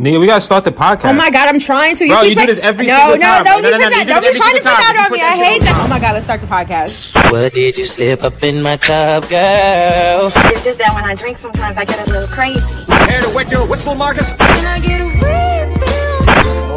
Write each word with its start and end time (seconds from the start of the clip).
Nigga, 0.00 0.18
we 0.18 0.24
gotta 0.26 0.40
start 0.40 0.64
the 0.64 0.72
podcast. 0.72 1.10
Oh 1.10 1.12
my 1.12 1.30
god, 1.30 1.50
I'm 1.50 1.60
trying 1.60 1.94
to. 1.96 2.08
Bro, 2.08 2.20
keep 2.22 2.30
you 2.30 2.34
do 2.36 2.46
this 2.46 2.58
every 2.60 2.86
no, 2.86 2.96
single 2.96 3.16
no, 3.18 3.22
time. 3.22 3.44
Don't 3.44 3.62
No, 3.62 3.68
be 3.68 3.70
no, 3.72 3.76
no, 3.76 3.84
put 3.84 3.84
you 3.84 3.90
that. 3.90 4.06
do 4.06 4.12
Don't 4.14 4.22
this 4.22 4.32
be 4.32 4.40
every 4.40 4.40
trying 4.40 4.56
to 4.56 4.62
put 4.64 4.78
that 4.80 4.96
on 5.04 5.12
me. 5.12 5.20
I 5.20 5.36
hate 5.36 5.60
on. 5.60 5.64
that. 5.66 5.84
Oh 5.84 5.88
my 5.88 5.98
god, 6.00 6.12
let's 6.14 6.24
start 6.24 6.40
the 6.40 6.46
podcast. 6.46 7.30
What 7.30 7.52
did 7.52 7.76
you 7.76 7.84
slip 7.84 8.24
up 8.24 8.42
in 8.42 8.62
my 8.62 8.78
cup, 8.78 9.28
girl? 9.28 10.32
It's 10.56 10.64
just 10.64 10.78
that 10.78 10.94
when 10.94 11.04
I 11.04 11.14
drink, 11.14 11.36
sometimes 11.36 11.76
I 11.76 11.84
get 11.84 12.00
a 12.08 12.10
little 12.10 12.28
crazy. 12.28 12.60
Care 13.06 13.20
to 13.20 13.28
wet 13.34 13.50
your 13.50 13.66
whistle, 13.66 13.94
Marcus? 13.94 14.26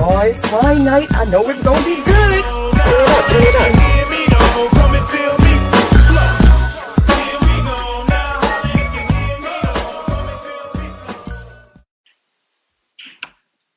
Oh, 0.05 0.19
it's 0.19 0.51
my 0.51 0.73
night. 0.83 1.07
I 1.15 1.23
know 1.31 1.47
it's 1.47 1.63
gonna 1.63 1.79
be 1.85 1.95
good. 2.03 2.43
Turn 2.43 2.99
it 2.99 3.07
up, 3.07 3.25
turn 3.31 3.41
it 3.41 3.55
up. 3.55 3.92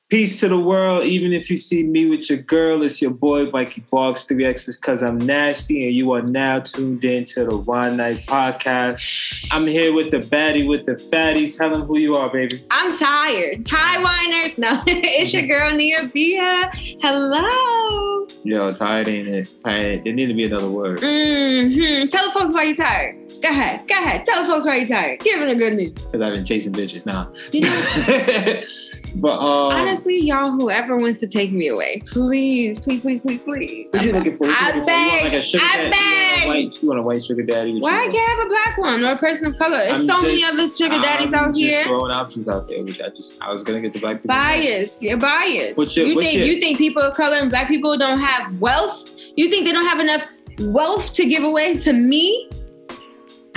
Peace 0.08 0.38
to 0.38 0.48
the 0.48 0.56
world. 0.56 1.04
Even 1.04 1.32
if 1.32 1.50
you 1.50 1.56
see 1.56 1.82
me 1.82 2.06
with 2.06 2.30
your 2.30 2.38
girl, 2.38 2.84
it's 2.84 3.02
your 3.02 3.10
boy 3.10 3.50
Mikey 3.50 3.84
Barks, 3.90 4.24
3X's 4.24 4.76
because 4.76 5.02
I'm 5.02 5.18
nasty, 5.18 5.84
and 5.84 5.96
you 5.96 6.12
are 6.12 6.22
now 6.22 6.60
tuned 6.60 7.04
in 7.04 7.24
to 7.24 7.44
the 7.44 7.56
Wine 7.56 7.96
Night 7.96 8.24
Podcast. 8.24 9.48
I'm 9.50 9.66
here 9.66 9.92
with 9.92 10.12
the 10.12 10.18
baddie 10.18 10.68
with 10.68 10.86
the 10.86 10.96
fatty. 10.96 11.50
Tell 11.50 11.70
them 11.70 11.82
who 11.82 11.98
you 11.98 12.14
are, 12.14 12.30
baby. 12.30 12.64
I'm 12.70 12.96
tired. 12.96 13.66
Hi, 13.68 14.00
Winers. 14.00 14.58
No, 14.58 14.80
it's 14.86 15.32
your 15.32 15.44
girl 15.48 15.72
Nia 15.74 16.06
Bia. 16.06 16.70
Hello. 17.02 18.28
Yo, 18.44 18.72
tired 18.74 19.08
ain't 19.08 19.26
it? 19.26 19.50
Tired. 19.64 20.04
There 20.04 20.12
need 20.12 20.26
to 20.26 20.34
be 20.34 20.44
another 20.44 20.70
word. 20.70 21.00
Mm-hmm. 21.00 22.06
Tell 22.06 22.26
the 22.26 22.30
folks 22.30 22.54
why 22.54 22.62
you're 22.62 22.76
tired. 22.76 23.25
Go 23.42 23.48
ahead. 23.50 23.86
Go 23.86 23.94
ahead. 23.94 24.24
Tell 24.26 24.42
the 24.42 24.48
folks 24.48 24.66
why 24.66 24.76
you're 24.76 24.88
tired. 24.88 25.20
Give 25.20 25.38
them 25.38 25.48
the 25.48 25.54
good 25.54 25.74
news. 25.74 25.92
Because 25.92 26.20
I've 26.22 26.34
been 26.34 26.44
chasing 26.44 26.72
bitches 26.72 27.04
now. 27.06 27.30
You 27.52 27.60
know, 27.62 28.62
but 29.16 29.38
um, 29.38 29.72
honestly, 29.72 30.18
y'all, 30.18 30.50
whoever 30.50 30.96
wants 30.96 31.20
to 31.20 31.26
take 31.26 31.52
me 31.52 31.68
away, 31.68 32.02
please, 32.06 32.78
please, 32.78 33.00
please, 33.00 33.20
please, 33.20 33.42
please. 33.42 33.88
what 33.92 34.02
you 34.04 34.12
looking 34.12 34.36
for? 34.36 34.46
You 34.46 34.54
I 34.56 34.66
looking 34.68 34.82
for? 34.84 34.90
You 34.90 34.94
want 34.94 35.22
beg. 35.22 35.24
like 35.24 35.32
a 35.34 35.40
sugar 35.42 35.64
I 35.64 35.76
daddy? 35.76 35.86
You 35.86 35.92
want 35.92 36.36
beg. 36.40 36.48
white- 36.48 36.82
You 36.82 36.88
want 36.88 37.00
a 37.00 37.02
white 37.02 37.24
sugar 37.24 37.42
daddy? 37.42 37.80
Why 37.80 38.02
you 38.04 38.08
I 38.08 38.12
can't 38.12 38.28
have 38.38 38.46
a 38.46 38.48
black 38.48 38.78
one 38.78 39.04
or 39.04 39.12
a 39.12 39.16
person 39.18 39.46
of 39.46 39.56
color? 39.58 39.78
There's 39.78 40.00
I'm 40.00 40.06
so 40.06 40.22
many 40.22 40.42
other 40.44 40.68
sugar 40.68 40.98
daddies 40.98 41.32
I'm 41.34 41.44
out 41.46 41.54
just 41.54 41.58
here. 41.60 41.84
throwing 41.84 42.12
options 42.12 42.48
out 42.48 42.68
there, 42.68 42.82
which 42.84 43.00
I 43.00 43.08
just 43.10 43.40
I 43.42 43.52
was 43.52 43.62
gonna 43.62 43.80
get 43.80 43.92
the 43.92 44.00
black 44.00 44.16
people. 44.22 44.28
Bias. 44.28 45.02
You're 45.02 45.18
biased. 45.18 45.78
What's 45.78 45.96
your- 45.96 46.06
you 46.06 46.14
what's 46.16 46.26
think 46.26 46.38
your- 46.38 46.46
you 46.46 46.60
think 46.60 46.78
people 46.78 47.02
of 47.02 47.14
color 47.16 47.36
and 47.36 47.50
black 47.50 47.68
people 47.68 47.96
don't 47.98 48.18
have 48.18 48.58
wealth? 48.60 49.10
You 49.36 49.48
think 49.50 49.66
they 49.66 49.72
don't 49.72 49.84
have 49.86 50.00
enough 50.00 50.26
wealth 50.58 51.12
to 51.14 51.26
give 51.26 51.44
away 51.44 51.76
to 51.78 51.92
me? 51.92 52.50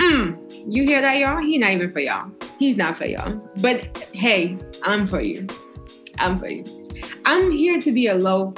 Mm. 0.00 0.64
You 0.66 0.84
hear 0.84 1.00
that, 1.00 1.18
y'all? 1.18 1.38
He's 1.40 1.60
not 1.60 1.70
even 1.70 1.90
for 1.90 2.00
y'all. 2.00 2.30
He's 2.58 2.76
not 2.76 2.96
for 2.98 3.04
y'all. 3.06 3.40
But 3.60 3.98
hey, 4.12 4.58
I'm 4.82 5.06
for 5.06 5.20
you. 5.20 5.46
I'm 6.18 6.38
for 6.38 6.48
you. 6.48 6.64
I'm 7.24 7.50
here 7.50 7.80
to 7.80 7.92
be 7.92 8.06
a 8.08 8.14
low 8.14 8.52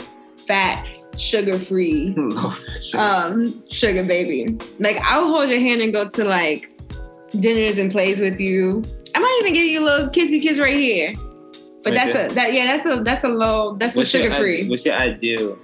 fat, 0.47 0.87
sugar 1.19 1.59
free 1.59 2.15
um 2.95 3.63
sugar 3.71 4.05
baby. 4.05 4.57
Like 4.79 4.97
I'll 5.03 5.29
hold 5.29 5.51
your 5.51 5.61
hand 5.61 5.81
and 5.81 5.93
go 5.93 6.09
to 6.09 6.25
like 6.25 6.71
dinners 7.39 7.79
and 7.79 7.91
plays 7.91 8.19
with 8.21 8.41
you. 8.41 8.83
I 9.15 9.19
might 9.21 9.39
even 9.43 9.55
give 9.55 9.65
you 9.65 9.81
a 9.83 9.85
little 9.85 10.09
kissy 10.09 10.41
kiss 10.43 10.59
right 10.59 10.77
here. 10.77 11.13
But 11.85 11.93
Right 11.93 11.95
that's 11.95 12.13
there. 12.13 12.27
a 12.27 12.33
that 12.35 12.53
yeah, 12.53 12.77
that's 12.77 12.87
a 12.87 13.03
that's 13.03 13.25
a 13.25 13.29
low 13.29 13.77
that's 13.77 13.95
a 13.95 13.99
What's 13.99 14.15
your 14.15 14.23
sugar 14.25 14.35
ide- 14.35 14.41
free. 14.41 14.69
What's 14.69 14.87
your 14.87 14.95
ideal 14.95 15.59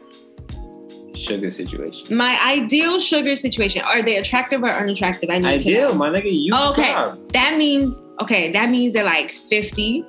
sugar 1.19 1.51
situation? 1.51 2.17
My 2.17 2.39
ideal 2.45 2.99
sugar 2.99 3.35
situation. 3.37 3.83
Are 3.83 4.03
they 4.03 4.17
attractive 4.17 4.63
or 4.63 4.71
unattractive? 4.71 5.29
I 5.31 5.39
need 5.39 5.47
Ideal, 5.49 5.89
to 5.89 5.93
know. 5.95 5.99
my 5.99 6.09
nigga. 6.11 6.31
You 6.31 6.53
oh, 6.55 6.71
Okay. 6.73 6.83
describe. 6.95 7.33
That 7.33 7.57
means 7.59 8.01
okay, 8.23 8.53
that 8.53 8.71
means 8.71 8.93
they're 8.95 9.05
like 9.05 9.31
50, 9.33 10.05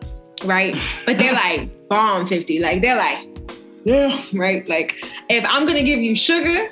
right? 0.46 0.80
But 1.06 1.18
they're 1.20 1.34
like 1.46 1.88
bomb 1.90 2.28
50. 2.28 2.60
Like 2.60 2.82
they're 2.82 2.96
like, 2.98 3.28
yeah, 3.84 4.24
right? 4.34 4.68
Like 4.70 4.96
if 5.30 5.46
I'm 5.46 5.66
gonna 5.68 5.84
give 5.84 6.00
you 6.00 6.16
sugar, 6.16 6.70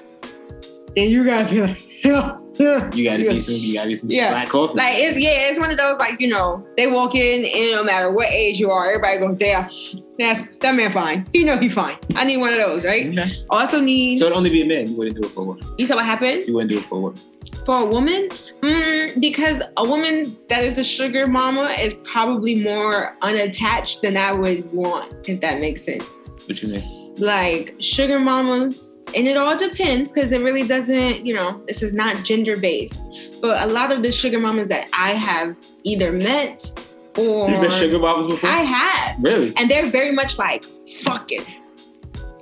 then 0.95 1.09
you 1.09 1.23
gotta 1.25 1.49
be 1.49 1.61
like, 1.61 2.03
yeah, 2.05 2.37
yeah. 2.59 2.89
You 2.93 3.03
gotta 3.03 3.23
yeah. 3.23 3.31
be 3.33 3.39
some. 3.39 3.55
You 3.55 3.73
gotta 3.73 3.87
be 3.89 3.95
some 3.95 4.09
Yeah. 4.09 4.31
black 4.31 4.49
coffee. 4.49 4.73
Like 4.75 4.95
it's 4.97 5.17
yeah, 5.17 5.49
it's 5.49 5.59
one 5.59 5.71
of 5.71 5.77
those 5.77 5.97
like 5.97 6.19
you 6.21 6.27
know 6.27 6.65
they 6.77 6.87
walk 6.87 7.15
in 7.15 7.45
and 7.45 7.71
no 7.71 7.83
matter 7.83 8.11
what 8.11 8.27
age 8.29 8.59
you 8.59 8.69
are, 8.71 8.87
everybody 8.87 9.19
goes 9.19 9.37
damn, 9.37 9.69
that's 10.17 10.55
that 10.57 10.75
man 10.75 10.91
fine. 10.91 11.27
You 11.33 11.45
know 11.45 11.57
he 11.57 11.69
fine. 11.69 11.97
I 12.15 12.23
need 12.23 12.37
one 12.37 12.51
of 12.51 12.57
those, 12.57 12.83
right? 12.85 13.07
Okay. 13.07 13.27
Also 13.49 13.79
need. 13.79 14.19
So 14.19 14.25
it'd 14.25 14.37
only 14.37 14.49
be 14.49 14.61
a 14.61 14.65
man. 14.65 14.87
You 14.87 14.95
wouldn't 14.95 15.15
do 15.21 15.27
it 15.27 15.31
for 15.33 15.41
a 15.41 15.43
woman. 15.45 15.63
you 15.77 15.85
said 15.85 15.95
what 15.95 16.05
happened 16.05 16.43
You 16.47 16.53
wouldn't 16.53 16.71
do 16.71 16.77
it 16.77 16.83
for 16.85 16.95
a 16.97 17.01
woman. 17.01 17.19
for 17.65 17.79
a 17.81 17.85
woman? 17.85 18.29
Mm, 18.61 19.21
because 19.21 19.61
a 19.77 19.83
woman 19.87 20.35
that 20.49 20.63
is 20.63 20.79
a 20.79 20.83
sugar 20.83 21.27
mama 21.27 21.75
is 21.79 21.93
probably 22.03 22.63
more 22.63 23.15
unattached 23.21 24.01
than 24.01 24.17
I 24.17 24.31
would 24.31 24.71
want, 24.73 25.13
if 25.29 25.39
that 25.41 25.59
makes 25.59 25.83
sense. 25.83 26.03
What 26.47 26.61
you 26.63 26.69
mean? 26.69 27.13
Like 27.17 27.75
sugar 27.79 28.19
mamas, 28.19 28.95
and 29.15 29.27
it 29.27 29.37
all 29.37 29.57
depends 29.57 30.11
because 30.11 30.31
it 30.31 30.39
really 30.41 30.67
doesn't, 30.67 31.25
you 31.25 31.33
know, 31.33 31.63
this 31.67 31.81
is 31.81 31.93
not 31.93 32.17
gender 32.23 32.55
based. 32.57 33.03
But 33.41 33.61
a 33.63 33.67
lot 33.67 33.91
of 33.91 34.03
the 34.03 34.11
sugar 34.11 34.39
mamas 34.39 34.67
that 34.69 34.89
I 34.93 35.13
have 35.13 35.57
either 35.83 36.11
met 36.11 36.69
or 37.17 37.49
You 37.49 37.59
been 37.59 37.71
sugar 37.71 37.97
bobbers 37.99 38.29
before? 38.29 38.49
I 38.49 38.61
have. 38.61 39.15
really? 39.23 39.53
And 39.57 39.71
they're 39.71 39.85
very 39.87 40.11
much 40.11 40.37
like, 40.37 40.65
fuck 41.01 41.31
it. 41.31 41.47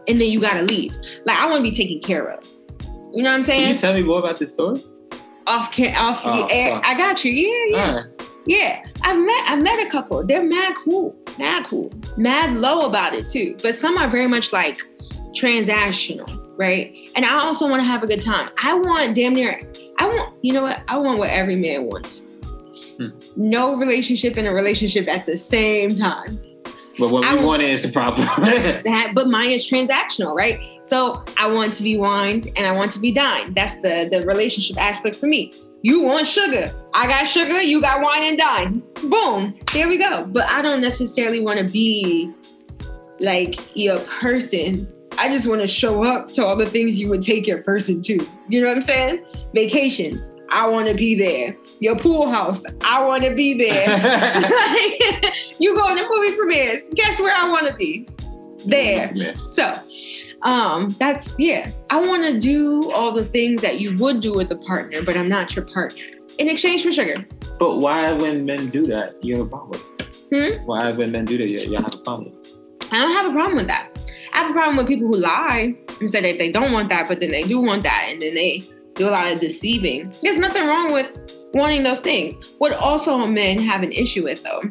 And 0.07 0.19
then 0.21 0.29
you 0.31 0.39
gotta 0.41 0.63
leave. 0.63 0.93
Like 1.25 1.37
I 1.37 1.45
wanna 1.49 1.63
be 1.63 1.71
taken 1.71 1.99
care 1.99 2.27
of. 2.27 2.43
You 3.13 3.23
know 3.23 3.29
what 3.29 3.35
I'm 3.35 3.43
saying 3.43 3.61
Can 3.63 3.71
you 3.73 3.77
tell 3.79 3.93
me 3.93 4.03
more 4.03 4.19
about 4.19 4.37
this 4.39 4.51
story? 4.51 4.81
off 5.47 5.71
ca- 5.73 5.93
off 5.95 6.21
Oh, 6.25 6.47
the 6.47 6.53
air. 6.53 6.71
fuck. 6.75 6.85
I 6.85 6.97
got 6.97 7.23
you. 7.23 7.31
Yeah, 7.31 7.65
yeah. 7.69 7.87
Alright. 7.89 8.05
Yeah. 8.47 8.85
I've 9.03 9.17
met 9.17 9.43
I've 9.49 9.61
met 9.61 9.87
a 9.87 9.89
couple. 9.91 10.25
They're 10.25 10.43
mad 10.43 10.73
cool. 10.83 11.15
Mad 11.37 11.65
cool. 11.67 11.91
Mad 12.17 12.55
low 12.55 12.81
about 12.87 13.13
it 13.13 13.27
too. 13.27 13.55
But 13.61 13.75
some 13.75 13.97
are 13.97 14.09
very 14.09 14.27
much 14.27 14.51
like 14.53 14.79
transactional, 15.33 16.27
right? 16.57 16.97
And 17.15 17.25
I 17.25 17.39
also 17.39 17.67
want 17.67 17.81
to 17.81 17.85
have 17.85 18.03
a 18.03 18.07
good 18.07 18.21
time. 18.21 18.49
I 18.63 18.73
want 18.73 19.15
damn 19.15 19.33
near 19.33 19.61
I 19.99 20.07
want 20.07 20.33
you 20.41 20.53
know 20.53 20.63
what? 20.63 20.81
I 20.87 20.97
want 20.97 21.19
what 21.19 21.29
every 21.29 21.55
man 21.55 21.85
wants. 21.85 22.25
Hmm. 22.97 23.09
No 23.35 23.75
relationship 23.75 24.37
and 24.37 24.47
a 24.47 24.53
relationship 24.53 25.07
at 25.07 25.25
the 25.25 25.37
same 25.37 25.95
time. 25.95 26.39
But 26.97 27.09
what 27.09 27.25
I 27.25 27.35
we 27.35 27.45
want 27.45 27.61
is 27.61 27.83
a 27.83 27.89
problem. 27.89 28.27
But 29.13 29.27
mine 29.27 29.51
is 29.51 29.69
transactional, 29.69 30.33
right? 30.33 30.59
So 30.83 31.23
I 31.37 31.47
want 31.47 31.73
to 31.73 31.83
be 31.83 31.97
wined 31.97 32.51
and 32.55 32.65
I 32.65 32.71
want 32.71 32.91
to 32.93 32.99
be 32.99 33.11
dined. 33.11 33.55
That's 33.55 33.75
the 33.75 34.07
the 34.09 34.25
relationship 34.25 34.77
aspect 34.77 35.15
for 35.15 35.27
me. 35.27 35.53
You 35.81 36.01
want 36.01 36.25
sugar. 36.25 36.73
I 36.93 37.07
got 37.07 37.25
sugar, 37.25 37.61
you 37.61 37.79
got 37.79 38.01
wine 38.01 38.23
and 38.23 38.37
dine. 38.37 38.81
Boom. 39.07 39.55
There 39.71 39.87
we 39.87 39.97
go. 39.97 40.25
But 40.25 40.49
I 40.49 40.61
don't 40.61 40.81
necessarily 40.81 41.41
want 41.41 41.59
to 41.59 41.71
be 41.71 42.33
like 43.19 43.75
your 43.77 43.99
person. 43.99 44.91
I 45.17 45.29
just 45.29 45.47
want 45.47 45.61
to 45.61 45.67
show 45.67 46.03
up 46.03 46.31
to 46.33 46.45
all 46.45 46.55
the 46.55 46.65
things 46.65 46.99
you 46.99 47.09
would 47.09 47.21
take 47.21 47.47
your 47.47 47.61
person 47.63 48.01
to. 48.03 48.25
You 48.49 48.61
know 48.61 48.67
what 48.67 48.77
I'm 48.77 48.81
saying? 48.81 49.25
Vacations. 49.53 50.29
I 50.49 50.67
want 50.67 50.87
to 50.87 50.93
be 50.93 51.15
there. 51.15 51.55
Your 51.79 51.97
pool 51.97 52.29
house. 52.29 52.63
I 52.83 53.03
want 53.03 53.23
to 53.23 53.33
be 53.33 53.53
there. 53.53 53.87
you 55.59 55.75
go 55.75 55.87
to 55.87 56.09
movie 56.09 56.35
premieres. 56.35 56.83
Guess 56.93 57.19
where 57.19 57.35
I 57.35 57.49
want 57.49 57.67
to 57.67 57.73
be? 57.75 58.07
There. 58.65 59.11
Yeah. 59.13 59.33
So, 59.47 59.73
um, 60.41 60.89
that's 60.99 61.35
yeah. 61.37 61.71
I 61.89 61.99
want 61.99 62.23
to 62.23 62.39
do 62.39 62.91
all 62.91 63.11
the 63.11 63.25
things 63.25 63.61
that 63.61 63.79
you 63.79 63.95
would 63.97 64.21
do 64.21 64.33
with 64.33 64.51
a 64.51 64.55
partner, 64.55 65.03
but 65.03 65.15
I'm 65.15 65.29
not 65.29 65.55
your 65.55 65.65
partner. 65.65 66.01
In 66.39 66.49
exchange 66.49 66.83
for 66.83 66.91
sugar. 66.91 67.25
But 67.57 67.77
why, 67.77 68.11
when 68.11 68.45
men 68.45 68.69
do 68.69 68.85
that, 68.87 69.23
you 69.23 69.37
have 69.37 69.45
a 69.45 69.49
problem? 69.49 69.79
Hmm? 70.31 70.65
Why, 70.65 70.91
when 70.91 71.11
men 71.11 71.25
do 71.25 71.37
that, 71.37 71.49
you, 71.49 71.59
you 71.59 71.75
have 71.75 71.93
a 71.93 71.97
problem? 71.97 72.33
I 72.91 72.99
don't 72.99 73.11
have 73.11 73.27
a 73.27 73.31
problem 73.31 73.57
with 73.57 73.67
that. 73.67 73.94
I 74.35 74.39
have 74.39 74.49
a 74.51 74.53
problem 74.53 74.75
with 74.77 74.87
people 74.87 75.07
who 75.07 75.15
lie 75.15 75.73
and 76.01 76.11
say 76.11 76.21
that 76.21 76.37
they 76.37 76.51
don't 76.51 76.73
want 76.73 76.89
that, 76.89 77.07
but 77.07 77.21
then 77.21 77.31
they 77.31 77.43
do 77.43 77.61
want 77.61 77.83
that, 77.83 78.07
and 78.09 78.21
then 78.21 78.35
they 78.35 78.63
do 78.95 79.07
a 79.07 79.11
lot 79.11 79.31
of 79.31 79.39
deceiving. 79.39 80.11
There's 80.21 80.35
nothing 80.37 80.65
wrong 80.67 80.91
with 80.91 81.11
wanting 81.53 81.83
those 81.83 82.01
things. 82.01 82.35
What 82.57 82.73
also 82.73 83.25
men 83.27 83.59
have 83.59 83.81
an 83.81 83.93
issue 83.93 84.23
with 84.25 84.43
though 84.43 84.61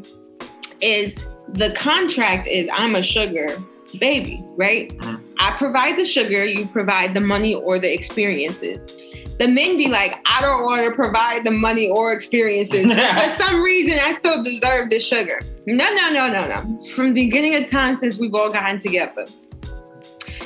is 0.82 1.26
the 1.48 1.70
contract 1.70 2.47
is 2.47 2.69
I'm 2.72 2.94
a 2.94 3.02
sugar 3.02 3.56
baby, 3.99 4.43
right? 4.56 4.96
Mhm. 4.99 5.20
I 5.38 5.52
provide 5.52 5.96
the 5.99 6.05
sugar, 6.05 6.44
you 6.44 6.66
provide 6.66 7.14
the 7.14 7.20
money 7.20 7.55
or 7.55 7.78
the 7.78 7.93
experiences. 7.93 8.94
The 9.38 9.49
men 9.49 9.76
be 9.76 9.88
like, 9.88 10.16
I 10.26 10.40
don't 10.40 10.62
want 10.64 10.84
to 10.84 10.90
provide 10.93 11.44
the 11.44 11.50
money 11.50 11.88
or 11.90 12.12
experiences. 12.12 12.87
For 12.93 13.28
some 13.37 13.61
reason, 13.62 13.99
I 13.99 14.12
still 14.12 14.43
deserve 14.43 14.90
the 14.90 15.00
sugar. 15.00 15.40
No, 15.66 15.93
no, 15.93 16.11
no, 16.11 16.28
no, 16.28 16.46
no. 16.46 16.84
From 16.94 17.14
the 17.14 17.25
beginning 17.25 17.55
of 17.56 17.69
time 17.69 17.94
since 17.96 18.16
we've 18.19 18.34
all 18.34 18.50
gotten 18.50 18.78
together, 18.78 19.25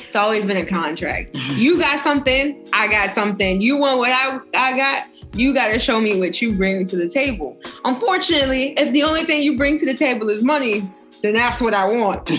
it's 0.09 0.15
always 0.15 0.43
been 0.43 0.57
a 0.57 0.65
contract. 0.65 1.35
You 1.35 1.77
got 1.77 1.99
something, 1.99 2.67
I 2.73 2.87
got 2.87 3.11
something. 3.11 3.61
You 3.61 3.77
want 3.77 3.99
what 3.99 4.09
I, 4.09 4.39
I 4.55 4.75
got, 4.75 5.07
you 5.33 5.53
got 5.53 5.67
to 5.67 5.77
show 5.77 6.01
me 6.01 6.17
what 6.17 6.41
you 6.41 6.57
bring 6.57 6.83
to 6.85 6.95
the 6.95 7.07
table. 7.07 7.61
Unfortunately, 7.85 8.73
if 8.75 8.91
the 8.91 9.03
only 9.03 9.23
thing 9.23 9.43
you 9.43 9.55
bring 9.55 9.77
to 9.77 9.85
the 9.85 9.93
table 9.93 10.29
is 10.29 10.43
money, 10.43 10.81
then 11.21 11.35
that's 11.35 11.61
what 11.61 11.75
I 11.75 11.85
want. 11.85 12.27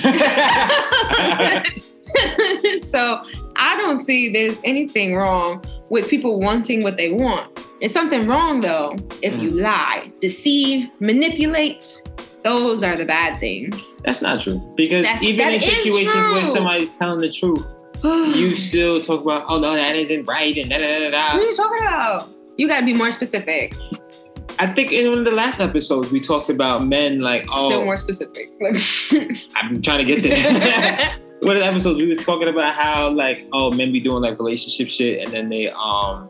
so 2.80 3.22
I 3.54 3.76
don't 3.76 3.98
see 3.98 4.32
there's 4.32 4.58
anything 4.64 5.14
wrong 5.14 5.62
with 5.90 6.08
people 6.08 6.40
wanting 6.40 6.82
what 6.82 6.96
they 6.96 7.12
want. 7.12 7.56
It's 7.80 7.94
something 7.94 8.26
wrong 8.26 8.62
though 8.62 8.96
if 9.22 9.40
you 9.40 9.50
mm. 9.50 9.62
lie, 9.62 10.10
deceive, 10.20 10.90
manipulate, 10.98 12.02
Those 12.44 12.82
are 12.82 12.96
the 12.96 13.04
bad 13.04 13.38
things. 13.38 13.98
That's 14.04 14.22
not 14.22 14.40
true. 14.40 14.58
Because 14.76 15.04
That's- 15.04 15.22
even 15.22 15.48
in 15.48 15.60
situations 15.60 16.14
where 16.14 16.46
somebody's 16.46 16.96
telling 16.96 17.18
the 17.18 17.30
truth, 17.30 17.66
you 18.04 18.56
still 18.56 19.00
talk 19.00 19.22
about, 19.22 19.44
oh 19.48 19.58
no, 19.58 19.74
that 19.74 19.94
isn't 19.96 20.24
right, 20.26 20.56
and 20.56 20.70
da 20.70 20.78
da 20.78 20.98
da 20.98 21.10
da. 21.10 21.34
what 21.34 21.42
are 21.42 21.46
you 21.46 21.54
talking 21.54 21.78
about? 21.80 22.28
You 22.56 22.68
gotta 22.68 22.86
be 22.86 22.94
more 22.94 23.10
specific. 23.10 23.74
I 24.58 24.66
think 24.66 24.92
in 24.92 25.08
one 25.08 25.18
of 25.20 25.24
the 25.24 25.32
last 25.32 25.60
episodes 25.60 26.10
we 26.10 26.20
talked 26.20 26.50
about 26.50 26.86
men 26.86 27.20
like, 27.20 27.46
oh, 27.50 27.68
Still 27.68 27.84
more 27.84 27.96
specific. 27.96 28.50
I'm 29.54 29.80
trying 29.80 30.04
to 30.04 30.04
get 30.04 30.22
there. 30.22 31.16
one 31.40 31.56
of 31.56 31.62
the 31.62 31.66
episodes 31.66 31.98
we 31.98 32.06
were 32.06 32.22
talking 32.22 32.48
about 32.48 32.74
how 32.74 33.08
like, 33.10 33.46
oh, 33.52 33.70
men 33.70 33.92
be 33.92 34.00
doing 34.00 34.22
like 34.22 34.38
relationship 34.38 34.88
shit, 34.88 35.22
and 35.22 35.32
then 35.32 35.48
they 35.48 35.70
um, 35.70 36.28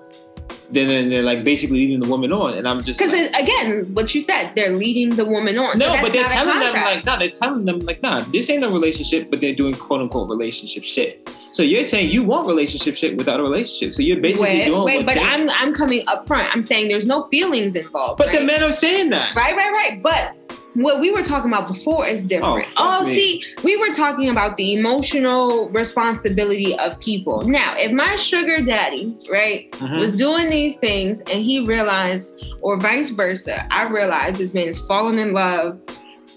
then 0.73 0.89
then 0.89 1.11
they're 1.11 1.23
like 1.23 1.45
basically 1.45 1.79
leading 1.79 2.01
the 2.01 2.09
woman 2.09 2.33
on, 2.33 2.55
and 2.55 2.67
I'm 2.69 2.83
just 2.83 2.99
Because 2.99 3.13
like, 3.13 3.43
again, 3.43 3.93
what 3.95 4.15
you 4.15 4.21
said, 4.21 4.53
they're 4.55 4.75
leading 4.75 5.17
the 5.17 5.25
woman 5.25 5.59
on. 5.59 5.79
no, 5.79 5.87
so 5.87 5.93
that's 5.93 6.03
but 6.03 6.13
they're 6.13 6.23
not 6.23 6.33
telling 6.33 6.61
them 6.61 6.75
like, 6.75 7.05
no, 7.05 7.19
they're 7.19 7.31
telling 7.31 7.65
them 7.65 7.79
like, 7.81 8.03
nah, 8.03 8.21
this 8.21 8.49
ain't 8.51 8.65
a 8.65 8.69
relationship, 8.69 9.31
but 9.31 9.41
they're 9.41 9.55
doing 9.55 9.75
quote 9.75 10.01
unquote 10.01 10.29
relationship 10.29 10.85
shit. 10.85 11.29
So 11.53 11.63
you're 11.63 11.85
saying 11.85 12.11
you 12.11 12.23
want 12.23 12.47
relationship 12.47 12.97
shit 12.97 13.17
without 13.17 13.41
a 13.41 13.43
relationship. 13.43 13.95
So 13.95 14.03
you're 14.03 14.21
basically 14.21 14.49
wait, 14.49 14.65
doing 14.67 14.85
wait, 14.85 15.07
but 15.07 15.19
I'm 15.19 15.51
I'm 15.51 15.75
coming 15.75 16.05
up 16.07 16.27
front. 16.27 16.55
I'm 16.55 16.63
saying 16.63 16.89
there's 16.89 17.07
no 17.07 17.29
feelings 17.29 17.75
involved. 17.75 18.19
But 18.19 18.29
right? 18.29 18.39
the 18.39 18.45
men 18.45 18.63
are 18.63 18.73
saying 18.73 19.11
that. 19.11 19.35
Right, 19.35 19.57
right, 19.57 19.73
right. 19.73 20.03
But 20.03 20.37
what 20.75 21.01
we 21.01 21.11
were 21.11 21.23
talking 21.23 21.51
about 21.51 21.67
before 21.69 22.07
is 22.07 22.23
different. 22.23 22.69
Oh, 22.77 23.01
Oh, 23.01 23.05
see, 23.05 23.43
we 23.65 23.77
were 23.77 23.93
talking 23.93 24.29
about 24.31 24.57
the 24.57 24.75
emotional 24.75 25.69
responsibility 25.71 26.79
of 26.79 26.99
people. 27.01 27.43
Now, 27.43 27.75
if 27.77 27.93
my 27.93 28.15
sugar 28.17 28.59
daddy, 28.63 29.17
right, 29.31 29.71
Mhm. 29.73 29.99
was 29.99 30.13
doing 30.13 30.49
these 30.49 30.77
things 30.77 31.21
and 31.23 31.43
he 31.45 31.61
realized, 31.61 32.45
or 32.61 32.77
vice 32.79 33.11
versa, 33.11 33.67
I 33.71 33.85
realized 33.85 34.37
this 34.37 34.55
man 34.55 34.69
is 34.69 34.79
falling 34.79 35.19
in 35.19 35.33
love 35.33 35.81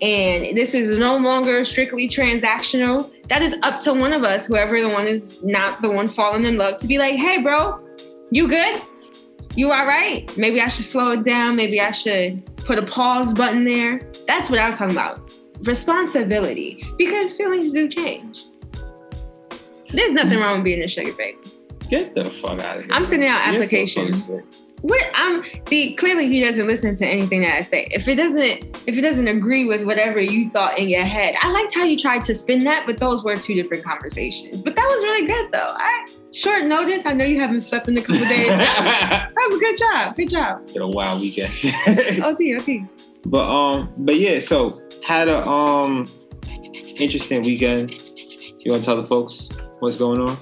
and 0.01 0.57
this 0.57 0.73
is 0.73 0.97
no 0.97 1.15
longer 1.17 1.63
strictly 1.63 2.09
transactional. 2.09 3.09
That 3.29 3.41
is 3.41 3.55
up 3.63 3.79
to 3.81 3.93
one 3.93 4.13
of 4.13 4.23
us, 4.23 4.47
whoever 4.47 4.81
the 4.81 4.89
one 4.89 5.07
is 5.07 5.39
not 5.43 5.81
the 5.81 5.89
one 5.89 6.07
falling 6.07 6.43
in 6.43 6.57
love, 6.57 6.77
to 6.77 6.87
be 6.87 6.97
like, 6.97 7.15
hey, 7.15 7.37
bro, 7.41 7.75
you 8.31 8.47
good? 8.47 8.81
You 9.55 9.71
are 9.71 9.87
right. 9.87 10.35
Maybe 10.35 10.61
I 10.61 10.67
should 10.67 10.85
slow 10.85 11.11
it 11.11 11.23
down. 11.23 11.55
Maybe 11.55 11.79
I 11.79 11.91
should 11.91 12.43
put 12.57 12.79
a 12.79 12.83
pause 12.83 13.33
button 13.33 13.65
there. 13.65 14.01
That's 14.27 14.49
what 14.49 14.59
I 14.59 14.65
was 14.65 14.77
talking 14.77 14.95
about. 14.95 15.31
Responsibility, 15.61 16.83
because 16.97 17.33
feelings 17.33 17.71
do 17.71 17.87
change. 17.87 18.45
There's 19.89 20.11
nothing 20.13 20.39
wrong 20.39 20.55
with 20.55 20.63
being 20.63 20.81
a 20.81 20.87
sugar 20.87 21.13
baby. 21.13 21.37
Get 21.89 22.15
the 22.15 22.31
fuck 22.41 22.59
out 22.61 22.79
of 22.79 22.85
here. 22.85 22.93
I'm 22.93 23.05
sending 23.05 23.29
out 23.29 23.45
so 23.45 23.51
applications. 23.53 24.29
of 24.29 24.43
What 24.83 25.01
I'm 25.13 25.45
see 25.69 25.95
clearly 25.95 26.27
he 26.27 26.43
doesn't 26.43 26.67
listen 26.67 26.93
to 26.95 27.07
anything 27.07 27.41
that 27.41 27.55
I 27.55 27.61
say. 27.61 27.87
If 27.91 28.05
it 28.09 28.15
doesn't 28.15 28.65
if 28.85 28.97
it 28.97 29.01
doesn't 29.01 29.29
agree 29.29 29.63
with 29.63 29.85
whatever 29.85 30.19
you 30.19 30.49
thought 30.49 30.77
in 30.77 30.89
your 30.89 31.05
head, 31.05 31.35
I 31.39 31.51
liked 31.51 31.73
how 31.73 31.85
you 31.85 31.97
tried 31.97 32.25
to 32.25 32.35
spin 32.35 32.65
that, 32.65 32.85
but 32.85 32.97
those 32.97 33.23
were 33.23 33.37
two 33.37 33.53
different 33.53 33.85
conversations. 33.85 34.61
But 34.61 34.75
that 34.75 34.85
was 34.85 35.03
really 35.05 35.25
good 35.25 35.53
though. 35.53 35.73
I 35.73 36.05
short 36.33 36.65
notice. 36.65 37.05
I 37.05 37.13
know 37.13 37.23
you 37.23 37.39
haven't 37.39 37.61
slept 37.61 37.87
in 37.87 37.97
a 37.97 38.01
couple 38.01 38.27
days. 38.27 38.47
that 38.49 39.31
was 39.33 39.55
a 39.55 39.59
good 39.59 39.77
job. 39.77 40.15
Good 40.17 40.29
job. 40.29 40.67
Get 40.67 40.81
a 40.81 40.87
wild 40.87 41.21
weekend. 41.21 41.53
OT 42.25 42.53
OT. 42.53 42.85
But 43.25 43.49
um, 43.49 43.93
but 43.99 44.19
yeah, 44.19 44.39
so 44.39 44.81
had 45.01 45.29
a 45.29 45.47
um 45.47 46.07
interesting 46.97 47.41
weekend. 47.43 47.93
You 48.59 48.73
want 48.73 48.83
to 48.83 48.85
tell 48.85 49.01
the 49.01 49.07
folks 49.07 49.47
what's 49.79 49.95
going 49.95 50.19
on? 50.19 50.37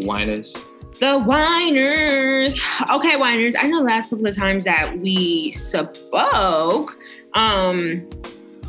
Winers. 0.00 0.54
The 0.98 1.18
Winers. 1.26 2.52
Okay, 2.90 3.16
Winers. 3.16 3.54
I 3.58 3.68
know 3.68 3.78
the 3.80 3.84
last 3.84 4.08
couple 4.10 4.26
of 4.26 4.34
times 4.34 4.64
that 4.64 4.98
we 4.98 5.50
spoke, 5.52 6.96
um, 7.34 8.08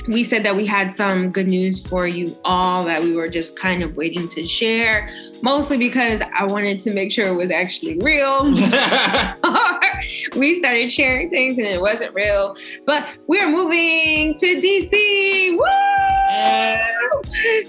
we 0.09 0.23
said 0.23 0.43
that 0.43 0.55
we 0.55 0.65
had 0.65 0.91
some 0.91 1.31
good 1.31 1.47
news 1.47 1.79
for 1.85 2.07
you 2.07 2.37
all 2.45 2.83
that 2.85 3.01
we 3.01 3.13
were 3.13 3.29
just 3.29 3.57
kind 3.57 3.81
of 3.81 3.95
waiting 3.95 4.27
to 4.29 4.45
share, 4.45 5.09
mostly 5.41 5.77
because 5.77 6.21
I 6.33 6.43
wanted 6.45 6.79
to 6.81 6.93
make 6.93 7.11
sure 7.11 7.27
it 7.27 7.35
was 7.35 7.51
actually 7.51 7.97
real. 7.99 8.43
we 10.35 10.55
started 10.55 10.91
sharing 10.91 11.29
things 11.29 11.57
and 11.57 11.67
it 11.67 11.79
wasn't 11.81 12.13
real. 12.13 12.55
But 12.85 13.09
we're 13.27 13.49
moving 13.49 14.35
to 14.35 14.45
DC. 14.61 15.57
Woo! 15.57 15.63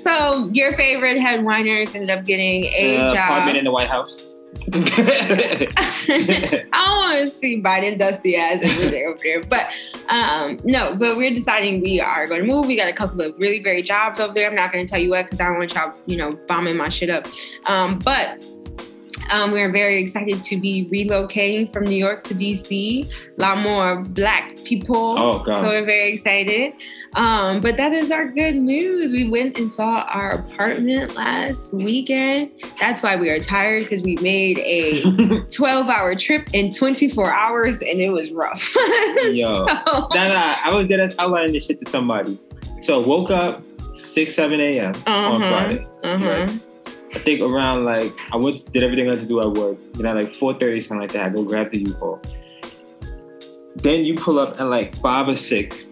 So 0.00 0.48
your 0.52 0.72
favorite 0.72 1.18
head 1.18 1.40
headwiners 1.40 1.94
ended 1.94 2.10
up 2.10 2.24
getting 2.24 2.64
a 2.64 2.96
Uh, 2.98 3.14
job. 3.14 3.30
apartment 3.30 3.56
in 3.58 3.64
the 3.64 3.70
White 3.72 3.88
House. 3.88 4.24
I 4.72 5.68
don't 6.72 6.96
want 6.96 7.20
to 7.20 7.28
see 7.28 7.60
Biden 7.62 7.98
dusty 7.98 8.36
ass 8.36 8.60
every 8.62 8.90
day 8.90 9.04
over 9.04 9.18
there, 9.22 9.42
but 9.42 9.68
um, 10.08 10.60
no. 10.64 10.94
But 10.94 11.16
we're 11.16 11.34
deciding 11.34 11.80
we 11.80 12.00
are 12.00 12.26
going 12.26 12.40
to 12.42 12.46
move. 12.46 12.66
We 12.66 12.76
got 12.76 12.88
a 12.88 12.92
couple 12.92 13.20
of 13.20 13.34
really 13.38 13.58
great 13.58 13.84
jobs 13.86 14.20
over 14.20 14.34
there. 14.34 14.48
I'm 14.48 14.54
not 14.54 14.72
going 14.72 14.84
to 14.84 14.90
tell 14.90 15.00
you 15.00 15.10
what 15.10 15.24
because 15.24 15.40
I 15.40 15.44
don't 15.44 15.58
want 15.58 15.74
y'all, 15.74 15.94
you 16.06 16.16
know, 16.16 16.32
bombing 16.46 16.76
my 16.76 16.88
shit 16.88 17.10
up. 17.10 17.26
Um, 17.66 17.98
but 17.98 18.44
um, 19.30 19.52
we're 19.52 19.70
very 19.70 20.00
excited 20.00 20.42
to 20.42 20.56
be 20.56 20.88
relocating 20.92 21.72
from 21.72 21.84
New 21.84 21.96
York 21.96 22.24
to 22.24 22.34
DC. 22.34 23.08
A 23.08 23.40
lot 23.40 23.58
more 23.58 24.02
Black 24.02 24.56
people. 24.64 25.16
Oh, 25.18 25.38
God. 25.44 25.60
So 25.60 25.68
we're 25.68 25.84
very 25.84 26.12
excited. 26.12 26.72
Um, 27.14 27.60
but 27.60 27.76
that 27.76 27.92
is 27.92 28.10
our 28.10 28.26
good 28.28 28.54
news. 28.54 29.12
We 29.12 29.28
went 29.28 29.58
and 29.58 29.70
saw 29.72 30.02
our 30.02 30.32
apartment 30.32 31.14
last 31.14 31.72
weekend. 31.72 32.50
That's 32.80 33.02
why 33.02 33.16
we 33.16 33.30
are 33.30 33.40
tired 33.40 33.84
because 33.84 34.02
we 34.02 34.16
made 34.16 34.58
a 34.60 35.40
12 35.50 35.88
hour 35.88 36.14
trip 36.14 36.48
in 36.52 36.70
24 36.70 37.32
hours 37.32 37.80
and 37.82 38.00
it 38.00 38.10
was 38.10 38.30
rough. 38.32 38.74
Yo. 39.30 39.66
So- 39.66 40.08
Nah, 40.14 40.28
nah, 40.28 40.56
I 40.64 40.70
was 40.72 40.86
dead 40.86 41.00
outlining 41.18 41.52
this 41.52 41.66
shit 41.66 41.78
to 41.82 41.90
somebody. 41.90 42.38
So 42.82 43.00
woke 43.00 43.30
up 43.30 43.62
6, 43.94 44.34
7 44.34 44.60
a.m. 44.60 44.92
on 45.06 45.42
Uh-huh. 45.42 45.50
Friday. 45.50 45.86
uh-huh. 46.04 46.24
Right. 46.24 46.60
I 47.18 47.22
think 47.24 47.40
around 47.40 47.84
like 47.84 48.14
I 48.32 48.36
went 48.36 48.72
did 48.72 48.84
everything 48.84 49.08
I 49.08 49.12
had 49.12 49.20
to 49.20 49.26
do 49.26 49.40
at 49.40 49.50
work. 49.50 49.76
You 49.96 50.04
know, 50.04 50.14
like 50.14 50.32
4:30, 50.32 50.82
something 50.82 51.00
like 51.00 51.12
that, 51.12 51.26
I 51.26 51.28
go 51.30 51.42
grab 51.42 51.72
the 51.72 51.78
U-Haul. 51.78 52.20
Then 53.76 54.04
you 54.04 54.14
pull 54.14 54.38
up 54.38 54.60
at 54.60 54.66
like 54.66 54.94
five 54.96 55.26
or 55.26 55.36
six. 55.36 55.84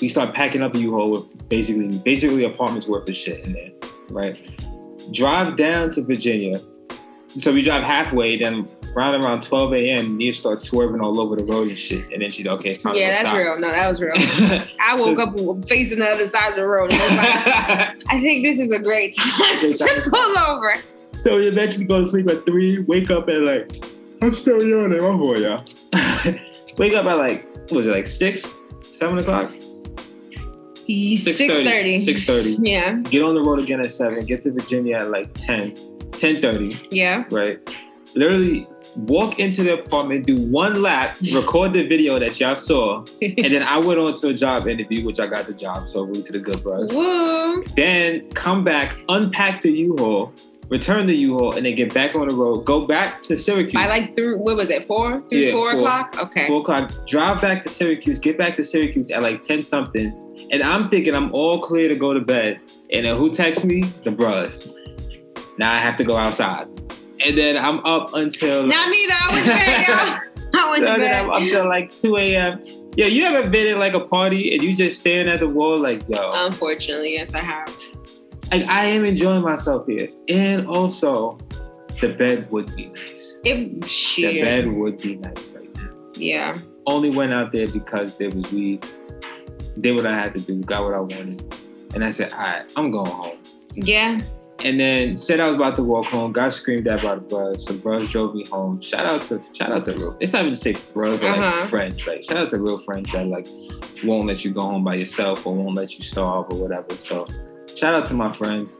We 0.00 0.08
start 0.08 0.34
packing 0.34 0.62
up 0.62 0.74
a 0.74 0.78
U-Haul 0.78 1.10
with 1.10 1.48
basically 1.48 1.98
basically 1.98 2.44
apartments 2.44 2.86
worth 2.86 3.08
of 3.08 3.16
shit 3.16 3.46
in 3.46 3.54
there, 3.54 3.70
right? 4.10 4.36
Drive 5.10 5.56
down 5.56 5.90
to 5.92 6.02
Virginia. 6.02 6.60
So 7.40 7.52
we 7.52 7.62
drive 7.62 7.82
halfway, 7.82 8.38
then 8.38 8.68
around 8.94 9.22
around 9.22 9.42
12 9.42 9.74
a.m. 9.74 10.16
Nia 10.16 10.32
starts 10.32 10.64
swerving 10.64 11.00
all 11.00 11.20
over 11.20 11.36
the 11.36 11.44
road 11.44 11.68
and 11.68 11.78
shit. 11.78 12.10
And 12.12 12.22
then 12.22 12.30
she's 12.30 12.46
like, 12.46 12.60
okay, 12.60 12.70
it's 12.70 12.82
time 12.82 12.94
Yeah, 12.94 13.10
that's 13.10 13.28
stop. 13.28 13.36
real. 13.36 13.58
No, 13.58 13.70
that 13.70 13.88
was 13.88 14.00
real. 14.00 14.12
I 14.80 14.96
woke 14.96 15.18
up 15.18 15.34
facing 15.68 16.00
the 16.00 16.06
other 16.06 16.26
side 16.26 16.50
of 16.50 16.56
the 16.56 16.66
road. 16.66 16.90
And 16.90 17.00
I, 17.00 17.06
was 17.06 17.16
like, 17.16 18.04
I 18.08 18.20
think 18.20 18.44
this 18.44 18.58
is 18.58 18.70
a 18.70 18.78
great 18.78 19.16
time 19.16 19.60
to 19.60 20.10
pull 20.10 20.38
over. 20.38 20.74
So 21.20 21.36
we 21.36 21.48
eventually 21.48 21.84
go 21.84 22.00
to 22.00 22.06
sleep 22.06 22.28
at 22.28 22.44
three, 22.44 22.80
wake 22.80 23.10
up 23.10 23.28
at 23.28 23.42
like, 23.42 23.84
I'm 24.22 24.34
still 24.34 24.62
yawning, 24.62 25.00
my 25.00 25.16
boy, 25.16 25.36
y'all. 25.36 25.64
wake 26.78 26.94
up 26.94 27.06
at 27.06 27.14
like, 27.14 27.44
what 27.54 27.72
was 27.72 27.86
it, 27.86 27.90
like 27.90 28.06
six, 28.06 28.54
seven 28.92 29.18
o'clock? 29.18 29.52
6.30. 30.88 31.98
6.30. 31.98 32.58
Yeah, 32.62 32.96
Get 33.10 33.22
on 33.22 33.34
the 33.34 33.42
road 33.42 33.58
again 33.58 33.80
at 33.80 33.92
seven, 33.92 34.24
get 34.24 34.40
to 34.40 34.52
Virginia 34.52 34.96
at 34.96 35.10
like 35.10 35.32
10, 35.34 35.72
10.30, 36.12 36.88
yeah. 36.90 37.24
right? 37.30 37.60
Literally 38.14 38.66
walk 38.96 39.38
into 39.38 39.62
the 39.62 39.74
apartment, 39.74 40.26
do 40.26 40.36
one 40.48 40.82
lap, 40.82 41.16
record 41.32 41.72
the 41.72 41.86
video 41.86 42.18
that 42.18 42.38
y'all 42.40 42.56
saw, 42.56 43.04
and 43.22 43.36
then 43.52 43.62
I 43.62 43.78
went 43.78 43.98
on 43.98 44.14
to 44.14 44.28
a 44.28 44.34
job 44.34 44.66
interview, 44.68 45.04
which 45.04 45.20
I 45.20 45.26
got 45.26 45.46
the 45.46 45.54
job, 45.54 45.88
so 45.88 46.02
root 46.02 46.24
to 46.26 46.32
the 46.32 46.38
good 46.40 46.62
bros. 46.62 46.92
Woo. 46.92 47.64
Then 47.76 48.28
come 48.32 48.64
back, 48.64 48.96
unpack 49.08 49.62
the 49.62 49.70
U-Haul, 49.72 50.32
return 50.68 51.06
the 51.06 51.14
U-Haul, 51.16 51.54
and 51.56 51.64
then 51.64 51.74
get 51.74 51.92
back 51.94 52.14
on 52.14 52.28
the 52.28 52.34
road, 52.34 52.64
go 52.64 52.86
back 52.86 53.22
to 53.22 53.36
Syracuse. 53.38 53.74
I 53.82 53.86
like 53.88 54.14
through, 54.16 54.38
what 54.38 54.56
was 54.56 54.70
it, 54.70 54.86
four? 54.86 55.22
Through 55.28 55.38
Yeah, 55.38 55.52
four 55.52 55.70
four. 55.72 55.80
o'clock? 55.80 56.16
Okay. 56.18 56.46
four 56.46 56.60
o'clock, 56.60 56.92
drive 57.06 57.40
back 57.40 57.62
to 57.64 57.68
Syracuse, 57.68 58.18
get 58.18 58.36
back 58.38 58.56
to 58.56 58.64
Syracuse 58.64 59.10
at 59.10 59.22
like 59.22 59.42
10 59.42 59.62
something. 59.62 60.24
And 60.50 60.62
I'm 60.62 60.88
thinking 60.88 61.14
I'm 61.14 61.32
all 61.32 61.60
clear 61.60 61.88
to 61.88 61.96
go 61.96 62.12
to 62.14 62.20
bed. 62.20 62.60
And 62.92 63.04
then 63.06 63.16
who 63.16 63.30
texts 63.30 63.64
me? 63.64 63.82
The 64.04 64.10
bros. 64.10 64.68
Now 65.58 65.72
I 65.72 65.78
have 65.78 65.96
to 65.96 66.04
go 66.04 66.16
outside. 66.16 66.68
And 67.24 67.36
then 67.36 67.56
I'm 67.56 67.84
up 67.84 68.14
until 68.14 68.66
Not 68.66 68.88
me 68.90 69.06
though. 69.08 69.16
I 69.20 69.32
went 69.32 69.46
to 69.46 69.50
bed, 69.52 69.88
y'all. 69.88 70.20
I 70.62 70.70
went 70.70 70.84
to 70.84 70.92
and 70.92 71.02
then 71.02 71.24
I'm 71.24 71.30
up 71.30 71.40
until 71.42 71.68
like 71.68 71.94
2 71.94 72.16
a.m. 72.16 72.62
Yeah, 72.96 73.06
you 73.06 73.24
ever 73.26 73.48
been 73.48 73.66
at 73.68 73.78
like 73.78 73.94
a 73.94 74.00
party 74.00 74.54
and 74.54 74.62
you 74.62 74.74
just 74.74 75.00
staring 75.00 75.28
at 75.28 75.40
the 75.40 75.48
wall 75.48 75.78
like, 75.78 76.02
yo, 76.08 76.32
Unfortunately, 76.34 77.12
yes, 77.14 77.34
I 77.34 77.40
have. 77.40 77.76
like 78.50 78.64
I 78.66 78.86
am 78.86 79.04
enjoying 79.04 79.42
myself 79.42 79.86
here. 79.86 80.08
And 80.28 80.66
also, 80.66 81.38
the 82.00 82.08
bed 82.08 82.50
would 82.50 82.74
be 82.74 82.86
nice. 82.86 83.40
It, 83.44 83.82
The 83.82 84.40
bed 84.40 84.66
would 84.66 85.00
be 85.00 85.16
nice 85.16 85.48
right 85.48 85.74
now. 85.76 85.90
Yeah. 86.14 86.54
only 86.86 87.10
went 87.10 87.32
out 87.32 87.52
there 87.52 87.68
because 87.68 88.16
there 88.16 88.30
was 88.30 88.50
weed. 88.52 88.84
Did 89.80 89.94
what 89.94 90.06
I 90.06 90.14
had 90.14 90.34
to 90.34 90.40
do, 90.40 90.60
got 90.62 90.82
what 90.82 90.94
I 90.94 91.00
wanted. 91.00 91.54
And 91.94 92.04
I 92.04 92.10
said, 92.10 92.32
all 92.32 92.40
right, 92.40 92.72
I'm 92.76 92.90
going 92.90 93.10
home. 93.10 93.38
Yeah. 93.74 94.20
And 94.64 94.80
then 94.80 95.16
said 95.16 95.38
I 95.38 95.46
was 95.46 95.54
about 95.56 95.76
to 95.76 95.84
walk 95.84 96.06
home, 96.06 96.32
got 96.32 96.52
screamed 96.52 96.88
at 96.88 97.00
by 97.02 97.14
the 97.14 97.20
bros. 97.20 97.64
So 97.64 97.72
the 97.74 97.78
bros 97.78 98.10
drove 98.10 98.34
me 98.34 98.44
home. 98.46 98.80
Shout 98.80 99.06
out 99.06 99.22
to 99.26 99.40
shout 99.54 99.70
out 99.70 99.84
to 99.84 99.92
real. 99.94 100.16
It's 100.20 100.32
not 100.32 100.40
even 100.40 100.52
to 100.54 100.56
say 100.58 100.74
bros, 100.92 101.20
but 101.20 101.30
like 101.38 101.40
Uh-huh. 101.54 101.66
friends. 101.66 102.04
Like 102.06 102.24
shout 102.24 102.38
out 102.38 102.48
to 102.50 102.58
real 102.58 102.78
friends 102.78 103.12
that 103.12 103.26
like 103.28 103.46
won't 104.04 104.26
let 104.26 104.44
you 104.44 104.52
go 104.52 104.62
home 104.62 104.82
by 104.82 104.94
yourself 104.96 105.46
or 105.46 105.54
won't 105.54 105.76
let 105.76 105.96
you 105.96 106.02
starve 106.02 106.46
or 106.50 106.58
whatever. 106.58 106.92
So 106.98 107.26
shout 107.76 107.94
out 107.94 108.04
to 108.06 108.14
my 108.14 108.32
friends. 108.32 108.74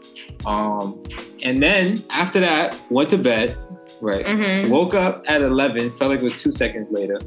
Um, 0.47 1.01
and 1.43 1.63
then 1.63 2.03
after 2.11 2.41
that, 2.41 2.81
went 2.91 3.11
to 3.11 3.19
bed. 3.19 3.57
Right. 4.01 4.27
Mhm. 4.27 4.69
Woke 4.71 4.95
up 4.95 5.25
at 5.29 5.43
11, 5.43 5.91
felt 5.93 6.11
like 6.11 6.21
it 6.21 6.25
was 6.25 6.41
two 6.43 6.53
seconds 6.53 6.91
later. 6.91 7.19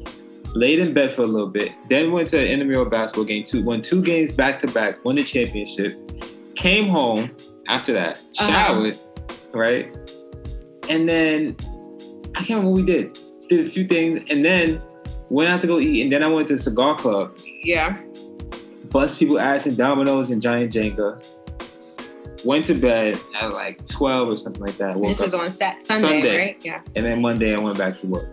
Laid 0.54 0.80
in 0.80 0.94
bed 0.94 1.16
for 1.16 1.22
a 1.22 1.26
little 1.26 1.48
bit. 1.50 1.72
Then 1.90 2.12
went 2.12 2.28
to 2.30 2.38
an 2.40 2.48
intramural 2.48 2.86
basketball 2.86 3.24
game. 3.26 3.46
Two, 3.46 3.64
won 3.64 3.82
two 3.82 4.02
games 4.02 4.32
back 4.32 4.60
to 4.62 4.68
back. 4.68 5.04
Won 5.06 5.16
the 5.16 5.24
championship. 5.24 5.98
Came 6.56 6.90
home 6.90 7.30
after 7.68 7.94
that. 7.94 8.22
Uh-huh. 8.40 8.92
Right. 9.54 9.96
And 10.90 11.08
then 11.08 11.56
I 12.36 12.40
can't 12.44 12.50
remember 12.62 12.70
what 12.72 12.76
we 12.78 12.86
did. 12.86 13.18
Did 13.50 13.68
a 13.68 13.70
few 13.70 13.88
things, 13.88 14.22
and 14.30 14.44
then 14.46 14.82
went 15.30 15.50
out 15.50 15.60
to 15.62 15.68
go 15.68 15.80
eat. 15.80 16.02
And 16.04 16.12
then 16.12 16.24
I 16.24 16.28
went 16.28 16.48
to 16.48 16.54
the 16.54 16.60
cigar 16.60 16.96
club. 16.98 17.38
Yeah. 17.64 18.00
Bust 18.90 19.20
people 19.20 19.40
ass 19.40 19.68
in 19.68 19.76
dominoes 19.76 20.32
and 20.32 20.42
Giant 20.42 20.74
Jenga. 20.74 21.24
Went 22.44 22.66
to 22.68 22.74
bed 22.74 23.20
at 23.40 23.52
like 23.54 23.86
12 23.86 24.34
or 24.34 24.38
something 24.38 24.62
like 24.64 24.76
that. 24.78 24.96
Woke 24.96 25.10
This 25.10 25.22
is 25.22 25.34
on 25.34 25.50
Sat- 25.52 25.84
Sunday, 25.84 26.02
Sunday. 26.22 26.38
right? 26.40 26.66
Yeah. 26.66 26.82
and 26.96 27.06
then 27.06 27.22
Monday 27.22 27.56
I 27.56 27.60
went 27.60 27.78
back 27.78 28.00
to 28.02 28.08
work. 28.08 28.28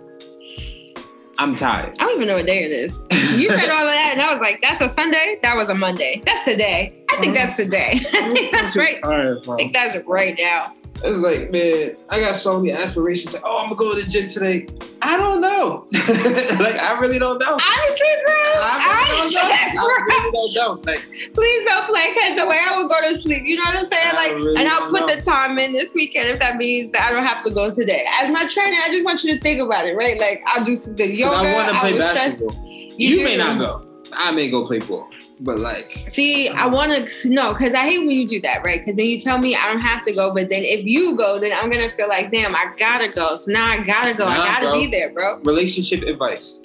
I'm 1.39 1.55
tired. 1.55 1.95
I 2.01 2.05
don't 2.05 2.17
even 2.17 2.27
know 2.27 2.35
what 2.35 2.47
day 2.47 2.65
it 2.65 2.73
is. 2.73 2.99
You 3.39 3.49
said 3.51 3.71
all 3.71 3.83
of 3.83 3.93
that, 3.93 4.11
and 4.13 4.21
I 4.21 4.33
was 4.33 4.41
like, 4.41 4.61
"That's 4.61 4.81
a 4.81 4.89
Sunday. 4.89 5.39
That 5.43 5.55
was 5.57 5.69
a 5.69 5.75
Monday. 5.75 6.21
That's 6.27 6.45
today. 6.45 7.05
I 7.11 7.17
think 7.17 7.33
mm. 7.33 7.37
that's 7.37 7.55
today. 7.57 8.01
I 8.13 8.33
think 8.33 8.53
that's 8.53 8.75
right. 8.75 8.99
I 9.05 9.37
think 9.57 9.73
that's 9.73 9.97
right 10.07 10.37
now." 10.37 10.75
It's 11.05 11.21
like, 11.21 11.51
man, 11.53 11.97
I 12.09 12.19
got 12.21 12.37
so 12.37 12.59
many 12.59 12.73
aspirations. 12.73 13.33
Like, 13.35 13.43
oh, 13.45 13.59
I'm 13.59 13.65
gonna 13.67 13.77
go 13.77 13.95
to 13.95 14.03
the 14.03 14.09
gym 14.11 14.29
today. 14.29 14.67
I 15.01 15.17
don't 15.17 15.41
know. 15.41 15.87
like, 15.93 16.77
I 16.77 16.99
really 17.01 17.19
don't 17.21 17.39
know. 17.39 17.53
Honestly, 17.53 18.09
bro. 18.25 18.35
I 18.35 19.07
really 19.11 19.33
don't 19.35 19.75
know. 19.75 19.77
bro. 19.77 19.85
I 19.85 20.31
really 20.33 20.33
don't 20.33 20.55
know. 20.87 20.93
Like, 20.93 21.01
Please 21.35 21.65
don't 21.67 21.87
play 21.87 22.13
because 22.13 22.37
the 22.37 22.47
way 22.47 22.59
I 22.61 22.77
would 22.77 22.89
go 22.91 23.01
to 23.09 23.17
sleep, 23.17 23.45
you 23.47 23.57
know 23.57 23.63
what 23.65 23.77
I'm 23.77 23.85
saying? 23.85 24.09
I 24.09 24.13
Like, 24.15 24.33
really 24.37 24.57
and 24.57 24.69
I'll 24.69 24.91
put 24.91 25.07
know. 25.07 25.15
the 25.15 25.23
time 25.23 25.59
in 25.59 25.73
this 25.73 25.95
weekend 25.95 26.31
if 26.31 26.39
that 26.41 26.57
means 26.57 26.91
that 26.93 27.03
I 27.03 27.11
don't 27.13 27.25
have 27.25 27.45
to 27.45 27.51
go 27.53 27.73
today. 27.73 28.05
As 28.21 28.31
my 28.31 28.47
trainer, 28.49 28.77
I 28.85 28.91
just 28.91 29.05
want 29.05 29.23
you 29.23 29.35
to 29.35 29.41
think 29.41 29.61
about 29.61 29.87
it, 29.87 29.95
right? 29.97 30.19
Like, 30.19 30.43
I'll 30.47 30.65
do 30.65 30.75
some 30.75 30.97
good 30.97 31.11
'cause 31.11 31.19
yoga. 31.19 31.37
I 31.37 31.55
want 31.55 31.73
to 31.73 31.79
play 31.79 31.93
will 31.93 32.01
stress- 32.09 32.43
basketball. 32.43 32.65
You, 32.99 33.23
may 33.23 33.37
not 33.37 33.59
go. 33.59 33.85
I 34.15 34.33
may 34.33 34.51
go 34.51 34.67
play 34.67 34.81
ball, 34.81 35.09
but 35.41 35.59
like, 35.59 36.07
See, 36.09 36.49
I 36.49 36.67
want 36.67 37.09
to 37.09 37.31
no, 37.31 37.53
because 37.53 37.75
I 37.75 37.85
hate 37.85 37.99
when 37.99 38.11
you 38.11 38.27
do 38.27 38.41
that, 38.43 38.65
right? 38.65 38.81
Because 38.81 38.97
then 38.97 39.07
you 39.07 39.21
tell 39.21 39.39
me 39.39 39.55
I 39.55 39.71
don't 39.71 39.81
have 39.81 40.03
to 40.03 40.13
go, 40.13 40.33
but 40.33 40.49
then 40.49 40.63
if 40.63 40.85
you 40.85 41.17
go, 41.17 41.39
then 41.39 41.53
I'm 41.53 41.71
gonna 41.71 41.91
feel 41.93 42.09
like, 42.09 42.31
damn, 42.31 42.55
I 42.55 42.73
gotta 42.77 43.09
go. 43.09 43.37
So 43.37 43.53
now 43.53 43.67
I 43.67 43.83
gotta 43.83 44.15
go. 44.15 44.25
Nah, 44.25 44.43
I 44.43 44.47
gotta 44.47 44.67
bro. 44.71 44.81
be 44.81 44.87
there, 44.87 45.13
bro. 45.13 45.39
relationship 45.39 46.03
advice 46.03 46.61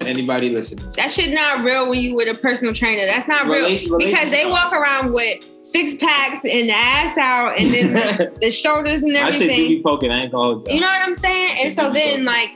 to 0.00 0.06
anybody 0.06 0.50
listening. 0.50 0.88
That 0.96 1.10
shit 1.10 1.32
not 1.32 1.64
real 1.64 1.88
when 1.88 2.00
you 2.00 2.14
with 2.14 2.34
a 2.34 2.38
personal 2.38 2.74
trainer. 2.74 3.06
That's 3.06 3.28
not 3.28 3.50
real 3.50 3.68
because 3.98 4.30
they 4.30 4.46
walk 4.46 4.72
around 4.72 5.12
with 5.12 5.44
six 5.60 5.94
packs 5.94 6.44
and 6.44 6.68
the 6.68 6.74
ass 6.74 7.16
out, 7.16 7.58
and 7.58 7.72
then 7.72 7.92
the, 7.92 8.32
the 8.40 8.50
shoulders 8.50 9.02
and 9.02 9.16
everything. 9.16 9.50
I 9.50 9.54
should 9.54 9.68
be 9.68 9.82
poking. 9.82 10.10
I 10.10 10.24
ain't 10.24 10.32
You 10.32 10.80
know 10.80 10.86
what 10.86 11.02
I'm 11.02 11.14
saying? 11.14 11.58
And 11.64 11.74
so 11.74 11.92
then 11.92 12.24
like. 12.24 12.50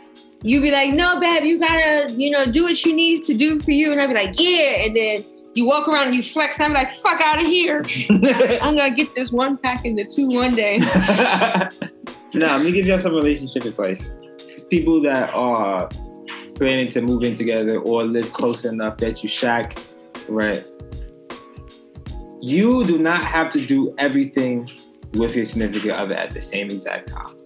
You 0.45 0.61
be 0.61 0.73
like, 0.73 0.93
no, 0.93 1.21
babe, 1.21 1.45
you 1.45 1.61
gotta, 1.61 2.13
you 2.15 2.29
know, 2.29 2.45
do 2.45 2.65
what 2.65 2.85
you 2.85 2.97
need 2.97 3.25
to 3.27 3.33
do 3.33 3.61
for 3.61 3.71
you. 3.71 3.93
And 3.93 4.01
I'd 4.01 4.09
be 4.09 4.15
like, 4.15 4.41
yeah. 4.41 4.83
And 4.83 4.97
then 4.97 5.25
you 5.55 5.67
walk 5.67 5.89
around 5.89 6.09
and 6.09 6.17
you 6.17 6.23
flex. 6.23 6.61
I'm 6.61 6.73
like, 6.73 6.91
fuck 6.91 7.21
out 7.21 7.41
of 7.41 7.47
here. 7.47 7.85
I'm 8.11 8.77
gonna 8.77 8.95
get 8.95 9.15
this 9.15 9.31
one 9.31 9.59
pack 9.59 9.85
into 9.85 10.05
two 10.05 10.29
one 10.29 10.53
day. 10.53 10.79
now, 12.35 12.57
let 12.57 12.63
me 12.63 12.73
give 12.73 12.87
y'all 12.87 12.99
some 12.99 13.15
relationship 13.15 13.65
advice. 13.65 14.13
People 14.71 15.03
that 15.03 15.33
are 15.35 15.89
planning 16.55 16.89
to 16.89 17.03
move 17.03 17.23
in 17.23 17.35
together 17.35 17.79
or 17.79 18.05
live 18.05 18.33
close 18.33 18.65
enough 18.65 18.97
that 18.99 19.23
you 19.23 19.29
shack, 19.29 19.79
right? 20.29 20.65
You 22.41 22.85
do 22.85 22.99
not 22.99 23.25
have 23.25 23.53
to 23.53 23.65
do 23.65 23.91
everything 23.99 24.71
with 25.15 25.35
your 25.35 25.45
significant 25.45 25.95
other 25.95 26.15
at 26.15 26.31
the 26.31 26.41
same 26.41 26.71
exact 26.71 27.09
time. 27.09 27.37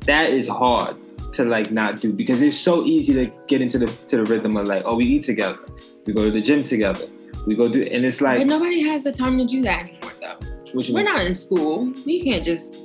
That 0.00 0.30
is 0.30 0.48
hard 0.48 0.96
to 1.32 1.44
like 1.44 1.70
not 1.70 2.00
do 2.00 2.12
because 2.12 2.42
it's 2.42 2.58
so 2.58 2.84
easy 2.84 3.14
to 3.14 3.32
get 3.48 3.62
into 3.62 3.78
the 3.78 3.86
to 3.86 4.18
the 4.18 4.24
rhythm 4.24 4.56
of 4.56 4.66
like, 4.66 4.82
oh, 4.84 4.96
we 4.96 5.06
eat 5.06 5.22
together, 5.22 5.58
we 6.04 6.12
go 6.12 6.24
to 6.24 6.30
the 6.30 6.42
gym 6.42 6.62
together, 6.62 7.06
we 7.46 7.54
go 7.54 7.68
do, 7.68 7.82
and 7.82 8.04
it's 8.04 8.18
but 8.18 8.38
like, 8.38 8.46
nobody 8.46 8.82
has 8.88 9.04
the 9.04 9.12
time 9.12 9.38
to 9.38 9.44
do 9.44 9.62
that 9.62 9.80
anymore, 9.80 10.12
though. 10.20 10.38
We're 10.74 10.94
mean? 10.94 11.04
not 11.04 11.20
in 11.26 11.34
school. 11.34 11.92
We 12.06 12.22
can't 12.22 12.44
just 12.44 12.76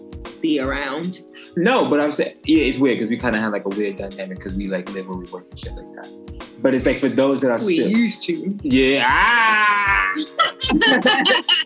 be 0.41 0.59
around. 0.59 1.21
No, 1.55 1.89
but 1.89 1.99
I'm 1.99 2.11
saying, 2.11 2.37
yeah, 2.45 2.63
it's 2.63 2.77
weird 2.77 2.97
because 2.97 3.09
we 3.09 3.17
kind 3.17 3.35
of 3.35 3.41
have 3.41 3.51
like 3.51 3.65
a 3.65 3.69
weird 3.69 3.97
dynamic 3.97 4.37
because 4.37 4.53
we 4.53 4.67
like 4.67 4.91
live 4.93 5.07
where 5.07 5.17
we 5.17 5.25
work 5.31 5.47
and 5.49 5.59
shit 5.59 5.73
like 5.73 5.95
that. 5.95 6.61
But 6.61 6.73
it's 6.73 6.85
like 6.85 6.99
for 6.99 7.09
those 7.09 7.41
that 7.41 7.51
are 7.51 7.59
still, 7.59 7.87
used 7.87 8.23
to. 8.23 8.57
yeah, 8.63 9.07
ah, 9.07 10.13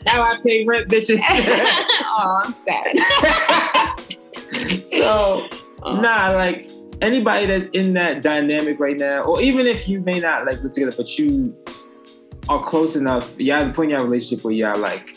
now 0.05 0.21
I 0.21 0.37
pay 0.45 0.65
rent, 0.65 0.89
bitches. 0.89 1.21
oh, 1.29 2.41
I'm 2.43 2.51
sad. 2.51 2.97
so, 4.87 5.47
nah, 5.85 6.31
like 6.31 6.69
anybody 7.01 7.45
that's 7.45 7.65
in 7.73 7.93
that 7.93 8.21
dynamic 8.21 8.79
right 8.79 8.97
now, 8.97 9.23
or 9.23 9.41
even 9.41 9.65
if 9.65 9.87
you 9.87 10.01
may 10.01 10.19
not 10.19 10.45
like 10.45 10.61
live 10.61 10.73
together, 10.73 10.93
but 10.95 11.17
you 11.17 11.55
are 12.49 12.63
close 12.63 12.95
enough, 12.95 13.33
y'all 13.39 13.57
at 13.57 13.67
the 13.67 13.73
point 13.73 13.91
in 13.91 13.97
your 13.97 14.07
relationship 14.07 14.43
where 14.43 14.53
y'all 14.53 14.77
like, 14.79 15.15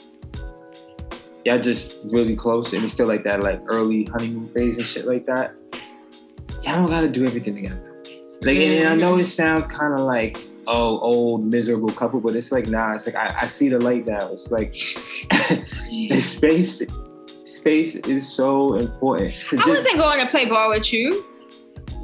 y'all 1.44 1.58
just 1.58 1.98
really 2.04 2.36
close 2.36 2.72
and 2.72 2.84
it's 2.84 2.92
still 2.92 3.06
like 3.06 3.24
that 3.24 3.42
like 3.42 3.60
early 3.66 4.04
honeymoon 4.04 4.48
phase 4.54 4.78
and 4.78 4.86
shit 4.86 5.06
like 5.06 5.24
that. 5.26 5.54
Y'all 6.62 6.76
don't 6.76 6.88
gotta 6.88 7.08
do 7.08 7.24
everything 7.24 7.54
together. 7.54 7.80
Like, 8.42 8.58
and 8.58 8.88
I 8.88 8.94
know 8.94 9.16
it 9.16 9.26
sounds 9.26 9.66
kind 9.66 9.94
of 9.94 10.00
like, 10.00 10.38
oh, 10.66 10.98
old 11.00 11.44
miserable 11.44 11.90
couple, 11.90 12.20
but 12.20 12.36
it's 12.36 12.52
like, 12.52 12.66
nah, 12.66 12.94
it's 12.94 13.06
like 13.06 13.16
I, 13.16 13.34
I 13.42 13.46
see 13.46 13.68
the 13.68 13.78
light 13.78 14.06
now. 14.06 14.32
It's 14.32 14.50
like 14.50 14.74
space. 16.20 16.82
Space 17.44 17.96
is 17.96 18.30
so 18.30 18.74
important. 18.74 19.34
I 19.52 19.56
just, 19.56 19.68
wasn't 19.68 19.96
going 19.96 20.20
to 20.20 20.26
play 20.26 20.44
ball 20.44 20.70
with 20.70 20.92
you. 20.92 21.24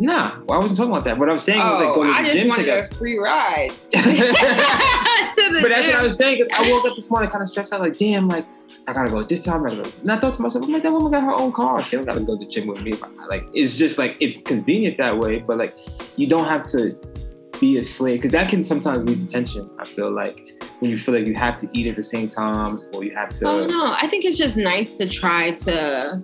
Nah, 0.00 0.40
well, 0.47 0.59
I 0.59 0.62
wasn't 0.62 0.78
talking 0.78 0.92
about 0.92 1.04
that. 1.04 1.19
What 1.19 1.28
I 1.28 1.33
was 1.35 1.45
saying 1.45 1.59
was 1.59 1.78
like 1.78 1.88
Oh, 1.90 1.95
go 1.95 2.04
to 2.04 2.09
the 2.09 2.14
gym. 2.14 2.16
I 2.16 2.23
just 2.25 2.38
gym 2.38 2.49
wanted 2.49 2.62
together. 2.62 2.88
a 2.90 2.95
free 2.95 3.19
ride. 3.19 3.71
but 3.92 4.00
to 4.02 5.54
the 5.54 5.69
that's 5.69 5.87
what 5.87 5.95
I 5.97 6.02
was 6.02 6.16
saying. 6.16 6.47
I 6.54 6.73
woke 6.73 6.87
up 6.87 6.97
this 6.97 7.11
morning 7.11 7.30
kind 7.30 7.42
of 7.42 7.50
stressed 7.50 7.73
out, 7.75 7.80
like, 7.83 7.99
damn, 7.99 8.26
like 8.26 8.47
I 8.88 8.95
gotta 8.95 9.11
go 9.11 9.23
this 9.23 9.45
time. 9.45 9.66
I 9.66 9.71
gotta 9.71 9.83
go. 9.83 9.90
And 10.00 10.11
I 10.12 10.19
thought 10.19 10.35
to 10.35 10.42
myself, 10.42 10.64
I'm 10.64 10.73
like, 10.73 10.83
that 10.85 10.92
woman 10.92 11.12
got 11.12 11.23
her 11.23 11.33
own 11.35 11.52
car. 11.52 11.83
She 11.85 11.97
don't 11.97 12.07
gotta 12.07 12.21
go 12.21 12.37
to 12.38 12.45
the 12.45 12.50
gym 12.50 12.66
with 12.66 12.83
me. 12.83 12.95
Like, 13.28 13.47
it's 13.52 13.76
just 13.76 13.99
like 13.99 14.16
it's 14.21 14.40
convenient 14.40 14.97
that 14.97 15.19
way, 15.19 15.40
but 15.40 15.59
like 15.59 15.76
you 16.16 16.26
don't 16.26 16.47
have 16.47 16.64
to 16.71 16.99
be 17.61 17.76
a 17.76 17.85
slave 17.85 18.19
because 18.21 18.30
that 18.33 18.49
can 18.49 18.64
sometimes 18.64 19.04
lead 19.07 19.21
to 19.21 19.26
tension. 19.26 19.69
I 19.78 19.85
feel 19.85 20.11
like 20.11 20.40
when 20.78 20.90
you 20.90 20.97
feel 20.99 21.14
like 21.14 21.26
you 21.26 21.35
have 21.35 21.61
to 21.61 21.69
eat 21.75 21.87
at 21.88 21.97
the 21.97 22.04
same 22.04 22.26
time 22.26 22.80
or 22.95 23.04
you 23.04 23.14
have 23.14 23.38
to. 23.38 23.47
Oh 23.47 23.66
no, 23.66 23.92
I 23.92 24.07
think 24.09 24.25
it's 24.25 24.38
just 24.38 24.57
nice 24.57 24.92
to 24.92 25.07
try 25.07 25.50
to. 25.50 26.23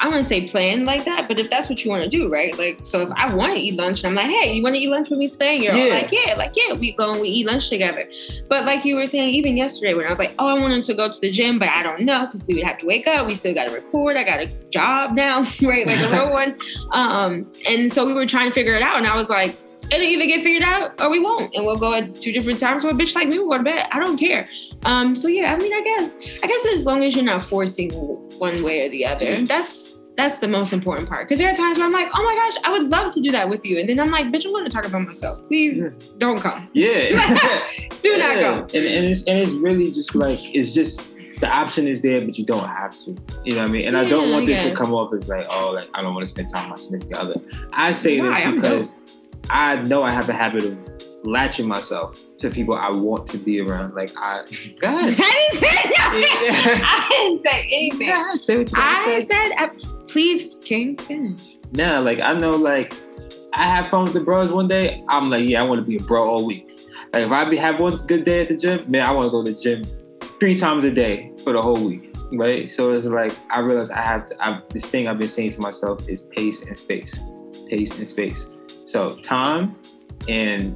I 0.00 0.06
want 0.08 0.18
to 0.22 0.24
say 0.24 0.46
plan 0.46 0.84
like 0.84 1.04
that, 1.06 1.26
but 1.26 1.38
if 1.40 1.50
that's 1.50 1.68
what 1.68 1.84
you 1.84 1.90
want 1.90 2.04
to 2.04 2.08
do, 2.08 2.28
right? 2.28 2.56
Like, 2.56 2.78
so 2.82 3.00
if 3.02 3.10
I 3.16 3.34
want 3.34 3.54
to 3.56 3.60
eat 3.60 3.74
lunch 3.76 4.04
and 4.04 4.08
I'm 4.08 4.14
like, 4.14 4.26
hey, 4.32 4.52
you 4.54 4.62
want 4.62 4.76
to 4.76 4.80
eat 4.80 4.88
lunch 4.88 5.10
with 5.10 5.18
me 5.18 5.28
today? 5.28 5.56
And 5.56 5.64
you're 5.64 5.72
all 5.72 5.78
Yeah. 5.86 5.94
like, 5.94 6.12
yeah, 6.12 6.34
like, 6.36 6.52
yeah, 6.54 6.72
we 6.74 6.92
go 6.92 7.10
and 7.12 7.20
we 7.20 7.28
eat 7.28 7.46
lunch 7.46 7.68
together. 7.68 8.08
But 8.48 8.64
like 8.64 8.84
you 8.84 8.94
were 8.94 9.06
saying, 9.06 9.30
even 9.30 9.56
yesterday 9.56 9.94
when 9.94 10.06
I 10.06 10.10
was 10.10 10.20
like, 10.20 10.34
oh, 10.38 10.46
I 10.46 10.54
wanted 10.54 10.84
to 10.84 10.94
go 10.94 11.08
to 11.10 11.20
the 11.20 11.30
gym, 11.32 11.58
but 11.58 11.68
I 11.68 11.82
don't 11.82 12.02
know 12.02 12.26
because 12.26 12.46
we 12.46 12.54
would 12.54 12.64
have 12.64 12.78
to 12.78 12.86
wake 12.86 13.06
up. 13.08 13.26
We 13.26 13.34
still 13.34 13.54
got 13.54 13.68
to 13.68 13.74
record. 13.74 14.16
I 14.16 14.22
got 14.22 14.38
a 14.40 14.46
job 14.70 15.14
now, 15.14 15.40
right? 15.62 15.86
Like 15.86 15.98
a 16.00 16.10
real 16.10 16.30
one. 16.32 16.56
Um, 16.92 17.50
and 17.68 17.92
so 17.92 18.06
we 18.06 18.12
were 18.12 18.26
trying 18.26 18.48
to 18.50 18.54
figure 18.54 18.74
it 18.74 18.82
out. 18.82 18.98
And 18.98 19.06
I 19.06 19.16
was 19.16 19.28
like, 19.28 19.56
it'll 19.90 20.02
either 20.02 20.26
get 20.26 20.42
figured 20.42 20.62
out 20.62 21.00
or 21.00 21.10
we 21.10 21.18
won't. 21.18 21.54
And 21.54 21.64
we'll 21.64 21.76
go 21.78 21.94
at 21.94 22.20
two 22.20 22.32
different 22.32 22.58
times. 22.58 22.84
Or 22.84 22.90
a 22.90 22.92
bitch 22.92 23.14
like 23.14 23.28
me 23.28 23.38
will 23.38 23.48
go 23.48 23.58
to 23.58 23.64
bed. 23.64 23.88
I 23.90 23.98
don't 23.98 24.18
care. 24.18 24.46
Um, 24.84 25.14
so 25.16 25.28
yeah, 25.28 25.52
I 25.54 25.58
mean, 25.58 25.72
I 25.72 25.82
guess, 25.82 26.16
I 26.42 26.46
guess 26.46 26.66
as 26.74 26.84
long 26.84 27.02
as 27.02 27.14
you're 27.14 27.24
not 27.24 27.42
forcing 27.42 27.90
one 28.38 28.62
way 28.62 28.86
or 28.86 28.90
the 28.90 29.04
other, 29.04 29.44
that's 29.44 29.96
that's 30.16 30.40
the 30.40 30.48
most 30.48 30.72
important 30.72 31.08
part. 31.08 31.28
Because 31.28 31.38
there 31.38 31.48
are 31.48 31.54
times 31.54 31.78
where 31.78 31.86
I'm 31.86 31.92
like, 31.92 32.08
oh 32.12 32.22
my 32.24 32.34
gosh, 32.34 32.60
I 32.64 32.72
would 32.72 32.90
love 32.90 33.14
to 33.14 33.20
do 33.20 33.30
that 33.30 33.48
with 33.48 33.64
you, 33.64 33.78
and 33.78 33.88
then 33.88 34.00
I'm 34.00 34.10
like, 34.10 34.26
bitch, 34.26 34.44
I'm 34.44 34.52
going 34.52 34.64
to 34.64 34.70
talk 34.70 34.84
about 34.84 35.02
myself. 35.02 35.46
Please 35.46 35.84
don't 36.18 36.40
come. 36.40 36.68
Yeah. 36.72 37.10
Do 38.02 38.18
not 38.18 38.36
Yeah. 38.36 38.40
go. 38.40 38.52
And, 38.74 38.74
and 38.74 39.04
it's 39.06 39.22
and 39.22 39.38
it's 39.38 39.52
really 39.52 39.90
just 39.92 40.14
like 40.14 40.40
it's 40.42 40.74
just 40.74 41.08
the 41.40 41.48
option 41.48 41.86
is 41.86 42.02
there, 42.02 42.20
but 42.20 42.36
you 42.36 42.44
don't 42.44 42.66
have 42.66 42.98
to. 43.04 43.16
You 43.44 43.54
know 43.54 43.62
what 43.62 43.68
I 43.68 43.72
mean? 43.72 43.86
And 43.86 43.96
I 43.96 44.04
don't 44.04 44.30
want 44.30 44.42
I 44.42 44.46
this 44.46 44.66
to 44.66 44.74
come 44.74 44.92
off 44.92 45.14
as 45.14 45.28
like, 45.28 45.46
oh, 45.48 45.70
like 45.70 45.88
I 45.94 46.02
don't 46.02 46.14
want 46.14 46.26
to 46.26 46.30
spend 46.30 46.52
time 46.52 46.70
with 46.70 46.78
my 46.78 46.82
significant 46.82 47.16
other. 47.16 47.34
I 47.72 47.92
say 47.92 48.20
Why? 48.20 48.50
this 48.50 48.54
because 48.54 48.96
I 49.50 49.82
know 49.82 50.02
I 50.02 50.10
have 50.10 50.28
a 50.28 50.32
habit 50.32 50.64
of 50.64 50.78
latching 51.24 51.66
myself 51.66 52.20
to 52.38 52.50
people 52.50 52.74
I 52.74 52.90
want 52.90 53.26
to 53.28 53.38
be 53.38 53.60
around. 53.60 53.94
Like 53.94 54.12
I, 54.16 54.42
God, 54.80 55.14
I 55.18 55.48
didn't 55.50 55.58
say 55.58 55.90
nothing. 55.98 56.82
I 56.84 57.06
didn't 57.10 57.42
say 57.44 57.68
anything. 57.72 58.08
God, 58.08 58.44
say 58.44 58.58
what 58.58 58.70
you 58.70 58.78
I 58.78 59.06
want 59.06 59.20
to 59.20 59.26
say. 59.26 59.50
said, 59.50 60.08
please, 60.08 60.56
King, 60.62 60.96
finish. 60.96 61.40
Nah, 61.72 61.98
like 62.00 62.20
I 62.20 62.32
know, 62.34 62.50
like 62.50 62.94
I 63.52 63.68
have 63.68 63.90
fun 63.90 64.04
with 64.04 64.12
the 64.12 64.20
bros 64.20 64.50
one 64.52 64.68
day. 64.68 65.02
I'm 65.08 65.28
like, 65.30 65.46
yeah, 65.46 65.62
I 65.62 65.66
want 65.66 65.80
to 65.80 65.86
be 65.86 65.96
a 65.96 66.00
bro 66.00 66.28
all 66.28 66.44
week. 66.46 66.66
Like 67.12 67.24
if 67.24 67.30
I 67.32 67.44
be 67.48 67.56
have 67.56 67.80
one 67.80 67.96
good 68.06 68.24
day 68.24 68.42
at 68.42 68.48
the 68.48 68.56
gym, 68.56 68.90
man, 68.90 69.02
I 69.02 69.10
want 69.12 69.26
to 69.26 69.30
go 69.30 69.42
to 69.42 69.52
the 69.52 69.58
gym 69.58 69.84
three 70.40 70.56
times 70.56 70.84
a 70.84 70.90
day 70.92 71.32
for 71.42 71.52
the 71.52 71.60
whole 71.62 71.82
week. 71.82 72.14
right? 72.32 72.70
So 72.70 72.90
it's 72.90 73.06
like 73.06 73.32
I 73.50 73.60
realized 73.60 73.90
I 73.92 74.02
have 74.02 74.26
to. 74.26 74.36
I, 74.46 74.60
this 74.70 74.86
thing 74.88 75.08
I've 75.08 75.18
been 75.18 75.28
saying 75.28 75.50
to 75.52 75.60
myself 75.60 76.06
is 76.08 76.20
pace 76.22 76.62
and 76.62 76.78
space, 76.78 77.18
pace 77.68 77.98
and 77.98 78.08
space. 78.08 78.46
So 78.88 79.16
time 79.16 79.76
and 80.28 80.74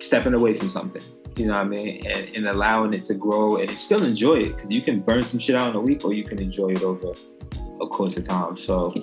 stepping 0.00 0.32
away 0.32 0.58
from 0.58 0.70
something. 0.70 1.02
You 1.36 1.44
know 1.44 1.52
what 1.52 1.66
I 1.66 1.68
mean? 1.68 2.06
And, 2.06 2.34
and 2.34 2.48
allowing 2.48 2.94
it 2.94 3.04
to 3.04 3.14
grow 3.14 3.58
and 3.58 3.70
still 3.72 4.02
enjoy 4.02 4.36
it 4.36 4.56
because 4.56 4.70
you 4.70 4.80
can 4.80 5.00
burn 5.00 5.22
some 5.22 5.38
shit 5.38 5.56
out 5.56 5.68
in 5.68 5.76
a 5.76 5.80
week 5.80 6.06
or 6.06 6.14
you 6.14 6.24
can 6.24 6.38
enjoy 6.38 6.70
it 6.70 6.82
over 6.82 7.12
a 7.80 7.86
course 7.86 8.16
of 8.16 8.24
time. 8.24 8.56
So 8.56 8.94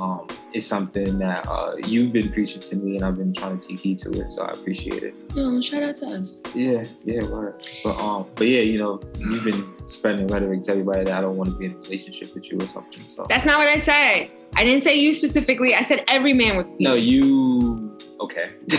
um, 0.00 0.26
it's 0.52 0.66
something 0.66 1.18
that 1.18 1.46
uh, 1.48 1.76
you've 1.86 2.12
been 2.12 2.30
preaching 2.30 2.60
to 2.62 2.76
me 2.76 2.96
and 2.96 3.04
I've 3.04 3.16
been 3.16 3.32
trying 3.32 3.58
to 3.58 3.68
take 3.68 3.78
heed 3.78 3.98
to 4.00 4.10
it. 4.10 4.32
So 4.32 4.42
I 4.42 4.50
appreciate 4.50 5.02
it. 5.02 5.14
No, 5.34 5.60
shout 5.60 5.82
out 5.82 5.96
to 5.96 6.06
us. 6.06 6.40
Yeah, 6.54 6.84
yeah, 7.04 7.24
word. 7.28 7.66
But 7.84 8.00
um, 8.00 8.26
but 8.34 8.48
yeah, 8.48 8.60
you 8.60 8.78
know, 8.78 9.00
you've 9.18 9.44
been 9.44 9.64
spreading 9.86 10.26
rhetoric 10.26 10.64
to 10.64 10.72
everybody 10.72 11.04
that 11.04 11.18
I 11.18 11.20
don't 11.20 11.36
want 11.36 11.50
to 11.50 11.56
be 11.56 11.66
in 11.66 11.72
a 11.72 11.76
relationship 11.76 12.34
with 12.34 12.50
you 12.50 12.58
or 12.58 12.66
something. 12.66 13.00
So 13.00 13.26
That's 13.28 13.44
not 13.44 13.58
what 13.58 13.68
I 13.68 13.78
said. 13.78 14.30
I 14.54 14.64
didn't 14.64 14.82
say 14.82 14.94
you 14.96 15.14
specifically. 15.14 15.74
I 15.74 15.82
said 15.82 16.04
every 16.08 16.34
man 16.34 16.56
with 16.56 16.68
a 16.68 16.76
no, 16.78 16.94
you 16.94 17.91
okay? 18.20 18.52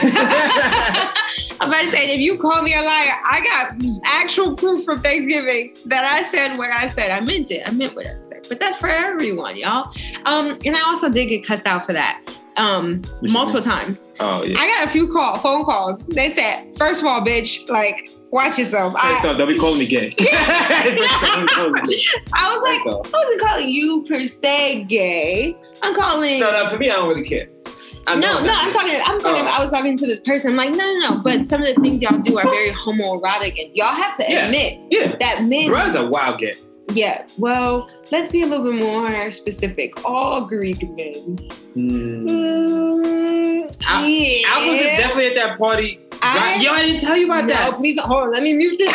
I'm 1.60 1.70
about 1.70 1.82
to 1.84 1.92
say, 1.92 2.14
if 2.14 2.20
you 2.20 2.38
call 2.38 2.62
me 2.62 2.74
a 2.74 2.82
liar, 2.82 3.14
I 3.30 3.42
got 3.42 3.76
actual 4.04 4.56
proof 4.56 4.84
from 4.84 5.02
Thanksgiving 5.02 5.76
that 5.86 6.04
I 6.04 6.24
said 6.24 6.58
what 6.58 6.72
I 6.72 6.88
said. 6.88 7.12
I 7.12 7.20
meant 7.20 7.52
it. 7.52 7.68
I 7.68 7.72
meant 7.72 7.96
what 7.96 8.08
I 8.08 8.18
said. 8.20 8.46
But 8.50 8.60
that's 8.60 8.78
for 8.78 8.90
everyone, 8.90 9.58
y'all. 9.58 9.94
Um, 10.26 10.58
and 10.66 10.76
I 10.76 10.82
also 10.82 11.10
did 11.10 11.28
get 11.28 11.46
cussed 11.46 11.68
out 11.68 11.86
for 11.86 11.94
that. 11.94 12.22
Um, 12.56 13.02
multiple 13.24 13.62
times. 13.64 14.08
oh 14.20 14.44
yeah. 14.44 14.60
I 14.60 14.68
got 14.68 14.88
a 14.88 14.88
few 14.88 15.08
call 15.12 15.40
phone 15.40 15.66
calls. 15.66 16.04
They 16.04 16.32
said, 16.32 16.76
first 16.78 17.02
of 17.02 17.08
all, 17.08 17.20
bitch, 17.22 17.68
like, 17.68 18.12
watch 18.30 18.60
yourself. 18.60 18.94
Hey, 19.00 19.16
I, 19.16 19.20
stop, 19.20 19.38
don't 19.38 19.48
be 19.48 19.58
calling 19.58 19.80
me 19.80 19.88
gay. 19.88 20.10
Don't 20.12 20.96
be 20.96 21.48
calling 21.48 21.74
me 21.74 21.82
gay. 21.88 22.04
I 22.34 22.54
was 22.54 22.62
like, 22.62 22.80
I 22.86 23.18
wasn't 23.18 23.42
calling 23.42 23.70
you 23.70 24.04
per 24.08 24.28
se 24.28 24.84
gay. 24.84 25.58
I'm 25.82 25.96
calling 25.96 26.40
no, 26.40 26.52
no, 26.52 26.70
for 26.70 26.78
me, 26.78 26.92
I 26.92 26.96
don't 26.96 27.10
really 27.10 27.24
care. 27.28 27.48
I 28.08 28.16
No, 28.16 28.44
no, 28.44 28.54
I'm 28.54 28.72
talking. 28.74 29.00
I'm 29.04 29.20
talking. 29.20 29.44
Oh. 29.44 29.50
I 29.52 29.62
was 29.62 29.72
talking 29.72 29.98
to 29.98 30.06
this 30.06 30.20
person. 30.20 30.52
I'm 30.52 30.58
like, 30.58 30.72
no, 30.72 30.78
no, 30.78 31.12
no. 31.12 31.20
But 31.22 31.48
some 31.48 31.62
of 31.64 31.74
the 31.74 31.82
things 31.82 32.02
y'all 32.02 32.20
do 32.20 32.38
are 32.38 32.44
very 32.44 32.72
homoerotic, 32.72 33.60
and 33.64 33.76
y'all 33.76 33.94
have 33.96 34.16
to 34.18 34.24
Yes. 34.28 34.46
admit 34.46 34.80
Yeah, 34.92 35.16
that 35.20 35.44
men. 35.46 35.68
bro's 35.70 35.96
a 35.96 36.06
wild 36.06 36.40
gay. 36.40 36.54
Yeah. 36.94 37.26
Well, 37.38 37.90
let's 38.14 38.30
be 38.30 38.44
a 38.44 38.46
little 38.46 38.64
bit 38.72 38.80
more 38.80 39.32
specific. 39.32 40.06
All 40.06 40.46
Greek 40.46 40.82
men. 40.84 41.38
Mm. 41.76 43.76
I, 43.86 44.44
I 44.48 44.70
was 44.70 44.80
Yeah. 44.80 44.98
definitely 44.98 45.28
at 45.28 45.36
that 45.36 45.58
party. 45.58 46.00
I- 46.22 46.56
Yo, 46.62 46.72
I 46.72 46.84
didn't 46.84 47.02
tell 47.02 47.18
you 47.18 47.26
about 47.26 47.46
No, 47.46 47.54
that. 47.54 47.74
please. 47.78 48.00
Hold 48.00 48.24
on. 48.26 48.32
Let 48.32 48.44
me 48.44 48.54
mute 48.54 48.78
this. 48.78 48.88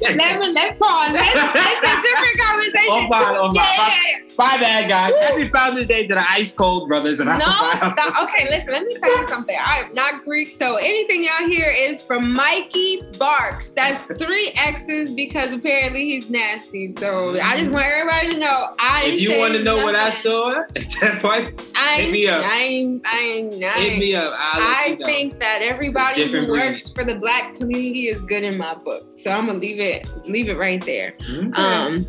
let 0.00 0.16
me. 0.40 0.52
Let's 0.52 0.78
pause. 0.78 1.12
Let's, 1.12 1.34
let's 1.34 1.54
a 1.54 2.02
different 2.02 2.38
conversation. 2.40 2.90
Oh, 2.90 3.06
fine, 3.10 3.36
oh, 3.36 3.44
fine. 3.44 3.54
Yeah, 3.54 3.74
yeah, 3.76 3.88
yeah. 4.18 4.24
My 4.36 4.56
bad, 4.58 4.88
guys. 4.88 5.12
Happy 5.20 5.46
Founders 5.48 5.86
Day 5.86 6.08
to 6.08 6.14
the 6.14 6.30
Ice 6.32 6.52
Cold 6.52 6.88
Brothers. 6.88 7.20
And 7.20 7.28
No, 7.28 7.38
stop. 7.38 8.24
Okay, 8.24 8.48
listen, 8.50 8.72
let 8.72 8.82
me 8.82 8.96
tell 8.96 9.16
you 9.16 9.26
something. 9.28 9.56
I'm 9.64 9.94
not 9.94 10.24
Greek, 10.24 10.50
so 10.50 10.74
anything 10.76 11.22
y'all 11.22 11.46
hear 11.48 11.70
is 11.70 12.02
from 12.02 12.32
Mikey 12.32 13.02
Barks. 13.16 13.70
That's 13.70 14.02
three 14.06 14.50
X's 14.56 15.12
because 15.12 15.52
apparently 15.52 16.04
he's 16.04 16.30
nasty. 16.30 16.92
So 16.96 17.33
I 17.40 17.58
just 17.58 17.70
want 17.70 17.84
everybody 17.86 18.30
to 18.30 18.38
know. 18.38 18.74
I 18.78 19.04
If 19.04 19.20
you 19.20 19.38
want 19.38 19.54
to 19.54 19.62
know 19.62 19.84
what 19.84 19.94
I 19.94 20.10
saw 20.10 20.60
at 20.76 20.90
that 21.00 21.20
point, 21.20 21.72
I 21.76 22.02
hit 22.02 22.12
me 22.12 22.28
up. 22.28 22.44
I 22.44 22.58
ain't, 22.58 23.02
I 23.06 23.18
ain't, 23.18 23.64
I 23.64 23.68
hit 23.80 23.98
me 23.98 24.14
up. 24.14 24.32
I 24.36 24.96
know. 24.98 25.06
think 25.06 25.38
that 25.40 25.60
everybody 25.62 26.24
who 26.26 26.48
works 26.48 26.88
for 26.88 27.04
the 27.04 27.14
black 27.14 27.54
community 27.54 28.08
is 28.08 28.22
good 28.22 28.42
in 28.42 28.58
my 28.58 28.74
book. 28.74 29.06
So 29.16 29.30
I'm 29.30 29.46
gonna 29.46 29.58
leave 29.58 29.80
it, 29.80 30.08
leave 30.26 30.48
it 30.48 30.56
right 30.56 30.84
there. 30.84 31.14
Okay. 31.28 31.52
Um, 31.52 32.06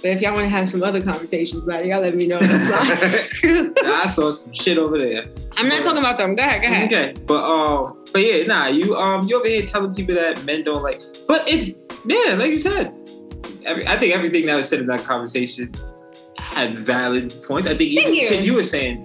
but 0.00 0.12
if 0.12 0.20
y'all 0.20 0.32
want 0.32 0.44
to 0.44 0.50
have 0.50 0.70
some 0.70 0.84
other 0.84 1.02
conversations 1.02 1.64
about 1.64 1.80
it, 1.80 1.86
y'all 1.86 2.00
let 2.00 2.14
me 2.14 2.28
know. 2.28 2.38
I 2.42 4.06
saw 4.08 4.30
some 4.30 4.52
shit 4.52 4.78
over 4.78 4.96
there. 4.96 5.26
I'm 5.56 5.68
not 5.68 5.82
talking 5.82 5.98
about 5.98 6.16
them. 6.16 6.36
Go 6.36 6.44
ahead, 6.44 6.62
go 6.62 6.68
ahead. 6.68 6.92
Okay, 6.92 7.20
but 7.26 7.42
um, 7.42 8.04
but 8.12 8.24
yeah, 8.24 8.44
nah, 8.44 8.66
you 8.66 8.96
um, 8.96 9.26
you 9.26 9.36
over 9.36 9.48
here 9.48 9.66
telling 9.66 9.92
people 9.94 10.14
that 10.14 10.44
men 10.44 10.62
don't 10.62 10.84
like, 10.84 11.02
but 11.26 11.48
if 11.48 11.74
yeah, 12.04 12.34
like 12.34 12.52
you 12.52 12.60
said, 12.60 12.94
every, 13.64 13.86
I 13.86 13.98
think 13.98 14.14
everything 14.14 14.46
that 14.46 14.56
was 14.56 14.68
said 14.68 14.80
in 14.80 14.86
that 14.86 15.00
conversation 15.00 15.72
had 16.38 16.78
valid 16.78 17.34
points. 17.46 17.68
I 17.68 17.76
think 17.76 17.90
even 17.90 18.14
you. 18.14 18.28
you 18.38 18.54
were 18.54 18.64
saying, 18.64 19.04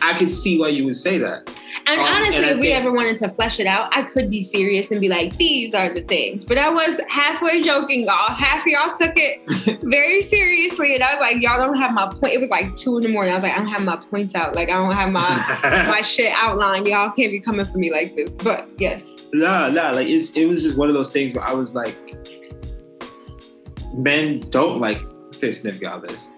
I 0.00 0.14
could 0.14 0.30
see 0.30 0.58
why 0.58 0.68
you 0.68 0.84
would 0.86 0.96
say 0.96 1.18
that. 1.18 1.48
And 1.86 2.00
Um, 2.00 2.06
honestly, 2.06 2.36
and 2.36 2.44
if 2.46 2.58
we 2.58 2.72
ever 2.72 2.92
wanted 2.92 3.18
to 3.18 3.28
flesh 3.28 3.60
it 3.60 3.66
out, 3.66 3.96
I 3.96 4.02
could 4.02 4.30
be 4.30 4.40
serious 4.40 4.90
and 4.90 5.00
be 5.00 5.08
like, 5.08 5.36
these 5.36 5.74
are 5.74 5.92
the 5.92 6.02
things. 6.02 6.44
But 6.44 6.58
I 6.58 6.68
was 6.68 7.00
halfway 7.08 7.62
joking, 7.62 8.04
y'all. 8.04 8.34
Half 8.34 8.62
of 8.62 8.66
y'all 8.66 8.92
took 8.92 9.12
it 9.16 9.80
very 9.82 10.22
seriously. 10.22 10.94
And 10.94 11.04
I 11.04 11.14
was 11.14 11.20
like, 11.20 11.42
y'all 11.42 11.58
don't 11.58 11.76
have 11.76 11.92
my 11.92 12.06
point. 12.06 12.34
It 12.34 12.40
was 12.40 12.50
like 12.50 12.74
two 12.76 12.96
in 12.96 13.02
the 13.02 13.08
morning. 13.08 13.32
I 13.32 13.36
was 13.36 13.44
like, 13.44 13.52
I 13.52 13.58
don't 13.58 13.68
have 13.68 13.84
my 13.84 13.96
points 13.96 14.34
out. 14.34 14.54
Like, 14.54 14.68
I 14.70 14.72
don't 14.72 14.92
have 14.92 15.10
my 15.10 15.86
my 15.88 16.02
shit 16.02 16.32
outlined. 16.34 16.86
Y'all 16.86 17.10
can't 17.10 17.30
be 17.30 17.40
coming 17.40 17.66
for 17.66 17.78
me 17.78 17.92
like 17.92 18.14
this. 18.16 18.34
But 18.34 18.68
yes. 18.78 19.04
Nah, 19.32 19.68
nah, 19.70 19.92
like 19.92 20.08
it's 20.08 20.36
it 20.36 20.44
was 20.46 20.62
just 20.62 20.76
one 20.76 20.88
of 20.88 20.94
those 20.94 21.10
things 21.10 21.32
where 21.32 21.44
I 21.44 21.52
was 21.54 21.74
like, 21.74 21.96
men 23.94 24.40
don't 24.50 24.80
like 24.80 25.00
fist 25.34 25.62
sniff 25.62 25.80
galas, 25.80 26.28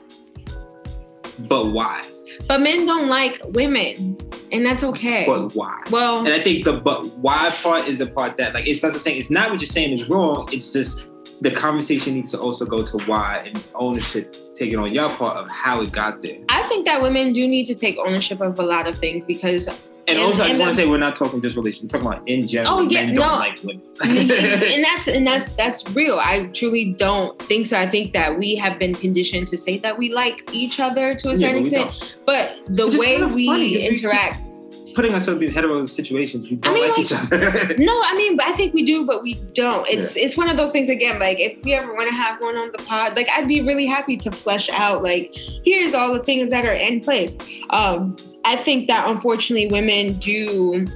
but 1.40 1.66
why? 1.66 2.04
But 2.48 2.60
men 2.60 2.86
don't 2.86 3.08
like 3.08 3.40
women. 3.46 4.18
And 4.52 4.64
that's 4.64 4.84
okay. 4.84 5.24
But 5.26 5.54
why? 5.54 5.82
well, 5.90 6.18
And 6.18 6.28
I 6.28 6.40
think 6.40 6.64
the 6.64 6.74
but 6.74 7.06
why 7.18 7.50
part 7.62 7.88
is 7.88 7.98
the 7.98 8.06
part 8.06 8.36
that 8.36 8.54
like 8.54 8.68
it's 8.68 8.82
not 8.82 8.92
the 8.92 9.00
saying 9.00 9.18
it's 9.18 9.30
not 9.30 9.50
what 9.50 9.60
you're 9.60 9.66
saying 9.66 9.98
is 9.98 10.08
wrong. 10.08 10.48
It's 10.52 10.72
just 10.72 11.00
the 11.40 11.50
conversation 11.50 12.14
needs 12.14 12.30
to 12.30 12.38
also 12.38 12.64
go 12.64 12.84
to 12.84 12.98
why 13.06 13.42
and 13.44 13.56
it's 13.56 13.72
ownership 13.74 14.36
taken 14.54 14.78
on 14.78 14.94
your 14.94 15.10
part 15.10 15.36
of 15.36 15.50
how 15.50 15.80
it 15.82 15.90
got 15.90 16.22
there. 16.22 16.38
I 16.48 16.62
think 16.64 16.84
that 16.84 17.02
women 17.02 17.32
do 17.32 17.46
need 17.48 17.66
to 17.66 17.74
take 17.74 17.98
ownership 17.98 18.40
of 18.40 18.58
a 18.58 18.62
lot 18.62 18.86
of 18.86 18.96
things 18.96 19.24
because 19.24 19.68
And, 20.06 20.18
And- 20.18 20.26
also, 20.26 20.42
I 20.42 20.48
just 20.48 20.60
want 20.60 20.70
to 20.72 20.76
say 20.76 20.86
we're 20.86 20.98
not 20.98 21.16
talking 21.16 21.40
just 21.40 21.56
relations. 21.56 21.82
We're 21.92 22.00
talking 22.00 22.06
about 22.18 22.28
in 22.28 22.46
general. 22.46 22.80
Oh, 22.80 22.82
yeah, 22.82 23.06
men 23.06 23.14
don't 23.14 23.26
no. 23.26 23.34
like 23.36 23.58
women. 23.62 23.82
and 24.02 24.84
that's 24.84 25.08
and 25.08 25.26
that's 25.26 25.52
that's 25.54 25.88
real. 25.90 26.18
I 26.18 26.46
truly 26.52 26.92
don't 26.92 27.38
think 27.40 27.66
so. 27.66 27.78
I 27.78 27.88
think 27.88 28.12
that 28.12 28.38
we 28.38 28.54
have 28.56 28.78
been 28.78 28.94
conditioned 28.94 29.48
to 29.48 29.56
say 29.56 29.78
that 29.78 29.96
we 29.96 30.12
like 30.12 30.48
each 30.52 30.78
other 30.80 31.14
to 31.14 31.28
a 31.28 31.32
Yeah, 31.32 31.38
certain 31.38 31.62
we 31.62 31.68
extent, 31.76 32.16
but 32.26 32.58
the 32.68 32.88
way 32.98 33.14
kind 33.18 33.22
of 33.24 33.32
we 33.34 33.46
funny, 33.46 33.72
'cause 33.72 33.80
we 33.80 33.86
interact. 33.88 34.40
Putting 34.94 35.12
ourselves 35.12 35.36
in 35.36 35.40
these 35.40 35.54
hetero 35.54 35.84
situations, 35.86 36.48
we 36.48 36.54
don't 36.54 36.72
mean, 36.74 36.82
like 36.84 36.90
like- 36.98 37.06
each 37.06 37.12
other. 37.12 37.74
No, 37.78 38.00
I 38.04 38.14
mean, 38.14 38.38
I 38.40 38.52
think 38.52 38.74
we 38.74 38.84
do, 38.84 39.04
but 39.04 39.22
we 39.22 39.34
don't. 39.52 39.88
It's 39.88 40.16
it's 40.16 40.36
one 40.36 40.48
of 40.48 40.56
those 40.56 40.70
things 40.70 40.88
again. 40.88 41.18
Like 41.18 41.40
if 41.40 41.56
we 41.64 41.74
ever 41.74 41.92
want 41.94 42.08
to 42.10 42.14
have 42.14 42.40
one 42.40 42.56
on 42.56 42.70
the 42.70 42.78
pod, 42.84 43.16
like 43.16 43.28
I'd 43.36 43.48
be 43.48 43.60
really 43.62 43.86
happy 43.86 44.16
to 44.18 44.30
flesh 44.30 44.68
out. 44.70 45.02
Like 45.02 45.34
here's 45.64 45.94
all 45.94 46.12
the 46.14 46.22
things 46.22 46.50
that 46.50 46.64
are 46.64 46.74
in 46.74 47.00
place. 47.00 47.36
Um, 47.70 48.14
I 48.44 48.56
think 48.56 48.88
that 48.88 49.08
unfortunately 49.08 49.68
women 49.68 50.14
do 50.14 50.86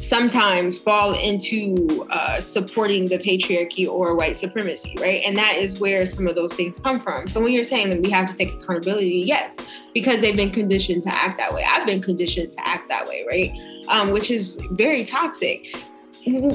sometimes 0.00 0.78
fall 0.78 1.12
into 1.14 2.06
uh, 2.10 2.40
supporting 2.40 3.06
the 3.06 3.18
patriarchy 3.18 3.88
or 3.88 4.14
white 4.14 4.36
supremacy, 4.36 4.94
right? 5.00 5.22
And 5.24 5.36
that 5.36 5.56
is 5.56 5.80
where 5.80 6.06
some 6.06 6.26
of 6.26 6.34
those 6.34 6.52
things 6.52 6.78
come 6.78 7.00
from. 7.00 7.28
So 7.28 7.40
when 7.40 7.52
you're 7.52 7.64
saying 7.64 7.90
that 7.90 8.00
we 8.00 8.10
have 8.10 8.30
to 8.30 8.34
take 8.34 8.52
accountability, 8.54 9.22
yes, 9.26 9.58
because 9.94 10.20
they've 10.20 10.36
been 10.36 10.52
conditioned 10.52 11.02
to 11.04 11.14
act 11.14 11.38
that 11.38 11.52
way. 11.52 11.64
I've 11.64 11.86
been 11.86 12.00
conditioned 12.00 12.52
to 12.52 12.68
act 12.68 12.88
that 12.88 13.06
way, 13.06 13.24
right? 13.28 13.52
Um, 13.88 14.10
which 14.10 14.30
is 14.30 14.56
very 14.70 15.04
toxic. 15.04 15.76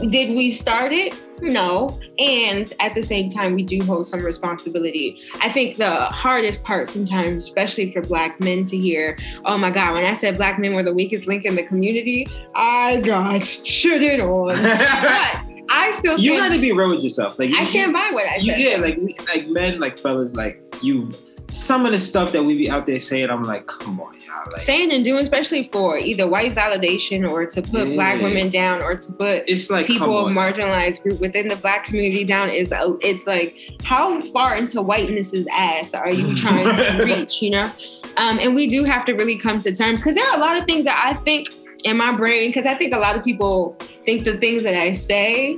Did 0.10 0.30
we 0.36 0.52
start 0.52 0.92
it? 0.92 1.14
No. 1.42 2.00
And 2.20 2.72
at 2.80 2.96
the 2.96 3.02
same 3.02 3.30
time, 3.30 3.54
we 3.56 3.64
do 3.64 3.84
hold 3.84 4.08
some 4.08 4.24
responsibility. 4.24 5.20
I 5.42 5.52
think 5.52 5.78
the 5.78 5.92
hardest 6.06 6.64
part 6.64 6.88
sometimes, 6.88 7.44
especially 7.44 7.92
for 7.92 8.02
Black 8.02 8.40
men 8.40 8.66
to 8.68 8.78
hear, 8.78 9.18
oh 9.46 9.58
my 9.58 9.72
God, 9.72 9.94
when 9.94 10.06
I 10.06 10.14
said 10.14 10.38
Black 10.38 10.60
men 10.60 10.74
were 10.74 10.84
the 10.84 10.94
weakest 10.94 11.28
link 11.28 11.46
in 11.46 11.56
the 11.56 11.64
community, 11.64 12.28
I 12.56 13.02
got 13.02 13.42
shitted 13.42 14.20
on. 14.20 14.50
but 14.62 15.70
I 15.70 15.92
still 15.92 16.20
you 16.20 16.38
got 16.38 16.50
to 16.50 16.60
be 16.60 16.72
real 16.72 16.90
with 16.90 17.04
yourself. 17.04 17.40
Like 17.40 17.52
I 17.54 17.62
you- 17.62 17.66
stand 17.66 17.94
by 17.94 18.10
what 18.14 18.26
I 18.28 18.36
you, 18.36 18.52
said. 18.52 18.60
yeah, 18.60 18.78
like 18.78 18.98
we, 18.98 19.16
like 19.28 19.48
men, 19.48 19.80
like 19.80 19.98
fellas, 19.98 20.34
like 20.36 20.62
you. 20.82 21.10
Some 21.54 21.86
of 21.86 21.92
the 21.92 22.00
stuff 22.00 22.32
that 22.32 22.44
we 22.44 22.58
be 22.58 22.70
out 22.70 22.86
there 22.88 23.00
saying, 23.00 23.30
I'm 23.30 23.44
like, 23.44 23.68
come 23.68 24.00
on, 24.02 24.14
y'all. 24.26 24.52
Like, 24.52 24.62
saying 24.62 24.92
and 24.92 25.06
doing, 25.06 25.22
especially 25.22 25.64
for 25.64 25.98
either 25.98 26.28
white 26.28 26.54
validation 26.54 27.30
or 27.30 27.46
to 27.46 27.62
put 27.62 27.88
Yeah. 27.88 27.94
black 27.94 28.22
women 28.22 28.50
down 28.50 28.82
or 28.82 28.96
to 28.96 29.12
put 29.14 29.44
it's 29.48 29.70
like 29.70 29.86
people 29.88 30.26
of 30.28 30.36
marginalized 30.36 31.04
group 31.04 31.20
within 31.20 31.48
the 31.48 31.56
black 31.58 31.86
community 31.86 32.24
down 32.24 32.50
is 32.50 32.72
a- 32.72 32.98
it's 33.02 33.26
like 33.28 33.56
how 33.84 34.20
far 34.32 34.56
into 34.56 34.82
whiteness's 34.82 35.48
ass 35.52 35.94
are 35.94 36.12
you 36.12 36.36
trying 36.44 36.76
to 36.76 37.04
reach 37.06 37.42
you 37.42 37.52
know 37.52 37.72
um, 38.18 38.40
and 38.40 38.54
we 38.56 38.68
do 38.68 38.84
have 38.84 39.06
to 39.06 39.14
really 39.14 39.38
come 39.38 39.60
to 39.60 39.72
terms 39.74 40.02
because 40.02 40.16
there 40.16 40.28
are 40.28 40.36
a 40.36 40.40
lot 40.40 40.58
of 40.58 40.66
things 40.66 40.84
that 40.86 41.00
i 41.06 41.14
think 41.14 41.50
in 41.86 41.96
my 41.98 42.14
brain 42.16 42.50
because 42.50 42.66
i 42.66 42.74
think 42.76 42.94
a 42.94 42.98
lot 42.98 43.16
of 43.16 43.24
people 43.24 43.78
think 44.06 44.24
the 44.26 44.38
things 44.38 44.64
that 44.64 44.76
i 44.76 44.92
say 44.92 45.58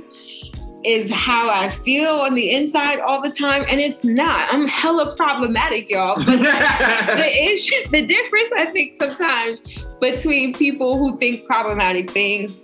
is 0.86 1.10
how 1.10 1.50
I 1.50 1.68
feel 1.68 2.10
on 2.10 2.34
the 2.34 2.52
inside 2.52 3.00
all 3.00 3.20
the 3.20 3.30
time, 3.30 3.64
and 3.68 3.80
it's 3.80 4.04
not. 4.04 4.42
I'm 4.52 4.68
hella 4.68 5.16
problematic, 5.16 5.90
y'all. 5.90 6.14
But 6.16 6.26
the 7.16 7.44
issue, 7.44 7.88
the 7.90 8.02
difference, 8.02 8.52
I 8.56 8.66
think, 8.66 8.92
sometimes 8.92 9.62
between 10.00 10.54
people 10.54 10.96
who 10.96 11.18
think 11.18 11.44
problematic 11.44 12.10
things 12.10 12.62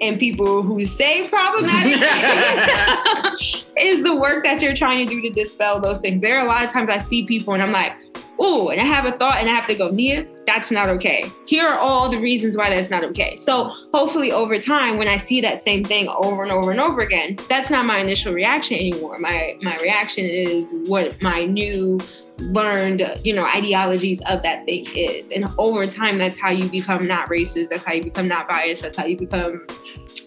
and 0.00 0.18
people 0.18 0.62
who 0.62 0.84
say 0.84 1.28
problematic 1.28 1.92
is 3.80 4.02
the 4.02 4.16
work 4.16 4.42
that 4.42 4.60
you're 4.60 4.74
trying 4.74 5.06
to 5.06 5.14
do 5.14 5.22
to 5.22 5.30
dispel 5.30 5.80
those 5.80 6.00
things. 6.00 6.22
There 6.22 6.38
are 6.38 6.44
a 6.44 6.48
lot 6.48 6.64
of 6.64 6.70
times 6.70 6.90
I 6.90 6.98
see 6.98 7.24
people 7.24 7.54
and 7.54 7.62
I'm 7.62 7.72
like, 7.72 7.92
oh, 8.40 8.70
and 8.70 8.80
I 8.80 8.84
have 8.84 9.04
a 9.04 9.12
thought 9.12 9.36
and 9.36 9.48
I 9.48 9.52
have 9.52 9.66
to 9.66 9.74
go, 9.74 9.88
Nia, 9.90 10.26
that's 10.46 10.70
not 10.70 10.88
okay. 10.88 11.30
Here 11.46 11.66
are 11.66 11.78
all 11.78 12.08
the 12.08 12.18
reasons 12.18 12.56
why 12.56 12.70
that's 12.70 12.90
not 12.90 13.04
okay. 13.04 13.36
So 13.36 13.72
hopefully 13.92 14.32
over 14.32 14.58
time, 14.58 14.96
when 14.96 15.08
I 15.08 15.18
see 15.18 15.40
that 15.42 15.62
same 15.62 15.84
thing 15.84 16.08
over 16.08 16.42
and 16.42 16.50
over 16.50 16.70
and 16.70 16.80
over 16.80 17.00
again, 17.00 17.38
that's 17.48 17.70
not 17.70 17.84
my 17.84 17.98
initial 17.98 18.32
reaction 18.32 18.76
anymore. 18.76 19.18
My 19.18 19.56
my 19.62 19.76
reaction 19.78 20.24
is 20.24 20.74
what 20.86 21.20
my 21.22 21.44
new 21.44 22.00
learned, 22.40 23.02
you 23.22 23.34
know, 23.34 23.44
ideologies 23.44 24.20
of 24.26 24.42
that 24.42 24.64
thing 24.64 24.86
is. 24.94 25.30
And 25.30 25.46
over 25.58 25.86
time, 25.86 26.18
that's 26.18 26.38
how 26.38 26.50
you 26.50 26.68
become 26.68 27.06
not 27.06 27.28
racist. 27.28 27.68
That's 27.68 27.84
how 27.84 27.92
you 27.92 28.02
become 28.02 28.28
not 28.28 28.48
biased. 28.48 28.82
That's 28.82 28.96
how 28.96 29.04
you 29.04 29.16
become, 29.18 29.66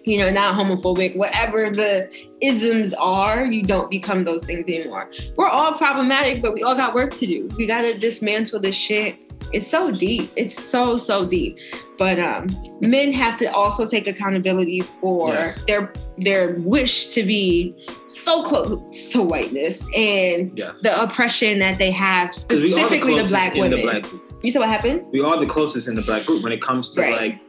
you 0.06 0.18
know, 0.18 0.30
not 0.30 0.60
homophobic. 0.60 1.16
Whatever 1.16 1.70
the 1.70 2.10
isms 2.42 2.94
are, 2.96 3.46
you 3.46 3.64
don't 3.64 3.90
become 3.90 4.24
those 4.24 4.44
things 4.44 4.68
anymore. 4.68 5.10
We're 5.38 5.50
all 5.50 5.74
problematic, 5.74 6.42
but 6.42 6.54
we 6.54 6.64
all 6.64 6.76
got 6.76 6.94
work 6.94 7.14
to 7.16 7.26
do. 7.26 7.48
We 7.58 7.66
got 7.68 7.82
to 7.84 7.98
dismantle 7.98 8.60
this 8.60 8.76
shit. 8.76 9.16
It's 9.52 9.68
so 9.68 9.92
deep. 9.92 10.32
It's 10.36 10.62
so, 10.62 10.98
so 10.98 11.26
deep. 11.26 11.58
But 12.00 12.18
um, 12.18 12.48
men 12.82 13.12
have 13.14 13.38
to 13.40 13.46
also 13.54 13.86
take 13.86 14.08
accountability 14.08 14.82
for 14.82 15.30
Yeah. 15.30 15.56
their 15.68 15.94
their 16.18 16.56
wish 16.60 17.14
to 17.14 17.24
be 17.24 17.76
so 18.08 18.42
close 18.44 19.12
to 19.12 19.22
whiteness 19.22 19.86
and 19.96 20.52
Yeah. 20.58 20.72
the 20.82 21.02
oppression 21.02 21.60
that 21.60 21.78
they 21.78 21.92
have 21.92 22.34
specifically 22.34 23.14
the 23.16 23.24
closest 23.24 23.30
black 23.32 23.54
women. 23.54 23.72
The 23.72 23.82
black. 23.84 24.06
You 24.44 24.52
said 24.52 24.60
what 24.60 24.70
happened? 24.70 25.04
We 25.12 25.22
are 25.22 25.40
the 25.40 25.46
closest 25.46 25.88
in 25.88 25.96
the 25.96 26.02
black 26.02 26.26
group 26.26 26.42
when 26.44 26.52
it 26.52 26.62
comes 26.62 26.90
to 26.92 27.02
Right. 27.02 27.14
like, 27.22 27.40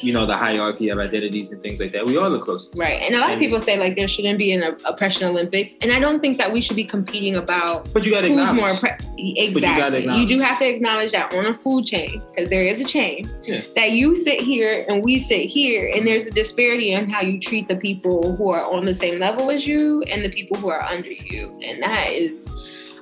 you 0.00 0.12
know, 0.12 0.26
the 0.26 0.36
hierarchy 0.36 0.88
of 0.90 0.98
identities 0.98 1.50
and 1.50 1.60
things 1.62 1.80
like 1.80 1.92
that. 1.92 2.04
We 2.06 2.16
are 2.16 2.28
the 2.30 2.38
closest. 2.38 2.78
Right. 2.78 3.00
And 3.02 3.14
a 3.14 3.18
lot 3.20 3.32
of 3.32 3.38
people 3.38 3.60
say 3.60 3.78
like 3.78 3.96
there 3.96 4.08
shouldn't 4.08 4.38
be 4.38 4.52
an 4.52 4.76
oppression 4.84 5.26
Olympics. 5.28 5.76
And 5.80 5.92
I 5.92 6.00
don't 6.00 6.20
think 6.20 6.38
that 6.38 6.52
we 6.52 6.60
should 6.60 6.76
be 6.76 6.84
competing 6.84 7.36
about 7.36 7.92
But 7.92 8.04
you 8.04 8.12
got 8.12 8.22
to 8.22 8.28
who's 8.28 8.48
acknowledge. 8.48 8.60
more 8.60 8.70
oppressed. 8.70 9.08
Exactly. 9.18 10.02
gotta 10.04 10.18
You, 10.20 10.26
do 10.26 10.38
have 10.40 10.58
to 10.58 10.66
acknowledge 10.68 11.12
that 11.12 11.32
on 11.34 11.46
a 11.46 11.54
food 11.54 11.84
chain, 11.86 12.20
because 12.34 12.50
there 12.50 12.64
is 12.64 12.80
a 12.80 12.84
chain, 12.84 13.30
Yeah. 13.44 13.62
that 13.76 13.92
you 13.92 14.16
sit 14.16 14.40
here 14.40 14.84
and 14.88 15.02
we 15.02 15.18
sit 15.18 15.42
here, 15.46 15.90
and 15.94 16.06
there's 16.06 16.26
a 16.26 16.30
disparity 16.30 16.92
in 16.92 17.08
how 17.08 17.20
you 17.20 17.38
treat 17.38 17.68
the 17.68 17.76
people 17.76 18.34
who 18.36 18.50
are 18.50 18.64
on 18.64 18.84
the 18.84 18.94
same 18.94 19.18
level 19.20 19.50
as 19.50 19.66
you 19.66 20.02
and 20.04 20.24
the 20.24 20.30
people 20.30 20.56
who 20.56 20.68
are 20.70 20.82
under 20.82 21.10
you. 21.12 21.56
And 21.62 21.82
that 21.82 22.10
is 22.10 22.50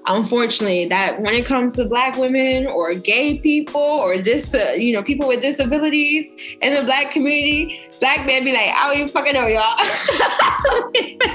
unfortunately 0.07 0.87
that 0.87 1.21
when 1.21 1.35
it 1.35 1.45
comes 1.45 1.75
to 1.75 1.85
black 1.85 2.17
women 2.17 2.67
or 2.67 2.95
gay 2.95 3.39
people 3.39 3.81
or 3.81 4.19
this 4.19 4.55
uh, 4.55 4.73
you 4.77 4.93
know 4.93 5.03
people 5.03 5.29
with 5.29 5.41
disabilities 5.41 6.33
in 6.63 6.75
the 6.75 6.83
black 6.85 7.13
community 7.13 7.81
black 8.01 8.27
men 8.27 8.45
be 8.45 8.53
like 8.53 8.69
i 8.71 8.87
don't 8.87 8.97
even 8.97 9.09
fucking 9.09 9.35
know 9.35 9.47
y'all 9.47 9.79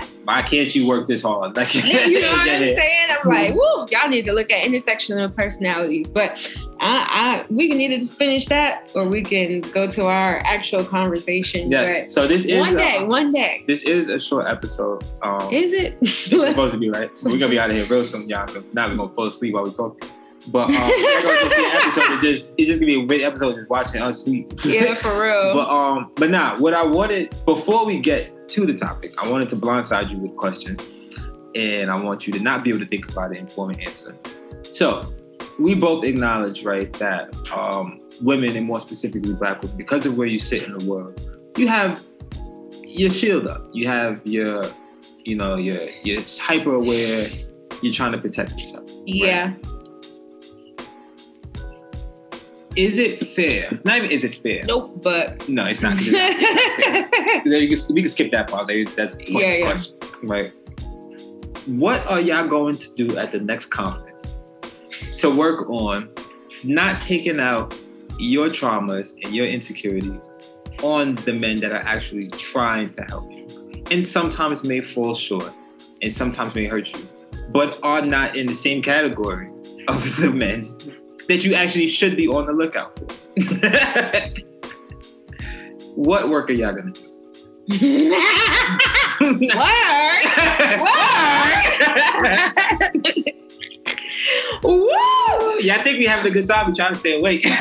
Why 0.26 0.42
can't 0.42 0.74
you 0.76 0.88
work 0.88 1.08
this 1.08 1.24
hard? 1.24 1.56
Like, 1.56 1.74
you 1.74 1.82
know 2.22 2.32
what 2.32 2.50
i'm 2.50 2.68
saying 2.68 3.08
i'm 3.10 3.30
like 3.30 3.54
woo 3.54 3.86
y'all 3.92 4.08
need 4.08 4.26
to 4.26 4.34
look 4.34 4.52
at 4.52 4.64
intersectional 4.64 5.34
personalities 5.34 6.08
but 6.10 6.32
I, 6.80 7.44
I 7.44 7.46
we 7.50 7.70
can 7.70 7.80
either 7.80 8.08
finish 8.08 8.48
that 8.48 8.92
or 8.96 9.06
we 9.08 9.24
can 9.24 9.62
go 9.62 9.88
to 9.88 10.06
our 10.06 10.42
actual 10.46 10.84
conversation 10.84 11.72
Yeah. 11.72 12.06
So 12.06 12.28
this 12.28 12.46
is 12.46 12.60
one 12.60 12.76
day 12.76 12.98
uh, 12.98 13.06
one 13.06 13.32
day 13.32 13.64
this 13.68 13.84
is 13.84 14.08
a 14.08 14.20
short 14.20 14.48
episode. 14.48 15.04
Um, 15.22 15.52
is 15.52 15.74
it 15.74 15.98
it's 16.02 16.14
supposed 16.14 16.74
to 16.74 16.80
be 16.80 16.90
right. 16.90 17.16
So 17.18 17.30
we're 17.30 17.38
gonna 17.38 17.52
be 17.52 17.60
out 17.64 17.70
of 17.70 17.76
here 17.76 17.86
real 17.86 18.06
soon, 18.06 18.28
y'all. 18.28 18.48
Now 18.74 18.88
we're 18.88 18.96
gonna 18.96 19.14
fall 19.14 19.28
asleep 19.28 19.54
while 19.54 19.64
we 19.64 19.72
talk. 19.72 20.04
But 20.48 20.70
um, 20.70 20.74
it's 20.76 21.96
just 21.96 21.98
episode. 21.98 22.16
Of 22.16 22.22
just 22.22 22.54
it's 22.58 22.68
just 22.68 22.80
gonna 22.80 22.92
be 22.92 23.02
a 23.02 23.06
great 23.06 23.22
episode 23.22 23.56
just 23.56 23.70
watching 23.70 24.02
us 24.02 24.24
sleep. 24.24 24.54
yeah 24.66 24.96
for 24.96 25.20
real 25.20 25.54
But 25.54 25.70
um, 25.70 26.12
but 26.16 26.30
now 26.30 26.58
what 26.58 26.74
I 26.74 26.84
wanted 26.84 27.36
before 27.46 27.86
we 27.86 28.00
get 28.00 28.48
to 28.50 28.66
the 28.66 28.74
topic, 28.74 29.14
I 29.18 29.30
wanted 29.30 29.50
to 29.50 29.56
blindside 29.56 30.12
you 30.12 30.18
with 30.18 30.32
a 30.32 30.36
question, 30.36 30.78
and 31.56 31.90
I 31.90 32.00
want 32.00 32.28
you 32.28 32.34
to 32.34 32.40
not 32.40 32.64
be 32.64 32.70
able 32.70 32.80
to 32.80 32.88
think 32.88 33.12
about 33.12 33.34
it 33.34 33.40
and 33.40 33.52
form 33.52 33.72
an 33.72 33.82
answer. 33.82 34.16
So 34.74 35.14
we 35.60 35.74
both 35.74 36.04
acknowledge, 36.04 36.64
right, 36.64 36.92
that 36.94 37.34
um, 37.52 38.00
women 38.22 38.56
and 38.56 38.66
more 38.66 38.80
specifically 38.80 39.34
black 39.34 39.62
women, 39.62 39.78
because 39.78 40.06
of 40.06 40.18
where 40.18 40.28
you 40.28 40.40
sit 40.40 40.64
in 40.64 40.78
the 40.78 40.86
world, 40.86 41.20
you 41.58 41.68
have 41.68 42.04
your 42.84 43.10
shield 43.10 43.48
up. 43.48 43.68
You 43.74 43.88
have 43.88 44.22
your, 44.26 44.66
you 45.24 45.36
know, 45.36 45.56
your 45.56 45.80
you're 46.04 46.22
hyper 46.40 46.76
aware. 46.76 47.30
You're 47.82 47.94
trying 47.94 48.12
to 48.12 48.18
protect 48.18 48.52
yourself. 48.60 48.90
yeah 49.06 49.54
Is 52.76 52.98
it 52.98 53.34
fair? 53.36 53.80
Not 53.86 53.98
even 53.98 54.12
is 54.12 54.24
it 54.24 54.36
fair. 54.36 54.64
nope 54.66 55.02
but 55.02 55.48
No, 55.48 55.66
it's 55.66 55.82
not. 55.82 55.96
it's 56.00 56.12
not 56.12 57.46
you 57.46 57.68
can, 57.70 57.96
we 57.96 58.02
can 58.02 58.10
skip 58.10 58.32
that 58.32 58.50
pause. 58.50 58.68
Like, 58.68 58.94
That's 58.96 59.16
pointless 59.16 59.42
Yeah, 59.42 59.54
yeah. 59.54 59.66
question. 59.66 59.98
Right. 60.24 60.54
What 61.68 62.06
are 62.08 62.20
y'all 62.20 62.48
going 62.48 62.78
to 62.78 62.94
do 62.96 63.18
at 63.18 63.32
the 63.32 63.40
next 63.40 63.68
conference 63.72 64.36
to 65.18 65.30
work 65.30 65.70
on 65.70 66.10
not 66.64 67.02
taking 67.02 67.40
out 67.40 67.74
your 68.20 68.48
traumas 68.48 69.14
and 69.24 69.34
your 69.34 69.48
insecurities 69.48 70.22
on 70.84 71.16
the 71.16 71.34
men 71.34 71.60
that 71.62 71.72
are 71.72 71.82
actually 71.82 72.28
trying 72.28 72.92
to 72.92 73.04
help 73.04 73.32
you? 73.32 73.48
And 73.92 74.06
sometimes 74.06 74.64
may 74.64 74.82
fall 74.82 75.16
short 75.16 75.52
and 76.02 76.14
sometimes 76.14 76.54
may 76.56 76.66
hurt 76.66 76.92
you, 76.94 77.08
but 77.52 77.80
are 77.84 78.02
not 78.06 78.36
in 78.36 78.46
the 78.48 78.56
same 78.56 78.82
category 78.82 79.50
of 79.88 80.16
the 80.18 80.30
men 80.32 80.75
that 81.28 81.44
you 81.44 81.56
actually 81.56 81.88
should 81.88 82.16
be 82.16 82.28
on 82.28 82.46
the 82.46 82.54
lookout 82.54 82.98
for. 82.98 83.06
what 85.96 86.30
work 86.30 86.50
are 86.50 86.54
y'all 86.54 86.74
gonna 86.74 86.92
do? 86.92 87.02
Word. 89.22 90.22
Woo! 94.64 94.90
yeah, 95.62 95.76
I 95.76 95.82
think 95.82 96.00
we 96.00 96.06
having 96.06 96.28
a 96.28 96.34
good 96.34 96.48
time. 96.48 96.68
We 96.68 96.74
trying 96.74 96.94
to 96.94 97.00
stay 97.00 97.18
awake. 97.18 97.44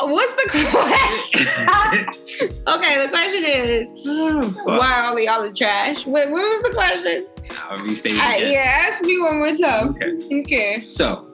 What's 0.00 0.34
the 0.34 0.48
question? 0.50 1.46
okay, 2.66 3.02
the 3.02 3.08
question 3.10 3.44
is, 3.44 3.88
why 4.64 4.92
are 4.92 5.04
all 5.10 5.20
y'all 5.20 5.42
the 5.42 5.52
trash? 5.54 6.06
Wait, 6.06 6.30
what 6.30 6.42
was 6.42 6.62
the 6.62 6.70
question? 6.74 7.26
I'll 7.70 7.78
restate 7.82 8.14
it 8.16 8.20
Uh, 8.20 8.36
yeah, 8.46 8.82
ask 8.86 9.02
me 9.02 9.20
one 9.20 9.38
more 9.38 9.54
time. 9.56 9.88
Okay. 9.90 10.40
Okay. 10.40 10.84
So, 10.88 11.32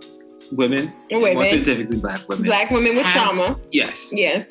women, 0.52 0.92
women, 1.10 1.34
more 1.34 1.44
specifically 1.46 1.98
black 1.98 2.28
women. 2.28 2.44
black 2.44 2.70
women 2.70 2.96
with 2.96 3.06
Have- 3.06 3.22
trauma. 3.34 3.58
Yes, 3.72 4.10
Yes, 4.12 4.46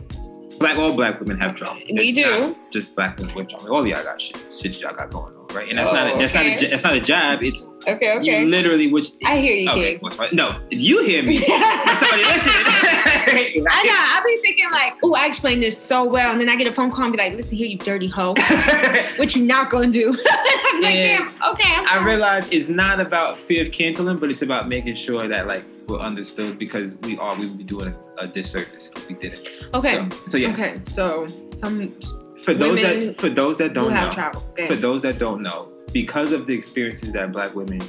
black 0.60 0.78
all 0.78 0.94
black 0.94 1.20
women 1.20 1.38
have 1.40 1.56
trauma. 1.56 1.80
we 1.92 2.10
It's 2.10 2.18
do. 2.18 2.56
just 2.72 2.96
black 2.96 3.18
women 3.18 3.34
with 3.36 3.50
trauma. 3.50 3.70
All 3.72 3.86
y'all 3.88 4.04
got 4.04 4.22
shit, 4.22 4.38
shit 4.62 4.80
y'all 4.82 4.94
got 4.96 5.10
going 5.12 5.34
on, 5.36 5.39
right? 5.54 5.70
And 5.70 5.78
that's 5.78 5.90
Oh, 5.90 5.94
not 5.94 6.08
a, 6.08 6.14
oh, 6.14 6.20
that's 6.20 6.34
not 6.34 6.46
a, 6.46 6.68
that's 6.68 6.84
not 6.84 6.96
a 6.96 7.00
jab. 7.02 7.44
It's 7.44 7.68
Okay, 7.88 8.14
you 8.14 8.20
okay. 8.20 8.46
literally 8.46 8.92
which. 8.92 9.08
I 9.26 9.38
hear 9.40 9.54
you, 9.56 9.70
okay, 9.72 9.98
King. 10.00 10.30
No, 10.34 10.60
you 10.70 11.04
hear 11.04 11.24
me. 11.24 11.38
Somebody 11.40 12.24
I 12.24 12.36
listen. 12.36 13.64
know. 13.64 13.70
I 13.72 14.22
be 14.26 14.38
thinking 14.42 14.70
like, 14.72 14.94
oh, 15.04 15.14
I 15.16 15.26
explained 15.26 15.64
this 15.64 15.78
so 15.78 16.04
well, 16.04 16.32
and 16.32 16.40
then 16.42 16.50
I 16.50 16.56
get 16.56 16.68
a 16.68 16.72
phone 16.72 16.92
call 16.92 17.06
and 17.06 17.14
be 17.14 17.18
like, 17.18 17.34
"Listen 17.34 17.58
here, 17.58 17.68
you 17.68 17.78
dirty 17.78 18.08
hoe. 18.08 18.34
What 19.18 19.36
you 19.36 19.44
not 19.46 19.70
gonna 19.70 19.88
do?" 19.92 20.08
I'm 20.30 20.82
like, 20.82 20.94
damn. 20.94 21.28
Okay, 21.28 21.74
I'm 21.74 22.04
I 22.04 22.06
realize 22.06 22.50
it's 22.52 22.70
not 22.70 23.00
about 23.00 23.40
fear 23.40 23.66
of 23.66 23.72
canceling, 23.72 24.18
but 24.18 24.30
it's 24.30 24.42
about 24.42 24.68
making 24.68 24.96
sure 24.96 25.28
that 25.28 25.48
like 25.48 25.64
we're 25.88 26.00
understood 26.00 26.60
because 26.60 26.96
we 26.98 27.18
are 27.18 27.36
we 27.36 27.48
would 27.48 27.58
be 27.58 27.64
doing 27.64 27.96
a 28.20 28.28
disservice 28.28 28.92
if 28.96 29.08
we 29.10 29.16
did 29.16 29.34
it. 29.34 29.50
Okay. 29.74 30.08
So, 30.10 30.28
so 30.28 30.38
yeah. 30.38 30.54
Okay. 30.54 30.82
So 30.86 31.28
some 31.56 31.96
For 32.44 32.54
those 32.54 32.80
that 32.82 33.20
for 33.20 33.30
those 33.30 33.58
that 33.58 33.74
don't 33.74 33.94
know. 33.94 34.10
Okay. 34.10 34.68
for 34.68 34.76
those 34.76 35.02
that 35.04 35.20
don't 35.20 35.42
know, 35.42 35.72
because 35.92 36.32
of 36.32 36.48
the 36.48 36.54
experiences 36.54 37.12
that 37.14 37.32
Black 37.32 37.56
women 37.56 37.82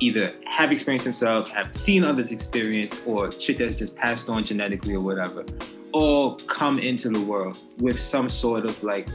either 0.00 0.32
have 0.44 0.72
experienced 0.72 1.04
themselves, 1.04 1.48
have 1.48 1.74
seen 1.74 2.04
others 2.04 2.32
experience, 2.32 3.00
or 3.06 3.30
shit 3.30 3.58
that's 3.58 3.76
just 3.76 3.96
passed 3.96 4.28
on 4.28 4.44
genetically 4.44 4.94
or 4.94 5.00
whatever, 5.00 5.44
all 5.92 6.36
come 6.46 6.78
into 6.78 7.08
the 7.08 7.20
world 7.20 7.58
with 7.78 7.98
some 7.98 8.28
sort 8.28 8.64
of 8.64 8.82
like 8.82 9.08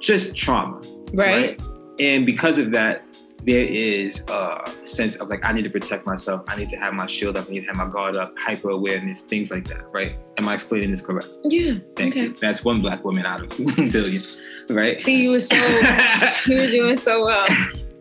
just 0.00 0.34
trauma, 0.34 0.80
right. 1.12 1.60
And 2.00 2.24
because 2.24 2.58
of 2.58 2.70
that, 2.72 3.02
there 3.44 3.64
is 3.64 4.22
a 4.28 4.70
sense 4.84 5.16
of 5.16 5.28
like 5.28 5.44
I 5.44 5.52
need 5.52 5.62
to 5.62 5.70
protect 5.70 6.06
myself. 6.06 6.42
I 6.48 6.56
need 6.56 6.68
to 6.70 6.76
have 6.76 6.92
my 6.94 7.06
shield 7.06 7.36
up. 7.36 7.48
I 7.48 7.52
need 7.52 7.60
to 7.60 7.66
have 7.68 7.76
my 7.76 7.86
guard 7.86 8.16
up. 8.16 8.34
Hyper 8.38 8.70
awareness, 8.70 9.22
things 9.22 9.50
like 9.50 9.66
that. 9.68 9.90
Right? 9.92 10.16
Am 10.38 10.48
I 10.48 10.54
explaining 10.54 10.90
this 10.90 11.00
correct? 11.00 11.28
Yeah. 11.44 11.74
Thank 11.96 12.14
okay. 12.14 12.22
you. 12.24 12.34
That's 12.34 12.64
one 12.64 12.80
black 12.80 13.04
woman 13.04 13.24
out 13.26 13.42
of 13.42 13.48
billions, 13.92 14.36
right? 14.68 15.00
See, 15.00 15.22
you 15.22 15.30
were 15.30 15.40
so 15.40 15.54
you 16.46 16.56
were 16.56 16.66
doing 16.70 16.96
so 16.96 17.24
well. 17.24 17.46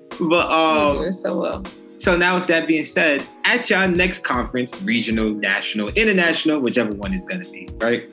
but 0.09 0.19
You 0.19 0.27
were 0.29 0.41
um, 0.41 0.97
doing 0.97 1.13
so 1.13 1.39
well. 1.39 1.63
so 1.97 2.17
now 2.17 2.37
with 2.37 2.47
that 2.47 2.67
being 2.67 2.83
said, 2.83 3.23
at 3.45 3.69
your 3.69 3.87
next 3.87 4.23
conference, 4.23 4.79
regional, 4.81 5.29
national, 5.31 5.89
international, 5.89 6.59
whichever 6.59 6.93
one 6.93 7.13
is 7.13 7.23
gonna 7.25 7.49
be, 7.49 7.69
right? 7.77 8.09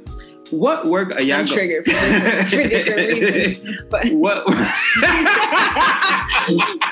What 0.59 0.87
work 0.87 1.13
are 1.13 1.21
y'all 1.23 1.41
I'm 1.41 1.47
go- 1.47 1.55
triggered 1.55 1.85
for 1.85 1.91
different, 1.93 2.49
for 2.51 2.69
different 2.69 3.09
reasons. 3.09 3.87
But 3.91 4.09
What? 4.13 4.45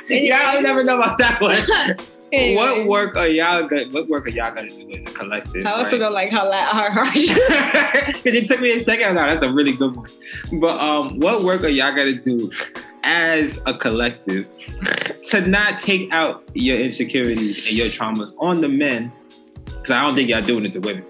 y'all 0.09 0.63
never 0.63 0.85
know 0.85 0.97
about 0.99 1.19
that 1.19 1.39
one. 1.41 1.97
Anyway. 2.35 2.57
what 2.57 2.87
work 2.87 3.15
are 3.19 3.29
y'all 3.29 3.63
gonna 3.69 3.85
what 3.91 4.09
work 4.09 4.25
are 4.25 4.31
y'all 4.31 4.55
gonna 4.55 4.67
do 4.71 4.91
as 4.97 5.05
a 5.05 5.11
collective? 5.15 5.67
I 5.67 5.73
also 5.73 5.91
right? 5.91 5.99
don't 5.99 6.15
like 6.15 6.31
how 6.31 6.49
la- 6.49 6.61
how 6.65 6.91
harsh. 6.91 7.29
Because 8.07 8.25
it 8.35 8.49
took 8.49 8.59
me 8.63 8.71
a 8.73 8.81
second. 8.81 9.05
I 9.05 9.09
like, 9.27 9.27
that's 9.33 9.43
a 9.43 9.53
really 9.53 9.73
good 9.75 9.95
one. 9.95 10.09
But 10.59 10.81
um, 10.81 11.21
what 11.21 11.45
work 11.45 11.63
are 11.63 11.69
y'all 11.69 11.95
gonna 11.95 12.15
do 12.15 12.51
as 13.05 13.61
a 13.67 13.75
collective 13.77 14.47
to 15.25 15.43
not 15.47 15.79
take 15.79 16.11
out 16.11 16.43
your 16.55 16.79
insecurities 16.81 17.67
and 17.67 17.77
your 17.77 17.89
traumas 17.89 18.33
on 18.39 18.63
the 18.63 18.69
men? 18.69 19.13
Because 19.67 19.91
I 19.91 20.01
don't 20.03 20.15
think 20.15 20.31
y'all 20.31 20.41
doing 20.41 20.65
it 20.65 20.73
to 20.73 20.79
women. 20.79 21.05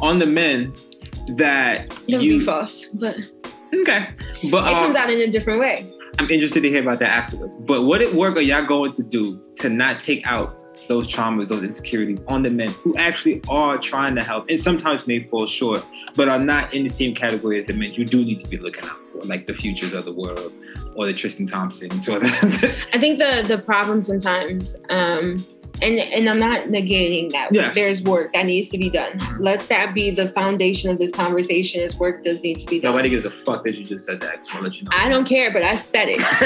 On 0.00 0.20
the 0.20 0.26
men 0.26 0.72
that 1.38 1.88
Don't 2.08 2.22
you 2.22 2.38
be 2.38 2.44
false, 2.44 2.86
but 2.86 3.16
it 3.72 3.82
okay, 3.82 4.08
but 4.50 4.64
um, 4.64 4.74
comes 4.74 4.96
out 4.96 5.10
in 5.10 5.20
a 5.20 5.30
different 5.30 5.60
way. 5.60 5.90
I'm 6.18 6.30
interested 6.30 6.62
to 6.62 6.68
hear 6.68 6.82
about 6.82 6.98
that 6.98 7.10
afterwards. 7.10 7.56
But 7.56 7.82
what 7.82 8.02
at 8.02 8.12
work 8.12 8.36
are 8.36 8.40
y'all 8.40 8.64
going 8.64 8.92
to 8.92 9.02
do 9.02 9.40
to 9.56 9.68
not 9.68 10.00
take 10.00 10.26
out 10.26 10.56
those 10.88 11.08
traumas, 11.08 11.48
those 11.48 11.62
insecurities 11.62 12.18
on 12.28 12.42
the 12.42 12.50
men 12.50 12.68
who 12.70 12.96
actually 12.96 13.42
are 13.48 13.78
trying 13.78 14.14
to 14.14 14.22
help 14.22 14.46
and 14.48 14.58
sometimes 14.58 15.06
may 15.06 15.24
fall 15.24 15.46
short, 15.46 15.84
but 16.16 16.28
are 16.28 16.38
not 16.38 16.72
in 16.74 16.82
the 16.82 16.88
same 16.88 17.14
category 17.14 17.58
as 17.60 17.66
the 17.66 17.72
men 17.72 17.92
you 17.92 18.04
do 18.04 18.24
need 18.24 18.40
to 18.40 18.48
be 18.48 18.56
looking 18.58 18.84
out 18.84 18.96
for, 19.12 19.22
like 19.22 19.46
the 19.46 19.54
futures 19.54 19.92
of 19.92 20.04
the 20.04 20.12
world 20.12 20.52
or 20.94 21.06
the 21.06 21.12
Tristan 21.12 21.46
Thompsons 21.46 22.08
or 22.08 22.18
the 22.18 22.76
I 22.92 22.98
think 22.98 23.18
the 23.18 23.44
the 23.46 23.58
problem 23.58 24.02
sometimes, 24.02 24.74
um, 24.88 25.44
and 25.82 25.98
and 25.98 26.28
I'm 26.28 26.38
not 26.38 26.64
negating 26.68 27.30
that 27.32 27.48
Yeah. 27.52 27.72
there's 27.72 28.02
work 28.02 28.32
that 28.34 28.46
needs 28.46 28.68
to 28.68 28.78
be 28.78 28.90
done. 28.90 29.20
Let 29.40 29.60
that 29.68 29.94
be 29.94 30.10
the 30.10 30.28
foundation 30.30 30.90
of 30.90 30.98
this 30.98 31.10
conversation. 31.10 31.80
Is 31.80 31.96
work 31.96 32.24
does 32.24 32.42
need 32.42 32.58
to 32.58 32.66
be 32.66 32.80
done. 32.80 32.92
nobody 32.92 33.10
gives 33.10 33.24
a 33.24 33.30
fuck 33.30 33.64
that 33.64 33.76
you 33.76 33.84
just 33.84 34.06
said 34.06 34.20
that. 34.20 34.38
Just 34.38 34.52
want 34.52 34.62
to 34.62 34.68
let 34.68 34.78
you 34.78 34.84
know. 34.84 34.90
I 34.94 35.08
don't 35.08 35.24
care, 35.26 35.50
but 35.52 35.62
I 35.62 35.76
said 35.76 36.08
it. 36.08 36.20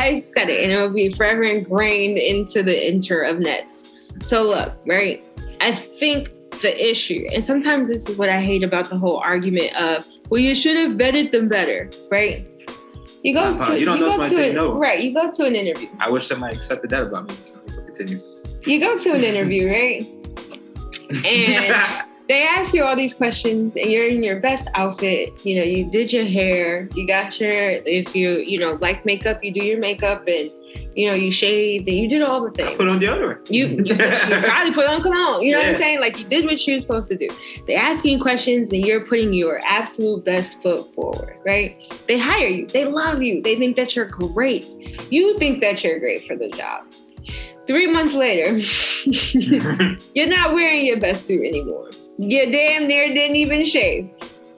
I 0.00 0.14
said 0.16 0.48
it, 0.48 0.62
and 0.64 0.72
it 0.72 0.80
will 0.80 0.92
be 0.94 1.10
forever 1.10 1.42
ingrained 1.42 2.18
into 2.18 2.62
the 2.62 2.88
inter 2.88 3.22
of 3.22 3.38
nets. 3.38 3.94
So 4.22 4.42
look, 4.44 4.74
right? 4.86 5.22
I 5.60 5.74
think 5.74 6.30
the 6.62 6.90
issue, 6.90 7.26
and 7.32 7.44
sometimes 7.44 7.88
this 7.88 8.08
is 8.08 8.16
what 8.16 8.28
I 8.28 8.40
hate 8.40 8.64
about 8.64 8.90
the 8.90 8.96
whole 8.98 9.18
argument 9.18 9.74
of, 9.76 10.06
well, 10.28 10.40
you 10.40 10.54
should 10.54 10.76
have 10.76 10.92
vetted 10.92 11.30
them 11.32 11.48
better, 11.48 11.88
right? 12.10 12.44
You 13.22 13.34
go 13.34 13.40
Uh-huh. 13.40 13.72
to 13.74 13.78
You 13.78 13.84
don't 13.84 14.00
know 14.00 14.16
go 14.16 14.22
to 14.24 14.28
say 14.28 14.50
an- 14.50 14.54
no. 14.56 14.74
right? 14.74 15.00
You 15.00 15.12
go 15.14 15.30
to 15.30 15.44
an 15.44 15.54
interview. 15.56 15.88
I 16.00 16.08
wish 16.10 16.26
somebody 16.28 16.56
accepted 16.56 16.90
that 16.90 17.02
about 17.02 17.28
me. 17.28 17.34
So 17.44 17.54
we 17.66 17.72
can 17.72 17.84
continue. 17.86 18.20
You 18.64 18.80
go 18.80 18.98
to 18.98 19.12
an 19.12 19.24
interview, 19.24 19.68
right? 19.68 20.06
And 21.24 21.94
they 22.28 22.42
ask 22.42 22.74
you 22.74 22.84
all 22.84 22.94
these 22.94 23.14
questions 23.14 23.74
and 23.74 23.90
you're 23.90 24.06
in 24.06 24.22
your 24.22 24.38
best 24.38 24.68
outfit. 24.74 25.44
You 25.44 25.56
know 25.56 25.62
you 25.62 25.90
did 25.90 26.12
your 26.12 26.26
hair 26.26 26.88
you 26.94 27.06
got 27.06 27.40
your 27.40 27.52
if 27.52 28.14
you 28.14 28.38
you 28.38 28.58
know 28.58 28.72
like 28.80 29.04
makeup 29.04 29.42
you 29.42 29.50
do 29.50 29.64
your 29.64 29.78
makeup 29.78 30.24
and 30.28 30.50
you 30.94 31.08
know 31.08 31.14
you 31.14 31.32
shave 31.32 31.86
and 31.86 31.96
you 31.96 32.08
did 32.08 32.22
all 32.22 32.42
the 32.42 32.50
things. 32.50 32.76
Put 32.76 32.88
on 32.88 33.00
deodorant. 33.00 33.50
you, 33.50 33.68
you, 33.68 33.84
you 33.84 34.42
probably 34.42 34.72
put 34.72 34.86
on 34.86 35.00
cologne 35.00 35.42
you 35.42 35.52
know 35.52 35.58
what 35.58 35.68
i'm 35.68 35.74
saying? 35.74 36.00
Like 36.00 36.18
you 36.18 36.24
did 36.24 36.44
what 36.44 36.64
you 36.66 36.74
were 36.74 36.80
supposed 36.80 37.08
to 37.08 37.16
do. 37.16 37.28
They 37.66 37.74
ask 37.74 38.04
you 38.04 38.20
questions 38.20 38.70
and 38.72 38.84
you're 38.84 39.04
putting 39.04 39.32
your 39.32 39.60
absolute 39.64 40.24
best 40.24 40.62
foot 40.62 40.94
forward 40.94 41.38
right? 41.46 41.82
They 42.06 42.18
hire 42.18 42.48
you. 42.48 42.66
They 42.66 42.84
love 42.84 43.22
you. 43.22 43.40
They 43.40 43.56
think 43.56 43.76
that 43.76 43.96
you're 43.96 44.06
great. 44.06 44.66
You 45.10 45.38
think 45.38 45.62
that 45.62 45.82
you're 45.82 45.98
great 45.98 46.26
for 46.26 46.36
the 46.36 46.50
job 46.50 46.84
three 47.68 47.86
months 47.86 48.14
later 48.14 48.58
you're 50.14 50.26
not 50.26 50.54
wearing 50.54 50.84
your 50.86 50.98
best 50.98 51.26
suit 51.26 51.46
anymore. 51.46 51.90
You 52.18 52.50
damn 52.50 52.88
near 52.88 53.06
didn't 53.06 53.36
even 53.36 53.64
shave. 53.64 54.10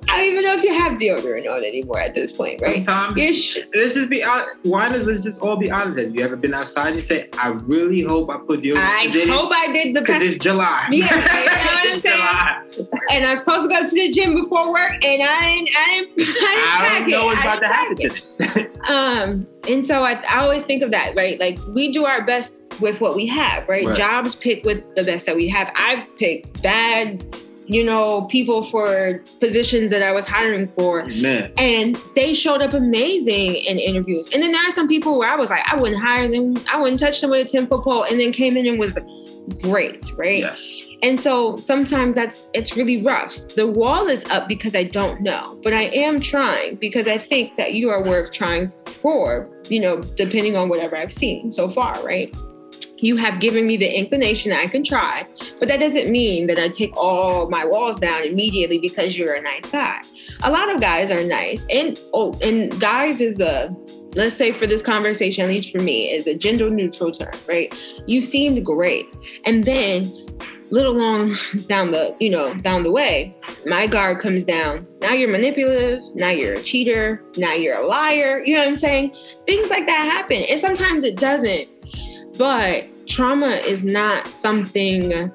I 0.08 0.16
don't 0.16 0.26
even 0.32 0.42
know 0.42 0.54
if 0.54 0.62
you 0.64 0.72
have 0.72 0.92
deodorant 0.98 1.48
on 1.48 1.62
anymore 1.62 2.00
at 2.00 2.14
this 2.14 2.32
point, 2.32 2.60
right? 2.62 2.84
Sometimes 2.84 3.36
sh- 3.36 3.58
let's 3.74 3.94
just 3.94 4.08
be 4.08 4.24
honest. 4.24 4.56
Why 4.62 4.88
does 4.88 5.06
let's 5.06 5.22
just 5.22 5.40
all 5.42 5.56
be 5.56 5.70
honest? 5.70 5.98
Have 5.98 6.14
you 6.16 6.22
ever 6.24 6.36
been 6.36 6.54
outside 6.54 6.88
and 6.88 6.96
you 6.96 7.02
say, 7.02 7.28
"I 7.34 7.48
really 7.48 8.00
hope 8.02 8.28
I 8.30 8.38
put 8.38 8.62
deodorant"? 8.62 8.78
I 8.78 9.06
hope 9.30 9.52
I 9.54 9.70
did 9.72 9.94
the 9.94 10.00
because 10.00 10.22
it's 10.22 10.38
July. 10.38 10.88
Yeah, 10.90 11.04
you 11.04 11.10
know 11.10 11.16
what 11.16 11.86
I'm 11.86 11.94
It's 11.94 12.02
saying? 12.02 12.16
July. 12.16 12.88
And 13.12 13.26
I 13.26 13.30
was 13.30 13.38
supposed 13.40 13.68
to 13.68 13.76
go 13.76 13.84
to 13.84 13.94
the 13.94 14.08
gym 14.10 14.34
before 14.34 14.72
work, 14.72 15.04
and 15.04 15.22
I 15.22 15.40
didn't. 15.52 15.70
I 15.76 16.06
didn't. 16.16 16.18
I, 16.18 16.82
didn't 16.82 16.96
I 16.96 16.98
don't 16.98 17.10
know 17.10 17.20
it. 17.20 17.24
what's 17.26 17.40
about 17.40 17.60
to 17.60 17.68
happen 17.68 17.96
it. 18.00 18.12
today. 18.40 18.70
Um, 18.88 19.46
and 19.68 19.84
so 19.86 20.02
I, 20.02 20.12
I 20.28 20.40
always 20.42 20.64
think 20.64 20.82
of 20.82 20.90
that, 20.92 21.14
right? 21.14 21.38
Like 21.38 21.58
we 21.68 21.92
do 21.92 22.06
our 22.06 22.24
best 22.24 22.56
with 22.80 23.00
what 23.00 23.14
we 23.14 23.26
have, 23.26 23.68
right? 23.68 23.86
Right. 23.86 23.96
Jobs 23.96 24.34
pick 24.34 24.64
with 24.64 24.82
the 24.94 25.04
best 25.04 25.26
that 25.26 25.36
we 25.36 25.48
have. 25.48 25.70
I've 25.74 26.04
picked 26.16 26.62
bad, 26.62 27.24
you 27.66 27.84
know, 27.84 28.22
people 28.22 28.64
for 28.64 29.22
positions 29.40 29.90
that 29.90 30.02
I 30.02 30.12
was 30.12 30.26
hiring 30.26 30.68
for. 30.68 31.06
Man, 31.06 31.52
And 31.56 31.96
they 32.14 32.34
showed 32.34 32.62
up 32.62 32.74
amazing 32.74 33.56
in 33.56 33.78
interviews. 33.78 34.28
And 34.32 34.42
then 34.42 34.52
there 34.52 34.62
are 34.66 34.72
some 34.72 34.88
people 34.88 35.18
where 35.18 35.30
I 35.30 35.36
was 35.36 35.50
like, 35.50 35.62
I 35.66 35.76
wouldn't 35.76 36.00
hire 36.00 36.28
them, 36.28 36.56
I 36.68 36.80
wouldn't 36.80 37.00
touch 37.00 37.20
them 37.20 37.30
with 37.30 37.46
a 37.46 37.50
10 37.50 37.66
foot 37.68 37.82
pole, 37.82 38.04
and 38.04 38.18
then 38.18 38.32
came 38.32 38.56
in 38.56 38.66
and 38.66 38.78
was 38.78 38.98
great, 39.62 40.12
right? 40.16 40.42
Yeah. 40.42 40.56
And 41.02 41.18
so 41.18 41.56
sometimes 41.56 42.14
that's 42.14 42.48
it's 42.52 42.76
really 42.76 43.00
rough. 43.02 43.48
The 43.54 43.66
wall 43.66 44.08
is 44.08 44.24
up 44.26 44.48
because 44.48 44.74
I 44.74 44.84
don't 44.84 45.22
know, 45.22 45.58
but 45.62 45.72
I 45.72 45.84
am 45.84 46.20
trying 46.20 46.76
because 46.76 47.08
I 47.08 47.16
think 47.16 47.56
that 47.56 47.72
you 47.72 47.88
are 47.88 48.04
worth 48.04 48.32
trying 48.32 48.70
for, 48.86 49.48
you 49.68 49.80
know, 49.80 50.02
depending 50.02 50.56
on 50.56 50.68
whatever 50.68 50.96
I've 50.96 51.12
seen 51.12 51.50
so 51.50 51.70
far, 51.70 52.02
right? 52.04 52.34
You 53.00 53.16
have 53.16 53.40
given 53.40 53.66
me 53.66 53.76
the 53.76 53.90
inclination 53.90 54.50
that 54.50 54.60
I 54.60 54.66
can 54.66 54.84
try, 54.84 55.26
but 55.58 55.68
that 55.68 55.80
doesn't 55.80 56.10
mean 56.10 56.46
that 56.48 56.58
I 56.58 56.68
take 56.68 56.96
all 56.96 57.48
my 57.48 57.64
walls 57.64 57.98
down 57.98 58.22
immediately 58.22 58.78
because 58.78 59.18
you're 59.18 59.34
a 59.34 59.40
nice 59.42 59.70
guy. 59.70 60.00
A 60.42 60.50
lot 60.50 60.72
of 60.74 60.80
guys 60.80 61.10
are 61.10 61.24
nice, 61.24 61.66
and 61.70 61.98
oh, 62.12 62.38
and 62.42 62.78
guys 62.80 63.20
is 63.20 63.40
a 63.40 63.74
let's 64.14 64.34
say 64.34 64.52
for 64.52 64.66
this 64.66 64.82
conversation, 64.82 65.44
at 65.44 65.50
least 65.50 65.70
for 65.70 65.78
me, 65.78 66.10
is 66.10 66.26
a 66.26 66.34
gender 66.34 66.68
neutral 66.68 67.12
term, 67.12 67.32
right? 67.48 67.72
You 68.06 68.20
seemed 68.20 68.64
great, 68.64 69.06
and 69.44 69.64
then 69.64 70.12
little 70.70 70.94
long 70.94 71.34
down 71.68 71.90
the 71.90 72.16
you 72.20 72.30
know 72.30 72.54
down 72.54 72.82
the 72.82 72.90
way 72.90 73.34
my 73.66 73.86
guard 73.86 74.20
comes 74.20 74.44
down 74.44 74.86
now 75.00 75.12
you're 75.12 75.28
manipulative 75.28 76.02
now 76.14 76.30
you're 76.30 76.54
a 76.54 76.62
cheater 76.62 77.22
now 77.36 77.52
you're 77.52 77.76
a 77.76 77.86
liar 77.86 78.40
you 78.44 78.54
know 78.54 78.60
what 78.60 78.68
i'm 78.68 78.76
saying 78.76 79.12
things 79.46 79.68
like 79.68 79.86
that 79.86 80.04
happen 80.04 80.42
and 80.44 80.60
sometimes 80.60 81.04
it 81.04 81.16
doesn't 81.16 81.68
but 82.38 82.86
trauma 83.10 83.48
is 83.48 83.84
not 83.84 84.26
something 84.28 85.30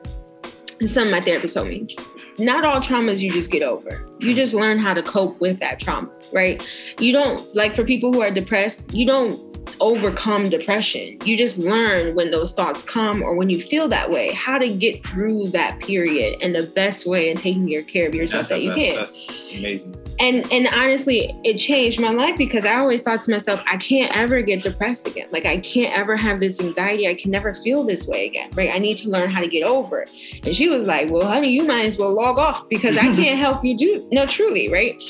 something 0.79 1.11
my 1.11 1.21
therapist 1.21 1.53
told 1.53 1.69
me. 1.69 1.95
Not 2.37 2.65
all 2.65 2.81
traumas 2.81 3.21
you 3.21 3.31
just 3.31 3.49
get 3.51 3.61
over. 3.61 4.09
You 4.19 4.33
just 4.33 4.53
learn 4.53 4.77
how 4.77 4.93
to 4.93 5.03
cope 5.03 5.39
with 5.39 5.59
that 5.59 5.79
trauma 5.79 6.09
right? 6.33 6.65
You 6.99 7.11
don't 7.11 7.55
like 7.55 7.75
for 7.75 7.83
people 7.83 8.11
who 8.11 8.21
are 8.21 8.31
depressed 8.31 8.93
you 8.93 9.05
don't 9.05 9.54
overcome 9.79 10.49
depression. 10.49 11.17
You 11.23 11.37
just 11.37 11.57
learn 11.57 12.15
when 12.15 12.31
those 12.31 12.53
thoughts 12.53 12.81
come 12.81 13.21
or 13.23 13.35
when 13.35 13.49
you 13.49 13.61
feel 13.61 13.87
that 13.89 14.09
way, 14.09 14.33
how 14.33 14.57
to 14.57 14.73
get 14.73 15.05
through 15.05 15.49
that 15.49 15.79
period 15.79 16.37
and 16.41 16.55
the 16.55 16.63
best 16.63 17.05
way 17.05 17.29
in 17.29 17.37
taking 17.37 17.67
your 17.67 17.83
care 17.83 18.07
of 18.07 18.15
yourself 18.15 18.49
that's, 18.49 18.61
that 18.61 18.63
you 18.63 18.73
can. 18.73 18.95
that's 18.95 19.47
amazing. 19.53 19.95
And 20.17 20.49
and 20.51 20.67
honestly, 20.67 21.35
it 21.43 21.57
changed 21.57 21.99
my 21.99 22.11
life 22.11 22.37
because 22.37 22.65
I 22.65 22.75
always 22.75 23.01
thought 23.01 23.21
to 23.23 23.31
myself, 23.31 23.61
I 23.67 23.75
can't 23.77 24.15
ever 24.15 24.41
get 24.41 24.63
depressed 24.63 25.07
again. 25.07 25.27
Like 25.31 25.45
I 25.45 25.59
can't 25.59 25.95
ever 25.97 26.15
have 26.15 26.39
this 26.39 26.61
anxiety. 26.61 27.07
I 27.07 27.15
can 27.15 27.31
never 27.31 27.53
feel 27.55 27.83
this 27.83 28.07
way 28.07 28.25
again. 28.25 28.49
Right. 28.53 28.71
I 28.73 28.77
need 28.77 28.97
to 28.99 29.09
learn 29.09 29.29
how 29.29 29.41
to 29.41 29.47
get 29.47 29.63
over 29.63 30.03
it. 30.03 30.11
And 30.43 30.55
she 30.55 30.69
was 30.69 30.87
like, 30.87 31.09
Well, 31.09 31.27
honey, 31.27 31.49
you 31.49 31.67
might 31.67 31.85
as 31.85 31.97
well 31.97 32.15
log 32.15 32.39
off 32.39 32.67
because 32.69 32.97
I 32.97 33.01
can't 33.15 33.37
help 33.37 33.65
you 33.65 33.77
do 33.77 34.07
no 34.11 34.25
truly, 34.25 34.71
right? 34.71 35.01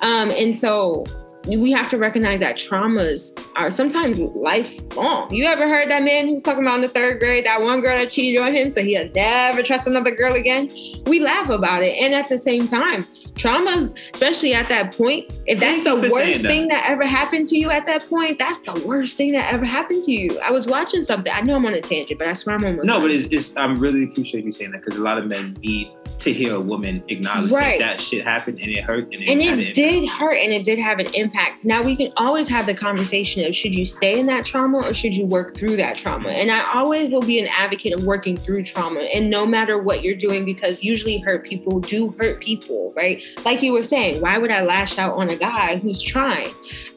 Um, 0.00 0.30
and 0.30 0.54
so 0.54 1.04
we 1.46 1.72
have 1.72 1.90
to 1.90 1.98
recognize 1.98 2.40
that 2.40 2.56
traumas 2.56 3.38
are 3.56 3.70
sometimes 3.70 4.18
lifelong. 4.18 5.32
You 5.32 5.44
ever 5.46 5.68
heard 5.68 5.90
that 5.90 6.02
man 6.02 6.26
who 6.26 6.32
was 6.34 6.42
talking 6.42 6.62
about 6.62 6.76
in 6.76 6.82
the 6.82 6.88
third 6.88 7.20
grade, 7.20 7.46
that 7.46 7.60
one 7.60 7.80
girl 7.80 7.98
that 7.98 8.10
cheated 8.10 8.40
on 8.40 8.52
him, 8.54 8.70
so 8.70 8.82
he'll 8.82 9.08
never 9.10 9.62
trust 9.62 9.86
another 9.86 10.14
girl 10.14 10.34
again? 10.34 10.70
We 11.06 11.20
laugh 11.20 11.48
about 11.50 11.82
it. 11.82 11.96
And 11.98 12.14
at 12.14 12.28
the 12.28 12.38
same 12.38 12.66
time, 12.68 13.02
traumas, 13.34 13.96
especially 14.12 14.54
at 14.54 14.68
that 14.68 14.96
point, 14.96 15.30
if 15.46 15.58
that's 15.58 15.84
the 15.84 16.08
worst 16.12 16.42
that. 16.42 16.48
thing 16.48 16.68
that 16.68 16.88
ever 16.88 17.04
happened 17.04 17.48
to 17.48 17.58
you 17.58 17.70
at 17.70 17.86
that 17.86 18.08
point, 18.08 18.38
that's 18.38 18.60
the 18.60 18.74
worst 18.86 19.16
thing 19.16 19.32
that 19.32 19.52
ever 19.52 19.64
happened 19.64 20.04
to 20.04 20.12
you. 20.12 20.38
I 20.40 20.52
was 20.52 20.66
watching 20.66 21.02
something. 21.02 21.32
I 21.32 21.40
know 21.40 21.56
I'm 21.56 21.66
on 21.66 21.74
a 21.74 21.80
tangent, 21.80 22.18
but 22.18 22.28
I 22.28 22.34
swear 22.34 22.56
I'm 22.56 22.64
almost 22.64 22.86
No, 22.86 22.94
done. 22.94 23.02
but 23.02 23.10
it's, 23.10 23.26
it's 23.26 23.56
I'm 23.56 23.76
really 23.76 24.04
appreciate 24.04 24.44
you 24.44 24.52
saying 24.52 24.72
that 24.72 24.82
because 24.84 24.98
a 24.98 25.02
lot 25.02 25.18
of 25.18 25.26
men 25.26 25.56
need 25.62 25.90
to 26.20 26.32
hear 26.32 26.54
a 26.54 26.60
woman 26.60 27.02
acknowledge 27.08 27.50
Right. 27.50 27.78
that 27.78 27.98
that 27.98 28.00
shit 28.00 28.24
happened 28.24 28.58
and 28.60 28.70
it 28.70 28.84
hurt 28.84 29.04
and 29.06 29.14
it, 29.14 29.28
and 29.28 29.40
it 29.60 29.74
did 29.74 30.08
hurt 30.08 30.34
and 30.34 30.52
it 30.52 30.64
did 30.64 30.78
have 30.78 30.98
an 30.98 31.12
impact. 31.14 31.64
Now 31.64 31.82
we 31.82 31.96
can 31.96 32.12
always 32.16 32.48
have 32.48 32.66
the 32.66 32.74
conversation 32.74 33.44
of 33.44 33.54
should 33.54 33.74
you 33.74 33.84
stay 33.84 34.18
in 34.18 34.26
that 34.26 34.44
trauma 34.44 34.78
or 34.78 34.94
should 34.94 35.14
you 35.14 35.26
work 35.26 35.56
through 35.56 35.76
that 35.76 35.96
trauma? 35.98 36.30
And 36.30 36.50
i 36.50 36.72
always 36.74 37.10
will 37.10 37.22
be 37.22 37.38
an 37.40 37.48
advocate 37.48 37.92
of 37.92 38.04
working 38.04 38.36
through 38.36 38.64
trauma. 38.64 39.00
And 39.00 39.30
no 39.30 39.44
matter 39.46 39.78
what 39.78 40.02
you're 40.02 40.16
doing 40.16 40.44
because 40.44 40.82
usually 40.82 41.18
hurt 41.18 41.44
people 41.44 41.80
do 41.80 42.14
hurt 42.18 42.40
people 42.40 42.92
right? 42.96 43.22
Like 43.44 43.62
you 43.62 43.72
were 43.72 43.82
saying 43.82 44.20
why 44.20 44.38
would 44.38 44.50
i 44.50 44.62
lash 44.62 44.98
out 44.98 45.14
on 45.14 45.28
a 45.30 45.36
guy 45.36 45.76
who's 45.78 46.02
trying 46.02 46.48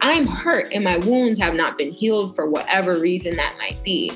i'm 0.01 0.25
hurt 0.25 0.67
and 0.73 0.83
my 0.83 0.97
wounds 0.97 1.39
have 1.39 1.53
not 1.53 1.77
been 1.77 1.91
healed 1.91 2.35
for 2.35 2.49
whatever 2.49 2.99
reason 2.99 3.35
that 3.35 3.55
might 3.57 3.81
be 3.83 4.11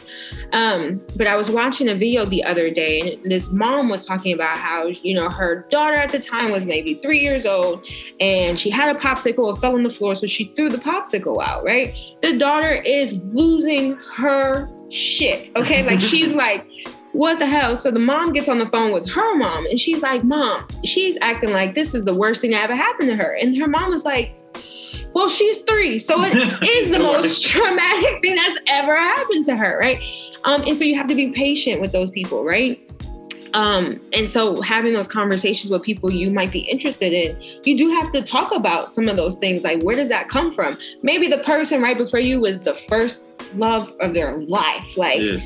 um, 0.52 1.00
but 1.16 1.28
I 1.28 1.36
was 1.36 1.50
watching 1.50 1.90
a 1.90 1.96
video 1.96 2.26
the 2.26 2.44
other 2.44 2.70
day, 2.70 3.20
and 3.24 3.32
this 3.32 3.52
mom 3.52 3.90
was 3.90 4.06
talking 4.06 4.34
about 4.34 4.58
how, 4.58 4.88
you 4.88 5.14
know, 5.14 5.30
her 5.30 5.68
daughter 5.70 5.96
at 5.96 6.12
the 6.12 6.20
time 6.20 6.52
was 6.52 6.66
maybe 6.66 6.96
three 6.96 7.20
years 7.20 7.46
old, 7.46 7.86
and 8.20 8.60
she 8.60 8.70
had 8.70 8.96
a 8.96 9.00
popsicle, 9.00 9.56
it 9.56 9.60
fell 9.60 9.76
on 9.76 9.84
the 9.84 9.90
floor, 9.90 10.16
so 10.16 10.26
she 10.26 10.52
threw 10.56 10.70
the 10.70 10.78
popsicle 10.78 11.44
out, 11.44 11.64
right? 11.64 11.96
The 12.22 12.38
daughter 12.38 12.74
is 12.74 13.14
losing 13.26 13.96
her 14.16 14.70
shit, 14.90 15.56
okay? 15.56 15.84
Like 15.84 16.00
she's 16.02 16.34
like 16.34 16.66
what 17.12 17.40
the 17.40 17.46
hell? 17.48 17.76
So 17.76 17.90
the 17.90 18.00
mom 18.00 18.34
gets 18.34 18.48
on 18.48 18.60
the 18.60 18.68
phone 18.68 18.92
with 18.92 19.10
her 19.10 19.36
mom 19.36 19.66
and 19.66 19.80
she's 19.80 20.04
like, 20.04 20.24
Mom, 20.24 20.68
she's 20.86 21.18
acting 21.22 21.52
like 21.52 21.74
this 21.74 21.96
is 21.96 22.04
the 22.04 22.14
worst 22.14 22.40
thing 22.40 22.52
that 22.52 22.64
ever 22.64 22.76
happened 22.76 23.10
to 23.10 23.16
her. 23.16 23.36
And 23.42 23.58
her 23.58 23.68
mom 23.68 23.90
was 23.90 24.06
like, 24.06 24.39
Well, 25.14 25.28
she's 25.28 25.60
three. 25.60 26.00
So 26.00 26.16
it 26.24 26.34
is 26.64 26.92
the 26.92 27.00
most 27.00 27.46
traumatic 27.46 28.22
thing 28.22 28.36
that's 28.36 28.60
ever 28.68 28.96
happened 28.96 29.46
to 29.46 29.56
her, 29.56 29.78
right? 29.80 30.02
Um, 30.46 30.64
and 30.66 30.78
so 30.78 30.86
you 30.86 30.96
have 30.96 31.08
to 31.08 31.16
be 31.16 31.32
patient 31.32 31.82
with 31.82 31.92
those 31.92 32.12
people, 32.12 32.46
right? 32.46 32.80
Um, 33.54 34.00
and 34.14 34.30
so 34.30 34.62
having 34.62 34.94
those 34.94 35.08
conversations 35.08 35.72
with 35.72 35.82
people 35.82 36.12
you 36.12 36.30
might 36.30 36.52
be 36.52 36.60
interested 36.60 37.14
in, 37.14 37.42
you 37.64 37.78
do 37.78 37.90
have 37.90 38.12
to 38.12 38.22
talk 38.22 38.52
about 38.54 38.92
some 38.92 39.08
of 39.08 39.16
those 39.16 39.38
things. 39.38 39.64
Like, 39.64 39.82
where 39.82 39.96
does 39.96 40.10
that 40.10 40.30
come 40.30 40.52
from? 40.54 40.78
Maybe 41.02 41.28
the 41.28 41.40
person 41.40 41.82
right 41.82 41.98
before 41.98 42.20
you 42.20 42.40
was 42.40 42.62
the 42.62 42.76
first 42.76 43.28
love 43.56 43.92
of 44.02 44.14
their 44.14 44.38
life. 44.38 44.96
Like, 44.96 45.22
Yeah. 45.22 45.40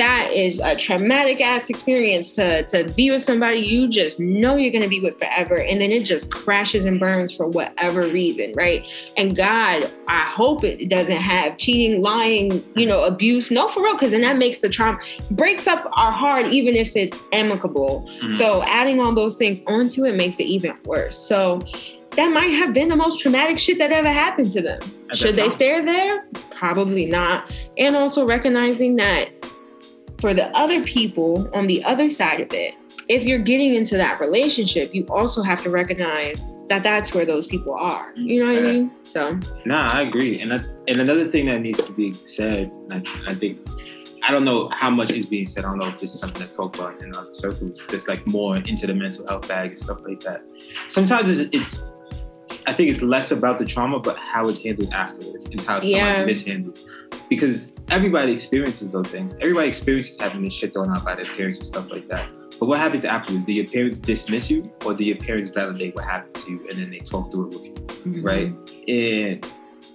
That 0.00 0.30
is 0.32 0.60
a 0.60 0.74
traumatic 0.74 1.40
ass 1.42 1.68
experience 1.68 2.34
to 2.34 2.62
to 2.64 2.84
be 2.94 3.10
with 3.10 3.22
somebody 3.22 3.58
you 3.58 3.86
just 3.86 4.18
know 4.18 4.56
you're 4.56 4.72
going 4.72 4.82
to 4.82 4.88
be 4.88 5.00
with 5.00 5.18
forever 5.18 5.58
and 5.58 5.78
then 5.80 5.90
it 5.92 6.04
just 6.04 6.30
crashes 6.32 6.86
and 6.86 6.98
burns 6.98 7.30
for 7.36 7.46
whatever 7.48 8.08
reason 8.08 8.54
right? 8.56 8.88
And 9.18 9.36
god 9.36 9.84
i 10.08 10.22
hope 10.22 10.64
it 10.64 10.88
doesn't 10.88 11.20
have 11.20 11.58
cheating 11.58 12.00
lying 12.00 12.64
you 12.74 12.86
know 12.86 13.04
abuse. 13.04 13.50
No 13.50 13.68
for 13.68 13.82
real 13.82 13.94
because 13.94 14.12
then 14.12 14.22
that 14.22 14.38
makes 14.38 14.60
the 14.60 14.68
trauma 14.70 14.98
breaks 15.32 15.66
up 15.66 15.90
our 15.92 16.12
heart 16.12 16.46
even 16.46 16.74
if 16.74 16.96
it's 16.96 17.20
amicable. 17.32 18.08
Mhm. 18.22 18.38
so 18.38 18.62
adding 18.64 19.00
all 19.00 19.14
those 19.14 19.36
things 19.36 19.62
onto 19.66 20.04
it 20.06 20.14
makes 20.14 20.40
it 20.40 20.44
even 20.44 20.72
worse. 20.84 21.18
So 21.18 21.60
that 22.16 22.28
might 22.32 22.52
have 22.54 22.72
been 22.74 22.88
the 22.88 22.96
most 22.96 23.20
traumatic 23.20 23.58
shit 23.58 23.78
that 23.78 23.92
ever 23.92 24.08
happened 24.08 24.50
to 24.52 24.62
them. 24.62 24.80
Should 25.12 25.36
they 25.36 25.48
stay 25.48 25.84
there? 25.84 26.24
Probably 26.50 27.06
not. 27.06 27.50
And 27.78 27.94
also 27.94 28.26
recognizing 28.26 28.96
that 28.96 29.28
for 30.20 30.34
the 30.34 30.46
other 30.56 30.84
people 30.84 31.48
on 31.54 31.66
the 31.66 31.82
other 31.84 32.10
side 32.10 32.40
of 32.40 32.52
it, 32.52 32.74
if 33.08 33.24
you're 33.24 33.38
getting 33.38 33.74
into 33.74 33.96
that 33.96 34.20
relationship, 34.20 34.94
you 34.94 35.04
also 35.08 35.42
have 35.42 35.62
to 35.64 35.70
recognize 35.70 36.60
that 36.68 36.82
that's 36.82 37.12
where 37.12 37.24
those 37.24 37.46
people 37.46 37.74
are. 37.74 38.12
You 38.14 38.44
know 38.44 38.52
what 38.52 38.62
I 38.62 38.72
mean? 38.72 38.92
So, 39.02 39.40
Nah, 39.64 39.90
I 39.90 40.02
agree. 40.02 40.40
And 40.40 40.52
that, 40.52 40.64
and 40.86 41.00
another 41.00 41.26
thing 41.26 41.46
that 41.46 41.60
needs 41.60 41.84
to 41.84 41.92
be 41.92 42.12
said, 42.12 42.70
I, 42.90 43.02
I 43.26 43.34
think 43.34 43.58
I 44.22 44.32
don't 44.32 44.44
know 44.44 44.68
how 44.68 44.90
much 44.90 45.10
is 45.12 45.26
being 45.26 45.46
said. 45.46 45.64
I 45.64 45.70
don't 45.70 45.78
know 45.78 45.88
if 45.88 45.98
this 45.98 46.12
is 46.12 46.20
something 46.20 46.40
that's 46.40 46.56
talked 46.56 46.76
about 46.76 47.00
in 47.00 47.14
other 47.14 47.32
circles. 47.32 47.80
That's 47.88 48.06
like 48.06 48.26
more 48.28 48.56
into 48.56 48.86
the 48.86 48.94
mental 48.94 49.26
health 49.26 49.48
bag 49.48 49.72
and 49.72 49.82
stuff 49.82 50.00
like 50.06 50.20
that. 50.20 50.42
Sometimes 50.88 51.40
it's, 51.40 51.50
it's 51.52 51.82
I 52.66 52.72
think 52.72 52.90
it's 52.90 53.02
less 53.02 53.30
about 53.30 53.58
the 53.58 53.64
trauma, 53.64 53.98
but 53.98 54.16
how 54.16 54.48
it's 54.48 54.62
handled 54.62 54.92
afterwards 54.92 55.44
and 55.46 55.60
how 55.60 55.80
somebody 55.80 55.88
Yeah. 55.90 56.24
mishandled. 56.24 56.78
Because 57.28 57.68
everybody 57.88 58.32
experiences 58.32 58.90
those 58.90 59.08
things. 59.08 59.34
Everybody 59.40 59.68
experiences 59.68 60.16
having 60.18 60.42
this 60.42 60.52
shit 60.54 60.72
thrown 60.72 60.90
out 60.90 61.04
by 61.04 61.14
their 61.14 61.26
parents 61.36 61.58
and 61.58 61.66
stuff 61.66 61.90
like 61.90 62.08
that. 62.08 62.28
But 62.58 62.66
what 62.68 62.78
happens 62.78 63.04
afterwards? 63.04 63.44
Do 63.46 63.52
your 63.52 63.66
parents 63.66 64.00
dismiss 64.00 64.50
you, 64.50 64.70
or 64.84 64.94
do 64.94 65.04
your 65.04 65.16
parents 65.16 65.50
validate 65.54 65.94
what 65.94 66.04
happened 66.04 66.34
to 66.44 66.50
you 66.50 66.66
and 66.68 66.76
then 66.76 66.90
they 66.90 66.98
talk 66.98 67.30
through 67.30 67.48
it 67.48 67.54
with 67.54 67.64
you? 67.64 67.72
Mm-hmm. 67.72 68.22
right? 68.22 68.52
And 68.88 69.46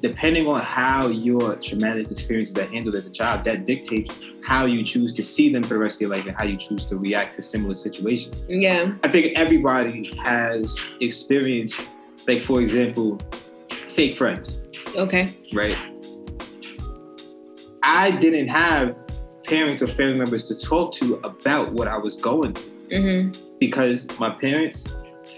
depending 0.01 0.45
on 0.47 0.60
how 0.62 1.08
your 1.08 1.56
traumatic 1.56 2.12
experiences 2.12 2.56
are 2.58 2.65
handled 2.65 2.95
as 2.95 3.06
a 3.08 3.12
child, 3.12 3.43
that 3.45 3.65
dictates 3.65 4.10
how 4.43 4.65
you 4.65 4.84
choose 4.84 5.12
to 5.13 5.23
see 5.23 5.51
them 5.51 5.63
for 5.63 5.75
the 5.75 5.80
rest 5.80 5.97
of 5.97 6.01
your 6.01 6.10
life 6.12 6.25
and 6.28 6.36
how 6.36 6.43
you 6.43 6.58
choose 6.58 6.86
to 6.86 6.97
react 6.97 7.36
to 7.36 7.41
similar 7.41 7.73
situations. 7.73 8.45
Yeah. 8.47 8.93
I 9.04 9.08
think 9.10 9.34
everybody 9.36 10.12
has 10.23 10.78
experienced, 11.01 11.82
like 12.27 12.41
for 12.41 12.61
example, 12.61 13.19
fake 13.95 14.15
friends, 14.15 14.61
Okay. 14.95 15.33
right? 15.53 15.77
I 17.83 18.11
didn't 18.11 18.47
have 18.47 18.97
parents 19.47 19.81
or 19.83 19.88
family 19.88 20.15
members 20.17 20.43
to 20.45 20.55
talk 20.55 20.93
to 20.95 21.15
about 21.23 21.71
what 21.73 21.88
I 21.88 21.97
was 21.97 22.17
going 22.17 22.53
through 22.53 22.71
hmm 22.91 23.31
because 23.59 24.05
my 24.19 24.29
parents 24.29 24.83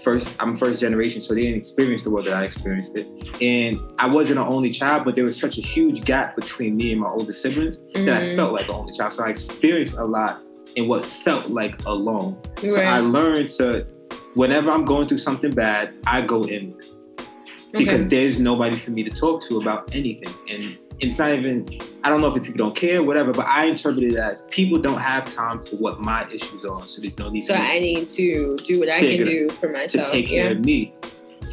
first 0.04 0.28
I'm 0.40 0.56
first 0.56 0.80
generation, 0.80 1.20
so 1.20 1.34
they 1.34 1.42
didn't 1.42 1.56
experience 1.58 2.02
the 2.04 2.10
world 2.10 2.26
that 2.26 2.34
I 2.34 2.44
experienced 2.44 2.96
it. 2.96 3.06
And 3.40 3.78
I 3.98 4.06
wasn't 4.06 4.38
an 4.40 4.46
only 4.46 4.70
child, 4.70 5.04
but 5.04 5.14
there 5.14 5.24
was 5.24 5.38
such 5.38 5.56
a 5.56 5.60
huge 5.62 6.04
gap 6.04 6.36
between 6.36 6.76
me 6.76 6.92
and 6.92 7.00
my 7.00 7.08
older 7.08 7.32
siblings 7.32 7.78
that 7.94 8.22
I 8.22 8.26
Mhm. 8.26 8.36
felt 8.36 8.52
like 8.52 8.68
an 8.68 8.74
only 8.74 8.92
child. 8.92 9.12
So 9.12 9.24
I 9.24 9.30
experienced 9.30 9.96
a 9.96 10.04
lot 10.04 10.42
in 10.76 10.88
what 10.88 11.04
felt 11.06 11.48
like 11.48 11.74
alone. 11.86 12.36
So 12.58 12.80
I 12.80 13.00
learned 13.00 13.48
to 13.60 13.86
whenever 14.38 14.70
I'm 14.70 14.84
going 14.84 15.08
through 15.08 15.18
something 15.18 15.50
bad, 15.50 15.94
I 16.06 16.20
go 16.20 16.42
in 16.44 16.68
because 17.72 18.00
Okay. 18.02 18.04
there's 18.04 18.38
nobody 18.38 18.76
for 18.76 18.92
me 18.92 19.02
to 19.02 19.10
talk 19.10 19.42
to 19.48 19.60
about 19.60 19.92
anything. 19.92 20.32
And 20.48 20.78
it's 21.00 21.18
not 21.18 21.34
even, 21.34 21.66
I 22.04 22.08
don't 22.08 22.20
know 22.20 22.28
if 22.32 22.40
people 22.40 22.56
don't 22.56 22.76
care, 22.76 23.02
whatever, 23.02 23.32
but 23.32 23.46
I 23.46 23.64
interpret 23.64 24.04
it 24.04 24.14
as 24.14 24.42
people 24.42 24.78
don't 24.78 25.00
have 25.00 25.34
time 25.34 25.64
for 25.64 25.74
what 25.76 26.00
my 26.00 26.24
issues 26.32 26.64
are. 26.64 26.80
So 26.82 27.00
there's 27.00 27.18
no 27.18 27.28
need 27.30 27.40
So 27.42 27.54
I 27.54 27.80
need 27.80 28.08
to 28.10 28.56
do 28.58 28.78
what 28.78 28.88
I 28.88 29.00
can 29.00 29.26
do 29.26 29.50
for 29.50 29.70
myself. 29.70 30.06
to 30.06 30.12
take 30.12 30.28
care 30.28 30.44
yeah. 30.44 30.50
of 30.52 30.64
me. 30.64 30.94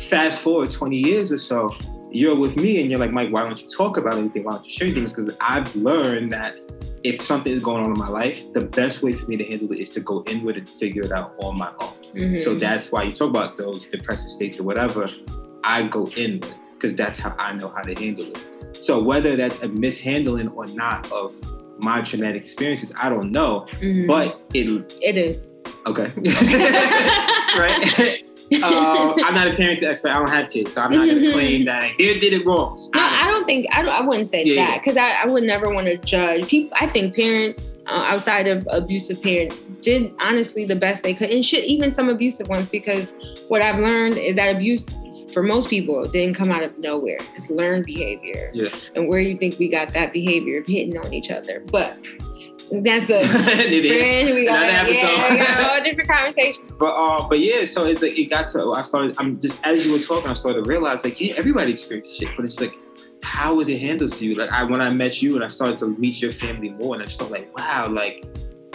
Fast 0.08 0.38
forward 0.40 0.70
20 0.70 0.96
years 0.96 1.32
or 1.32 1.40
so, 1.40 1.76
you're 2.12 2.36
with 2.36 2.56
me 2.56 2.82
and 2.82 2.92
you're 2.92 3.00
like, 3.00 3.12
Mike, 3.12 3.32
why 3.32 3.42
don't 3.42 3.60
you 3.60 3.68
talk 3.68 3.98
about 3.98 4.14
anything? 4.14 4.44
Why 4.44 4.52
don't 4.54 4.66
you 4.66 4.72
share 4.72 4.92
things? 4.92 5.12
Because 5.12 5.36
I've 5.42 5.76
learned 5.76 6.32
that 6.34 6.56
if 7.04 7.20
something 7.24 7.52
is 7.52 7.64
going 7.64 7.84
on 7.84 7.92
in 7.92 7.98
my 7.98 8.10
life, 8.10 8.54
the 8.54 8.62
best 8.62 9.02
way 9.02 9.12
for 9.14 9.26
me 9.26 9.38
to 9.38 9.44
handle 9.44 9.72
it 9.72 9.80
is 9.80 9.90
to 9.92 10.02
go 10.02 10.24
inward 10.28 10.58
and 10.58 10.70
figure 10.70 11.02
it 11.04 11.12
out 11.12 11.34
on 11.40 11.58
my 11.58 11.72
own. 11.80 11.94
Mhm. 12.16 12.42
So 12.42 12.56
that's 12.56 12.92
why 12.92 13.04
you 13.04 13.14
talk 13.14 13.30
about 13.30 13.58
those 13.58 13.86
depressive 13.88 14.32
states 14.32 14.60
or 14.60 14.64
whatever. 14.64 15.10
I 15.64 15.84
go 15.84 16.08
inward 16.16 16.54
because 16.74 16.96
that's 16.96 17.18
how 17.20 17.36
I 17.38 17.54
know 17.54 17.70
how 17.70 17.84
to 17.84 17.94
handle 17.96 18.26
it. 18.28 18.78
So 18.82 19.02
whether 19.02 19.36
that's 19.36 19.62
a 19.64 19.68
mishandling 19.68 20.50
or 20.50 20.66
not 20.68 21.12
of 21.12 21.34
my 21.82 22.02
traumatic 22.02 22.42
experiences, 22.44 22.94
I 23.02 23.10
don't 23.10 23.32
know. 23.32 23.68
Mhm. 23.82 24.08
But 24.08 24.40
it 24.54 24.68
it 25.02 25.18
is. 25.18 25.54
okay. 25.88 26.06
right? 27.58 28.24
uh, 28.64 29.14
I'm 29.24 29.34
not 29.34 29.48
a 29.48 29.52
parenting 29.52 29.84
expert. 29.84 30.12
I 30.12 30.16
don't 30.16 30.30
have 30.30 30.50
kids, 30.52 30.74
so 30.74 30.82
I'm 30.82 30.92
not 30.94 31.06
going 31.08 31.22
to 31.22 31.32
claim 31.34 31.66
that 31.66 31.94
they 31.98 32.18
did 32.20 32.32
it 32.34 32.46
wrong. 32.46 32.92
No, 32.94 33.02
I 33.02 33.30
don't 33.32 33.35
think 33.46 33.68
I, 33.72 33.82
don't, 33.82 33.92
I 33.92 34.02
wouldn't 34.02 34.28
say 34.28 34.44
Yeah, 34.44 34.66
that 34.68 34.82
because 34.82 34.98
I, 34.98 35.12
I 35.24 35.26
would 35.28 35.44
never 35.44 35.74
want 35.74 35.88
to 35.88 35.98
judge 35.98 36.48
people. 36.48 36.76
I 36.80 36.88
think 36.88 37.16
parents 37.16 37.78
uh, 37.88 38.04
outside 38.08 38.48
of 38.48 38.68
abusive 38.72 39.22
parents 39.22 39.64
did 39.82 40.12
honestly 40.20 40.66
the 40.66 40.76
best 40.76 41.04
they 41.04 41.14
could, 41.14 41.30
and 41.30 41.44
shit, 41.46 41.64
even 41.66 41.92
some 41.92 42.10
abusive 42.10 42.48
ones. 42.50 42.68
Because 42.68 43.14
what 43.48 43.62
I've 43.62 43.80
learned 43.80 44.18
is 44.18 44.36
that 44.36 44.54
abuse 44.56 44.86
for 45.34 45.44
most 45.44 45.70
people 45.70 46.06
didn't 46.08 46.36
come 46.36 46.52
out 46.52 46.64
of 46.64 46.78
nowhere. 46.80 47.20
It's 47.36 47.50
learned 47.50 47.86
behavior, 47.86 48.52
Yeah. 48.54 48.70
and 48.96 49.08
where 49.08 49.20
you 49.20 49.38
think 49.38 49.58
we 49.60 49.70
got 49.70 49.94
that 49.94 50.12
behavior 50.14 50.60
of 50.62 50.68
hitting 50.68 50.98
on 50.98 51.14
each 51.14 51.30
other, 51.32 51.62
but 51.72 51.98
that's 52.72 53.10
a 53.12 53.28
friend. 53.28 54.34
We 54.34 54.46
got 54.46 54.68
Another 54.70 54.92
yeah, 54.92 55.30
we 55.32 55.38
got 55.38 55.60
a 55.62 55.64
whole 55.66 55.84
different 55.84 56.10
conversation. 56.10 56.64
But 56.80 56.94
uh, 56.96 57.28
but 57.28 57.40
yeah, 57.40 57.66
so 57.66 57.86
it's 57.86 58.02
like 58.02 58.18
it 58.18 58.26
got 58.30 58.48
to. 58.50 58.72
I 58.74 58.82
started. 58.82 59.16
I'm 59.20 59.40
just 59.40 59.64
as 59.64 59.86
you 59.86 59.92
were 59.94 60.00
talking, 60.00 60.30
I 60.30 60.34
started 60.34 60.64
to 60.64 60.70
realize 60.70 61.04
like 61.04 61.22
yeah, 61.22 61.36
everybody 61.38 61.72
experiences 61.72 62.16
shit, 62.18 62.30
but 62.36 62.44
it's 62.44 62.60
like 62.60 62.74
how 63.26 63.56
was 63.56 63.68
it 63.70 63.80
handled 63.80 64.16
for 64.16 64.24
you? 64.24 64.36
Like 64.36 64.52
I 64.52 64.64
when 64.64 64.82
I 64.82 64.90
met 64.90 65.22
you 65.22 65.36
and 65.36 65.44
I 65.44 65.48
started 65.48 65.80
to 65.80 65.88
meet 65.98 66.22
your 66.22 66.32
family 66.32 66.70
more, 66.70 66.94
and 66.94 67.02
I 67.04 67.06
just 67.06 67.20
felt 67.20 67.32
like 67.32 67.56
wow, 67.58 67.88
like 67.90 68.24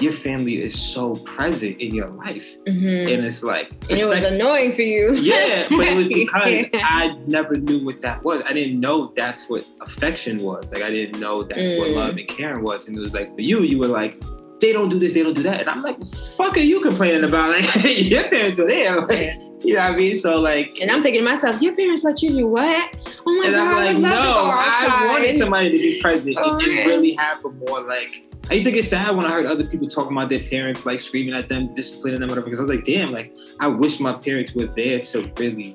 your 0.00 0.12
family 0.12 0.62
is 0.62 0.74
so 0.80 1.14
present 1.16 1.78
in 1.78 1.94
your 1.94 2.08
life, 2.08 2.46
Mhm. 2.66 3.12
and 3.12 3.24
it's 3.26 3.42
like 3.42 3.70
And 3.90 3.98
it 4.00 4.06
was 4.08 4.22
annoying 4.24 4.72
for 4.72 4.80
you. 4.80 5.14
yeah, 5.14 5.68
but 5.70 5.86
it 5.86 5.94
was 5.94 6.08
because. 6.20 6.64
I 6.74 7.16
never 7.26 7.54
knew 7.56 7.84
what 7.84 8.00
that 8.00 8.24
was. 8.24 8.40
I 8.46 8.52
didn't 8.54 8.80
know 8.80 9.12
that's 9.14 9.44
what 9.50 9.64
affection 9.82 10.38
was. 10.42 10.72
Like 10.72 10.82
I 10.82 10.90
didn't 10.90 11.20
know 11.20 11.42
that's 11.42 11.60
what 11.78 11.88
Mm. 11.90 11.94
love 11.96 12.16
and 12.16 12.26
caring 12.28 12.62
was. 12.64 12.88
And 12.88 12.96
it 12.96 13.00
was 13.00 13.12
like 13.14 13.34
for 13.34 13.42
you, 13.42 13.62
you 13.62 13.78
were 13.78 13.88
like, 13.88 14.14
they 14.60 14.72
don't 14.72 14.88
do 14.88 14.98
this, 14.98 15.14
they 15.14 15.22
don't 15.22 15.34
do 15.34 15.42
that. 15.42 15.60
And 15.60 15.68
I'm 15.70 15.82
like, 15.82 15.96
fuck 16.36 16.56
are 16.56 16.60
you 16.60 16.80
complaining 16.80 17.24
about? 17.24 17.50
Like 17.50 18.10
your 18.10 18.28
parents 18.28 18.58
were 18.58 18.66
there. 18.66 19.00
Like, 19.06 19.18
Yeah. 19.18 19.34
You 19.62 19.74
know 19.74 19.80
what 19.80 19.92
I 19.92 19.96
mean? 19.96 20.16
So 20.18 20.38
like 20.40 20.78
And 20.80 20.90
I'm 20.90 21.02
thinking 21.02 21.22
to 21.22 21.28
myself, 21.28 21.60
your 21.60 21.74
parents 21.76 22.02
let 22.02 22.22
you 22.22 22.30
do 22.30 22.46
what? 22.46 22.96
Oh 23.26 23.36
my 23.38 23.46
and 23.46 23.54
god, 23.54 23.66
I'm 23.68 23.74
like, 23.74 23.96
no, 23.98 24.10
I 24.10 25.06
wanted 25.06 25.36
somebody 25.38 25.70
to 25.70 25.78
be 25.78 26.00
present 26.00 26.36
Oh, 26.38 26.54
and, 26.54 26.62
and 26.62 26.74
man. 26.74 26.88
really 26.88 27.12
have 27.14 27.44
a 27.44 27.50
more 27.50 27.80
like. 27.82 28.24
I 28.50 28.54
used 28.54 28.66
to 28.66 28.72
get 28.72 28.84
sad 28.84 29.14
when 29.14 29.24
I 29.24 29.30
heard 29.30 29.46
other 29.46 29.64
people 29.64 29.86
talking 29.86 30.10
about 30.16 30.28
their 30.28 30.40
parents, 30.40 30.84
like 30.84 30.98
screaming 30.98 31.34
at 31.34 31.48
them, 31.48 31.72
disciplining 31.74 32.18
them, 32.20 32.28
whatever. 32.30 32.46
Because 32.46 32.58
I 32.58 32.62
was 32.64 32.74
like, 32.74 32.84
damn, 32.84 33.12
like 33.12 33.32
I 33.60 33.68
wish 33.68 34.00
my 34.00 34.12
parents 34.12 34.52
were 34.54 34.66
there 34.66 34.98
to 34.98 35.30
really 35.38 35.72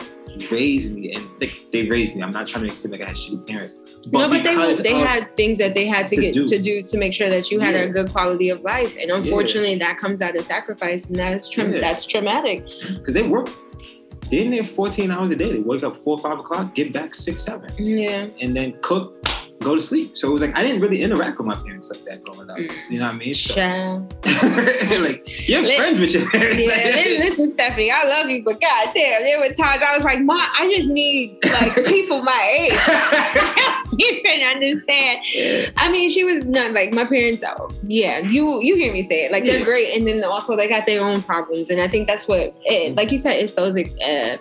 raise 0.51 0.89
me, 0.89 1.13
and 1.13 1.25
like 1.39 1.57
they 1.71 1.87
raised 1.87 2.15
me. 2.15 2.21
I'm 2.21 2.31
not 2.31 2.47
trying 2.47 2.63
to 2.63 2.67
make 2.67 2.73
it 2.73 2.77
seem 2.79 2.91
like 2.91 3.01
I 3.01 3.05
had 3.05 3.15
shitty 3.15 3.47
parents, 3.47 3.75
no, 4.11 4.27
but 4.29 4.43
they 4.43 4.73
they 4.83 4.93
had 4.95 5.33
things 5.37 5.57
that 5.59 5.73
they 5.73 5.85
had 5.85 6.09
to, 6.09 6.15
to 6.17 6.21
get 6.21 6.33
do. 6.33 6.45
to 6.47 6.61
do 6.61 6.83
to 6.83 6.97
make 6.97 7.13
sure 7.13 7.29
that 7.29 7.49
you 7.49 7.61
had 7.61 7.73
Yeah. 7.75 7.83
a 7.83 7.89
good 7.89 8.11
quality 8.11 8.49
of 8.49 8.59
life. 8.61 8.97
And 8.99 9.09
unfortunately, 9.09 9.75
that 9.75 9.97
comes 9.97 10.21
out 10.21 10.35
of 10.35 10.43
sacrifice, 10.43 11.05
and 11.05 11.17
that's 11.17 11.47
tra- 11.49 11.71
Yeah. 11.71 11.79
that's 11.79 12.05
traumatic. 12.05 12.65
because 12.97 13.13
they 13.13 13.23
work. 13.23 13.47
They're 14.29 14.41
in 14.41 14.51
there 14.51 14.63
14 14.63 15.11
hours 15.11 15.29
a 15.31 15.35
day. 15.35 15.51
They 15.53 15.59
wake 15.59 15.83
up 15.83 15.95
four, 16.03 16.17
five 16.17 16.39
o'clock, 16.39 16.73
get 16.75 16.91
back 16.91 17.13
six, 17.15 17.43
seven, 17.43 17.69
Yeah, 17.77 18.25
and 18.41 18.57
then 18.57 18.73
cook, 18.81 19.23
go 19.61 19.75
to 19.75 19.81
sleep. 19.81 20.15
So 20.17 20.29
it 20.29 20.33
was 20.33 20.41
like 20.41 20.55
I 20.55 20.63
didn't 20.63 20.81
really 20.81 21.01
interact 21.01 21.37
with 21.37 21.47
my 21.47 21.55
parents 21.55 21.89
like 21.89 22.03
that 22.05 22.23
growing 22.23 22.49
up. 22.49 22.57
Mm. 22.57 22.91
You 22.91 22.99
know 22.99 23.05
what 23.05 23.15
I 23.15 23.17
mean? 23.17 23.33
So, 23.33 24.07
like 25.01 25.47
you're 25.49 25.61
Li- 25.61 25.75
friends 25.75 25.99
with 25.99 26.11
your 26.13 26.29
parents. 26.29 26.63
Yeah, 26.63 26.93
li- 27.05 27.17
listen, 27.19 27.49
Stephanie, 27.49 27.91
I 27.91 28.03
love 28.05 28.29
you, 28.29 28.43
but 28.43 28.61
god 28.61 28.89
damn, 28.93 29.23
there 29.23 29.39
were 29.39 29.49
times 29.49 29.81
I 29.81 29.95
was 29.95 30.03
like, 30.03 30.19
Ma, 30.21 30.35
I 30.37 30.71
just 30.75 30.87
need 30.87 31.37
like 31.45 31.73
people 31.85 32.21
my 32.21 32.55
age. 32.59 33.89
you 33.97 34.21
can 34.23 34.55
understand. 34.55 35.73
I 35.77 35.89
mean, 35.91 36.09
she 36.09 36.23
was 36.23 36.45
not 36.45 36.71
like 36.73 36.93
my 36.93 37.05
parents. 37.05 37.43
Oh, 37.47 37.69
yeah, 37.83 38.19
you 38.19 38.61
you 38.61 38.75
hear 38.75 38.91
me 38.93 39.03
say 39.03 39.25
it. 39.25 39.31
Like 39.31 39.43
they're 39.45 39.59
Yeah. 39.59 39.65
great, 39.65 39.95
and 39.97 40.05
then 40.07 40.23
also 40.23 40.55
they 40.55 40.67
got 40.67 40.85
their 40.85 41.01
own 41.03 41.21
problems, 41.21 41.69
and 41.69 41.81
I 41.81 41.87
think 41.87 42.07
that's 42.07 42.27
what, 42.27 42.55
it, 42.65 42.95
like 42.95 43.11
you 43.11 43.17
said, 43.17 43.33
it's 43.37 43.53
those 43.53 43.75
uh, 43.77 44.37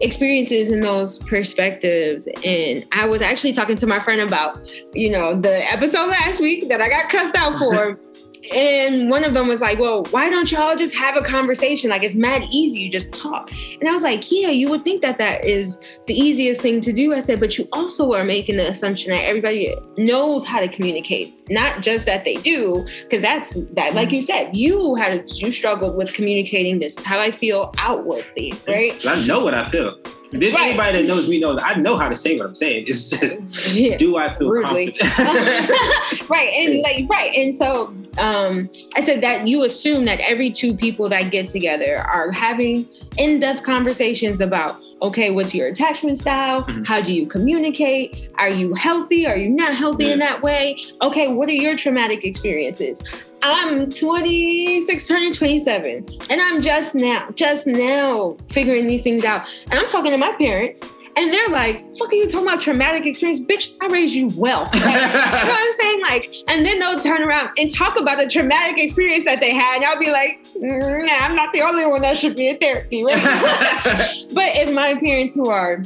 experiences 0.00 0.70
and 0.70 0.82
those 0.82 1.18
perspectives. 1.18 2.28
And 2.44 2.86
I 2.92 3.06
was 3.06 3.22
actually 3.22 3.52
talking 3.52 3.76
to 3.76 3.86
my 3.86 4.00
friend 4.00 4.20
about, 4.20 4.70
you 4.94 5.10
know, 5.10 5.38
the 5.38 5.70
episode 5.70 6.08
last 6.08 6.40
week 6.40 6.68
that 6.68 6.80
I 6.80 6.88
got 6.88 7.08
cussed 7.08 7.34
out 7.34 7.58
for. 7.58 7.98
And 8.54 9.08
one 9.10 9.24
of 9.24 9.32
them 9.34 9.46
was 9.48 9.60
like, 9.60 9.78
Well, 9.78 10.04
why 10.10 10.28
don't 10.28 10.50
y'all 10.50 10.76
just 10.76 10.94
have 10.96 11.16
a 11.16 11.22
conversation? 11.22 11.90
Like, 11.90 12.02
it's 12.02 12.14
mad 12.14 12.42
easy. 12.50 12.80
You 12.80 12.90
just 12.90 13.12
talk. 13.12 13.50
And 13.80 13.88
I 13.88 13.92
was 13.92 14.02
like, 14.02 14.30
Yeah, 14.30 14.48
you 14.48 14.68
would 14.70 14.82
think 14.84 15.02
that 15.02 15.18
that 15.18 15.44
is 15.44 15.78
the 16.06 16.14
easiest 16.14 16.60
thing 16.60 16.80
to 16.82 16.92
do. 16.92 17.14
I 17.14 17.20
said, 17.20 17.38
But 17.40 17.58
you 17.58 17.68
also 17.72 18.12
are 18.12 18.24
making 18.24 18.56
the 18.56 18.68
assumption 18.68 19.10
that 19.10 19.24
everybody 19.24 19.74
knows 19.98 20.44
how 20.44 20.60
to 20.60 20.68
communicate, 20.68 21.32
not 21.48 21.82
just 21.82 22.06
that 22.06 22.24
they 22.24 22.34
do, 22.36 22.86
because 23.02 23.20
that's 23.22 23.54
that, 23.72 23.94
like 23.94 24.10
you 24.10 24.22
said, 24.22 24.50
you 24.56 24.94
had, 24.96 25.30
you 25.36 25.52
struggled 25.52 25.96
with 25.96 26.12
communicating. 26.12 26.80
This 26.80 26.96
is 26.98 27.04
how 27.04 27.20
I 27.20 27.30
feel 27.30 27.72
outwardly, 27.78 28.54
right? 28.66 28.94
I 29.06 29.24
know 29.26 29.44
what 29.44 29.54
I 29.54 29.68
feel. 29.68 29.96
There's 30.32 30.54
Right. 30.54 30.68
anybody 30.68 30.98
that 31.02 31.08
knows 31.08 31.28
me 31.28 31.40
knows 31.40 31.58
I 31.60 31.74
know 31.74 31.96
how 31.96 32.08
to 32.08 32.14
say 32.14 32.36
what 32.36 32.46
I'm 32.46 32.54
saying. 32.54 32.84
It's 32.86 33.10
just 33.10 33.40
Yeah. 33.76 33.96
do 33.96 34.16
I 34.16 34.28
feel 34.28 34.48
Rudely. 34.48 34.96
right 36.28 36.52
and 36.54 36.80
like 36.82 37.08
right 37.08 37.32
and 37.36 37.52
so 37.54 37.92
um 38.20 38.68
i 38.96 39.04
said 39.04 39.20
that 39.22 39.48
you 39.48 39.64
assume 39.64 40.04
that 40.04 40.20
every 40.20 40.50
two 40.50 40.74
people 40.76 41.08
that 41.08 41.30
get 41.30 41.48
together 41.48 41.98
are 41.98 42.30
having 42.30 42.86
in-depth 43.18 43.62
conversations 43.64 44.40
about 44.40 44.80
okay 45.02 45.30
what's 45.30 45.54
your 45.54 45.66
attachment 45.68 46.18
style? 46.18 46.62
Mhm. 46.62 46.86
how 46.86 47.00
do 47.00 47.14
you 47.14 47.26
communicate? 47.26 48.28
Are 48.36 48.50
you 48.50 48.74
healthy? 48.74 49.26
Are 49.26 49.36
you 49.36 49.48
not 49.48 49.74
healthy 49.74 50.12
in 50.12 50.18
that 50.18 50.42
way? 50.42 50.76
Okay 51.00 51.28
what 51.28 51.48
are 51.48 51.52
your 51.66 51.74
traumatic 51.76 52.24
experiences? 52.24 53.02
I'm 53.42 53.90
26 53.90 55.06
turning 55.08 55.32
27 55.32 56.06
and 56.28 56.40
i'm 56.42 56.60
just 56.60 56.94
now 56.94 57.26
just 57.34 57.66
now 57.66 58.36
figuring 58.50 58.86
these 58.86 59.02
things 59.02 59.24
out. 59.24 59.46
And 59.70 59.78
i'm 59.80 59.86
talking 59.86 60.10
to 60.12 60.18
my 60.18 60.32
parents 60.32 60.82
and 61.16 61.32
they're 61.32 61.48
like, 61.48 61.96
fuck 61.96 62.10
are 62.10 62.14
you 62.14 62.28
talking 62.28 62.46
about 62.46 62.60
traumatic 62.60 63.06
experience? 63.06 63.40
Bitch, 63.40 63.74
I 63.80 63.86
raised 63.86 64.14
you 64.14 64.28
well. 64.36 64.62
Like, 64.64 64.74
you 64.74 64.80
know 64.80 64.90
what 64.90 65.60
I'm 65.60 65.72
saying? 65.72 66.02
Like, 66.02 66.34
and 66.48 66.64
then 66.64 66.78
they'll 66.78 67.00
turn 67.00 67.22
around 67.22 67.50
and 67.58 67.72
talk 67.74 67.98
about 67.98 68.18
the 68.18 68.28
traumatic 68.28 68.82
experience 68.82 69.24
that 69.24 69.40
they 69.40 69.54
had. 69.54 69.76
And 69.76 69.84
I'll 69.86 69.98
be 69.98 70.10
like, 70.10 70.44
"Mm, 70.56 71.06
nah, 71.06 71.26
I'm 71.26 71.34
not 71.34 71.52
the 71.52 71.62
only 71.62 71.86
one 71.86 72.02
that 72.02 72.16
should 72.16 72.36
be 72.36 72.48
in 72.48 72.58
therapy, 72.58 73.04
right? 73.04 73.22
but 74.32 74.56
if 74.56 74.72
my 74.72 74.94
parents 74.94 75.34
who 75.34 75.48
are 75.48 75.82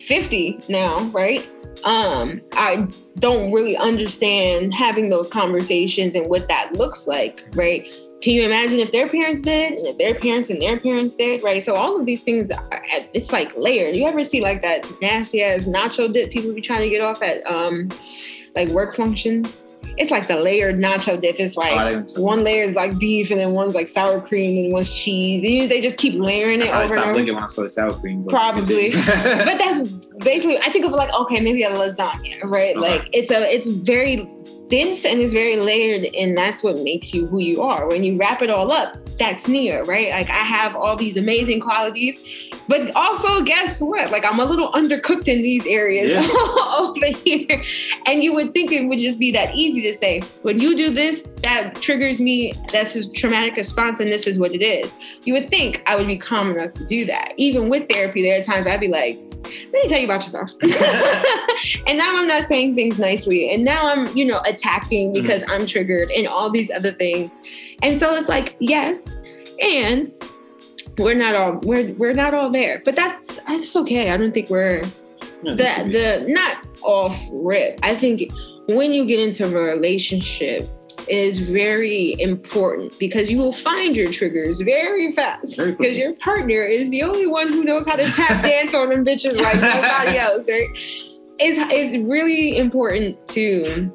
50 0.00 0.60
now, 0.68 1.00
right? 1.06 1.48
Um, 1.84 2.40
I 2.52 2.88
don't 3.18 3.52
really 3.52 3.76
understand 3.76 4.72
having 4.72 5.10
those 5.10 5.28
conversations 5.28 6.14
and 6.14 6.28
what 6.28 6.48
that 6.48 6.72
looks 6.72 7.06
like, 7.06 7.44
right? 7.52 7.92
Can 8.24 8.32
you 8.32 8.42
imagine 8.44 8.78
if 8.80 8.90
their 8.90 9.06
parents 9.06 9.42
did, 9.42 9.74
and 9.74 9.86
if 9.86 9.98
their 9.98 10.14
parents 10.14 10.48
and 10.48 10.60
their 10.60 10.80
parents 10.80 11.14
did, 11.14 11.42
right? 11.42 11.62
So 11.62 11.74
all 11.74 12.00
of 12.00 12.06
these 12.06 12.22
things, 12.22 12.50
are, 12.50 12.82
it's 13.12 13.32
like 13.32 13.52
layered. 13.54 13.94
You 13.94 14.06
ever 14.06 14.24
see 14.24 14.40
like 14.40 14.62
that 14.62 14.90
nasty 15.02 15.42
ass 15.42 15.64
nacho 15.64 16.10
dip 16.10 16.30
people 16.30 16.54
be 16.54 16.62
trying 16.62 16.80
to 16.80 16.88
get 16.88 17.02
off 17.02 17.20
at 17.22 17.44
um, 17.46 17.90
like 18.56 18.70
work 18.70 18.96
functions? 18.96 19.60
It's 19.98 20.10
like 20.10 20.26
the 20.26 20.36
layered 20.36 20.76
nacho 20.78 21.20
dip. 21.20 21.38
It's 21.38 21.54
like 21.58 21.74
Oh, 21.74 21.76
I 22.16 22.20
one 22.20 22.42
layer 22.44 22.64
is 22.64 22.74
like 22.74 22.98
beef, 22.98 23.30
and 23.30 23.38
then 23.38 23.52
one's 23.52 23.74
like 23.74 23.88
sour 23.88 24.22
cream, 24.22 24.64
and 24.64 24.72
one's 24.72 24.90
cheese. 24.90 25.42
And 25.44 25.70
they 25.70 25.82
just 25.82 25.98
keep 25.98 26.14
layering 26.18 26.62
it 26.62 26.68
I 26.70 26.84
over 26.84 26.94
and 26.94 27.02
stopped 27.02 27.16
when 27.16 27.36
I 27.36 27.46
saw 27.48 27.62
the 27.64 27.68
sour 27.70 27.92
cream. 27.92 28.22
but- 28.22 28.30
Probably. 28.30 28.90
but 28.94 29.58
that's 29.58 29.90
basically 30.20 30.56
I 30.60 30.70
think 30.70 30.86
of 30.86 30.92
like 30.92 31.12
okay 31.12 31.40
maybe 31.40 31.62
a 31.64 31.70
lasagna 31.70 32.42
right 32.44 32.74
Okay. 32.74 32.78
like 32.78 33.10
it's 33.12 33.30
a 33.30 33.54
it's 33.54 33.66
very 33.66 34.26
dense 34.68 35.04
and 35.04 35.20
it's 35.20 35.32
very 35.32 35.56
layered 35.56 36.04
and 36.14 36.36
that's 36.36 36.62
what 36.62 36.78
makes 36.80 37.12
you 37.12 37.26
who 37.26 37.38
you 37.38 37.62
are. 37.62 37.86
When 37.86 38.02
you 38.04 38.16
wrap 38.16 38.42
it 38.42 38.50
all 38.50 38.72
up 38.72 38.96
that's 39.16 39.46
near 39.46 39.84
right? 39.84 40.10
Like 40.10 40.30
I 40.30 40.42
have 40.42 40.74
all 40.74 40.96
these 40.96 41.16
amazing 41.16 41.60
qualities 41.60 42.22
but 42.66 42.94
also 42.96 43.42
guess 43.42 43.80
what? 43.80 44.10
Like 44.10 44.24
I'm 44.24 44.40
a 44.40 44.44
little 44.44 44.72
undercooked 44.72 45.28
in 45.28 45.42
these 45.42 45.66
areas 45.66 46.10
Yeah. 46.10 46.26
over 46.78 47.06
here. 47.24 47.62
And 48.06 48.24
you 48.24 48.34
would 48.34 48.54
think 48.54 48.72
it 48.72 48.86
would 48.86 48.98
just 48.98 49.18
be 49.18 49.30
that 49.32 49.54
easy 49.54 49.82
to 49.82 49.94
say 49.94 50.20
when 50.42 50.58
you 50.58 50.76
do 50.76 50.90
this 50.90 51.24
that 51.42 51.74
triggers 51.76 52.20
me. 52.20 52.54
That's 52.72 52.96
a 52.96 53.10
traumatic 53.12 53.56
response 53.56 54.00
and 54.00 54.08
this 54.08 54.26
is 54.26 54.38
what 54.38 54.52
it 54.52 54.62
is. 54.62 54.96
You 55.24 55.34
would 55.34 55.50
think 55.50 55.82
I 55.86 55.94
would 55.96 56.06
be 56.06 56.16
calm 56.16 56.50
enough 56.50 56.70
to 56.72 56.84
do 56.84 57.04
that. 57.06 57.34
Even 57.36 57.68
with 57.68 57.88
therapy, 57.88 58.22
there 58.22 58.40
are 58.40 58.42
times 58.42 58.66
I'd 58.66 58.80
be 58.80 58.88
like, 58.88 59.20
let 59.44 59.72
me 59.72 59.88
tell 59.88 59.98
you 59.98 60.06
about 60.06 60.22
yourself. 60.22 60.52
and 61.86 61.98
now 61.98 62.16
I'm 62.16 62.26
not 62.26 62.44
saying 62.44 62.74
things 62.74 62.98
nicely. 62.98 63.52
And 63.52 63.64
now 63.64 63.86
I'm, 63.86 64.14
you 64.16 64.24
know, 64.24 64.40
attacking 64.46 65.12
mm-hmm. 65.12 65.22
because 65.22 65.44
I'm 65.48 65.66
triggered 65.66 66.10
and 66.10 66.26
all 66.26 66.50
these 66.50 66.70
other 66.70 66.92
things. 66.92 67.34
And 67.82 67.98
so 67.98 68.14
it's 68.14 68.28
like, 68.28 68.56
yes, 68.60 69.16
and 69.62 70.08
we're 70.98 71.14
not 71.14 71.34
all 71.34 71.60
we're 71.62 71.92
we're 71.94 72.12
not 72.12 72.34
all 72.34 72.50
there. 72.50 72.80
But 72.84 72.96
that's 72.96 73.36
that's 73.46 73.74
okay. 73.76 74.10
I 74.10 74.16
don't 74.16 74.32
think 74.32 74.50
we're 74.50 74.82
the 75.42 75.54
the 75.54 76.24
not 76.28 76.66
off 76.82 77.16
rip. 77.32 77.78
I 77.82 77.94
think 77.94 78.30
when 78.68 78.92
you 78.92 79.04
get 79.04 79.20
into 79.20 79.46
relationships 80.84 81.08
is 81.08 81.38
very 81.38 82.20
important 82.20 82.98
because 82.98 83.30
you 83.30 83.38
will 83.38 83.52
find 83.52 83.96
your 83.96 84.10
triggers 84.10 84.60
very 84.60 85.12
fast 85.12 85.56
because 85.56 85.96
your 85.96 86.14
partner 86.14 86.62
is 86.62 86.90
the 86.90 87.02
only 87.02 87.26
one 87.26 87.52
who 87.52 87.64
knows 87.64 87.86
how 87.86 87.96
to 87.96 88.10
tap 88.12 88.42
dance 88.42 88.74
on 88.74 88.88
them 88.88 89.04
bitches 89.04 89.40
like 89.40 89.60
nobody 89.60 90.18
else, 90.18 90.48
right? 90.48 90.68
It's 91.38 91.58
it's 91.72 91.96
really 91.96 92.56
important 92.56 93.26
to 93.28 93.90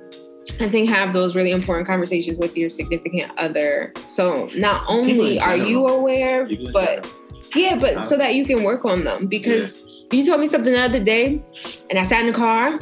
I 0.59 0.69
think 0.69 0.89
have 0.89 1.13
those 1.13 1.35
really 1.35 1.51
important 1.51 1.87
conversations 1.87 2.37
with 2.37 2.57
your 2.57 2.69
significant 2.69 3.31
other. 3.37 3.93
So 4.07 4.49
not 4.55 4.83
only 4.87 5.39
are 5.39 5.55
you 5.55 5.87
aware, 5.87 6.49
but 6.73 7.03
general. 7.03 7.09
yeah, 7.55 7.77
but 7.77 8.05
so 8.05 8.17
that 8.17 8.35
you 8.35 8.45
can 8.45 8.63
work 8.63 8.83
on 8.83 9.03
them 9.03 9.27
because 9.27 9.85
you 10.11 10.25
told 10.25 10.41
me 10.41 10.47
something 10.47 10.73
the 10.73 10.81
other 10.81 10.99
day, 10.99 11.41
and 11.89 11.99
I 11.99 12.03
sat 12.03 12.21
in 12.21 12.27
the 12.27 12.33
car, 12.33 12.79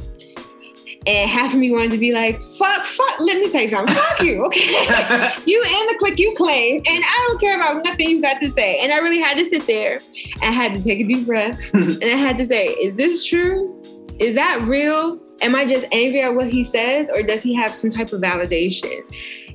and 1.07 1.29
half 1.29 1.53
of 1.53 1.59
me 1.59 1.71
wanted 1.71 1.91
to 1.91 1.97
be 1.97 2.11
like, 2.11 2.41
"Fuck, 2.43 2.83
fuck." 2.83 3.19
Let 3.19 3.37
me 3.37 3.49
tell 3.49 3.61
you 3.61 3.69
something. 3.69 3.95
Fuck 3.95 4.21
you, 4.21 4.45
okay? 4.45 5.33
you 5.45 5.63
and 5.63 5.89
the 5.89 5.95
click 5.97 6.19
you 6.19 6.33
claim, 6.35 6.83
and 6.85 7.03
I 7.03 7.25
don't 7.27 7.39
care 7.39 7.55
about 7.55 7.83
nothing 7.83 8.09
you 8.09 8.21
got 8.21 8.41
to 8.41 8.51
say. 8.51 8.79
And 8.79 8.91
I 8.91 8.97
really 8.97 9.19
had 9.19 9.37
to 9.37 9.45
sit 9.45 9.65
there. 9.65 9.99
I 10.41 10.47
had 10.47 10.73
to 10.73 10.83
take 10.83 10.99
a 10.99 11.03
deep 11.05 11.25
breath, 11.25 11.59
and 11.73 12.03
I 12.03 12.17
had 12.17 12.37
to 12.37 12.45
say, 12.45 12.67
"Is 12.67 12.95
this 12.95 13.25
true? 13.25 13.81
Is 14.19 14.35
that 14.35 14.61
real? 14.63 15.19
Am 15.41 15.55
I 15.55 15.65
just 15.65 15.85
angry 15.91 16.21
at 16.21 16.35
what 16.35 16.47
he 16.47 16.63
says, 16.63 17.09
or 17.09 17.23
does 17.23 17.41
he 17.41 17.53
have 17.55 17.73
some 17.73 17.89
type 17.89 18.11
of 18.11 18.21
validation?" 18.21 18.99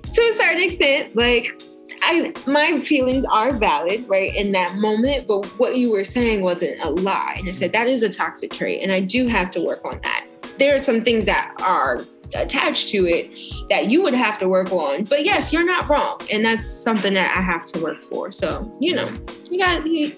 To 0.03 0.23
a 0.23 0.35
certain 0.37 0.63
extent, 0.63 1.15
like 1.15 1.63
I 2.03 2.33
my 2.47 2.81
feelings 2.81 3.27
are 3.31 3.53
valid, 3.53 4.09
right, 4.09 4.35
in 4.35 4.53
that 4.53 4.77
moment, 4.77 5.27
but 5.29 5.45
what 5.59 5.77
you 5.77 5.93
were 5.93 6.05
saying 6.05 6.41
wasn't 6.41 6.81
a 6.83 6.91
lie. 6.91 7.37
And 7.39 7.49
I 7.49 7.53
said 7.53 7.73
that 7.73 7.89
is 7.89 8.03
a 8.03 8.09
toxic 8.09 8.53
trait, 8.53 8.83
and 8.83 8.91
I 8.91 9.01
do 9.01 9.27
have 9.27 9.51
to 9.53 9.61
work 9.61 9.85
on 9.85 10.01
that. 10.03 10.27
There 10.59 10.75
are 10.75 10.79
some 10.79 11.03
things 11.03 11.25
that 11.27 11.55
are 11.61 12.01
attached 12.35 12.89
to 12.89 13.07
it 13.07 13.31
that 13.69 13.91
you 13.91 14.03
would 14.03 14.15
have 14.15 14.39
to 14.39 14.49
work 14.49 14.73
on. 14.73 15.05
But 15.05 15.25
yes, 15.25 15.53
you're 15.53 15.67
not 15.67 15.89
wrong. 15.89 16.21
And 16.31 16.45
that's 16.45 16.67
something 16.67 17.15
that 17.15 17.37
I 17.37 17.41
have 17.41 17.65
to 17.67 17.83
work 17.83 18.03
for. 18.05 18.33
So, 18.33 18.75
you 18.81 18.95
know, 18.95 19.13
you 19.51 19.59
got 19.59 19.87
you, 19.87 20.13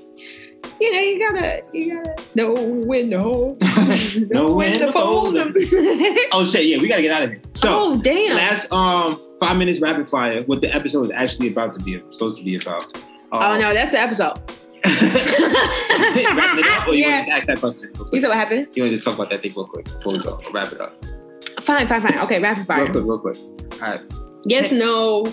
you 0.80 0.93
know, 0.93 0.99
you 1.01 1.18
gotta 1.18 1.62
you 1.72 1.95
gotta 1.95 2.22
know 2.35 2.53
when 2.55 3.11
to 3.11 3.20
hold. 3.20 3.61
Know 4.30 4.55
when 4.55 4.78
to 4.78 4.93
fold 4.93 5.37
'em. 5.37 5.55
oh 6.32 6.45
shit, 6.45 6.66
yeah, 6.66 6.78
we 6.78 6.89
gotta 6.89 7.03
get 7.03 7.12
out 7.12 7.22
of 7.24 7.30
here. 7.30 7.43
So 7.55 7.68
oh 7.82 8.01
damn. 8.01 8.37
last 8.37 8.72
um 8.72 9.20
five 9.41 9.57
minutes 9.57 9.80
rapid 9.80 10.09
fire, 10.09 10.43
what 10.45 10.61
the 10.61 10.72
episode 10.74 11.07
is 11.07 11.11
actually 11.11 11.49
about 11.49 11.74
to 11.74 11.80
be 11.80 12.01
supposed 12.12 12.39
to 12.39 12.45
be 12.45 12.57
about. 12.57 12.97
oh 13.32 13.59
no, 13.59 13.72
that's 13.72 13.91
the 13.91 14.01
episode. 14.01 14.39
Wrapping 14.85 16.61
it 16.61 16.66
up, 16.78 16.89
or 16.89 16.95
you 16.95 17.05
Yeah. 17.05 17.16
want 17.18 17.26
to 17.26 17.30
just 17.30 17.30
ask 17.30 17.47
that 17.47 17.59
question? 17.61 17.91
You 18.12 18.20
said 18.20 18.28
what 18.28 18.37
happened? 18.37 18.68
You 18.74 18.82
want 18.82 18.91
to 18.91 18.97
just 18.97 19.05
talk 19.05 19.14
about 19.14 19.30
that 19.30 19.43
thing 19.43 19.53
real 19.57 19.66
quick 19.66 19.85
before 19.87 20.12
we 20.12 20.18
go 20.18 20.41
wrap 20.53 20.72
it 20.72 20.80
up? 20.80 20.93
Fine, 21.62 21.87
fine, 21.89 22.03
fine. 22.03 22.18
Okay, 22.20 22.41
rapid 22.41 22.66
fire. 22.66 22.85
Real 22.93 23.03
quick, 23.05 23.05
real 23.05 23.18
quick. 23.18 23.37
All 23.82 23.89
right, 23.89 24.01
Yes, 24.45 24.70
no. 24.72 25.24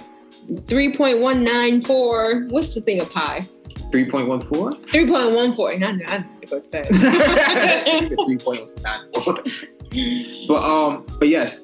3.194. 0.50 2.50
What's 2.50 2.74
the 2.76 2.82
thing 2.82 3.02
of 3.02 3.12
pi? 3.12 3.48
three 3.92 4.10
point 4.10 4.28
one 4.28 4.42
four. 4.48 4.72
3.14. 4.94 5.80
Not, 5.80 5.96
not 5.98 6.24
about 6.48 6.72
that. 6.72 6.88
Three 8.26 8.38
point 8.38 8.62
nine 8.84 9.02
four. 9.24 9.38
But 10.48 10.64
um, 10.64 11.06
but 11.20 11.28
yes. 11.28 11.60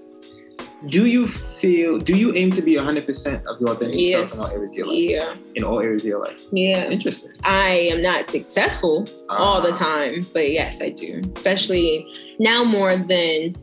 Do 0.89 1.07
you 1.07 1.27
feel? 1.27 1.97
Do 1.97 2.15
you 2.15 2.33
aim 2.35 2.51
to 2.51 2.61
be 2.61 2.75
hundred 2.77 3.05
percent 3.07 3.45
of 3.47 3.59
your 3.59 3.71
authentic 3.71 3.99
yes. 3.99 4.33
self 4.33 4.51
in 4.53 4.57
all 4.57 4.57
areas 4.59 4.73
of 4.73 4.77
your 4.77 4.85
life? 4.87 4.97
Yeah. 4.99 5.33
In 5.55 5.63
all 5.63 5.79
areas 5.79 6.03
of 6.03 6.07
your 6.07 6.19
life. 6.19 6.41
Yeah. 6.51 6.89
Interesting. 6.89 7.31
I 7.43 7.69
am 7.91 8.01
not 8.03 8.25
successful 8.25 9.07
all 9.29 9.59
the 9.61 9.71
Ah. 9.71 9.75
time, 9.75 10.21
but 10.33 10.51
yes, 10.51 10.79
I 10.81 10.89
do. 10.89 11.21
Especially 11.35 12.05
now 12.39 12.63
more 12.63 12.95
than 12.95 13.55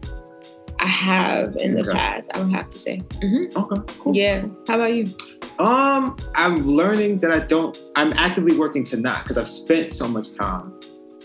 I 0.81 0.87
have 0.87 1.55
in 1.57 1.75
the 1.75 1.83
Okay. 1.83 1.93
past. 1.93 2.31
I 2.35 2.43
would 2.43 2.53
have 2.53 2.69
to 2.73 2.79
say. 2.79 3.01
hmm 3.23 3.45
Okay, 3.57 3.81
cool. 4.01 4.15
Yeah. 4.17 4.47
How 4.67 4.75
about 4.75 4.93
you? 4.95 5.07
Um, 5.61 6.17
I'm 6.35 6.57
learning 6.67 7.21
that 7.21 7.31
I 7.31 7.39
don't. 7.39 7.79
I'm 7.95 8.13
actively 8.15 8.59
working 8.59 8.83
to 8.87 8.97
not 8.97 9.23
because 9.23 9.39
I've 9.39 9.49
spent 9.51 9.93
so 9.93 10.09
much 10.09 10.33
time 10.33 10.73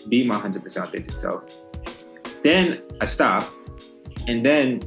being 0.08 0.28
my 0.28 0.36
100% 0.36 0.64
authentic 0.88 1.18
self. 1.18 1.42
Then 2.44 2.84
I 3.02 3.08
stop, 3.08 3.52
and 4.28 4.46
then 4.46 4.82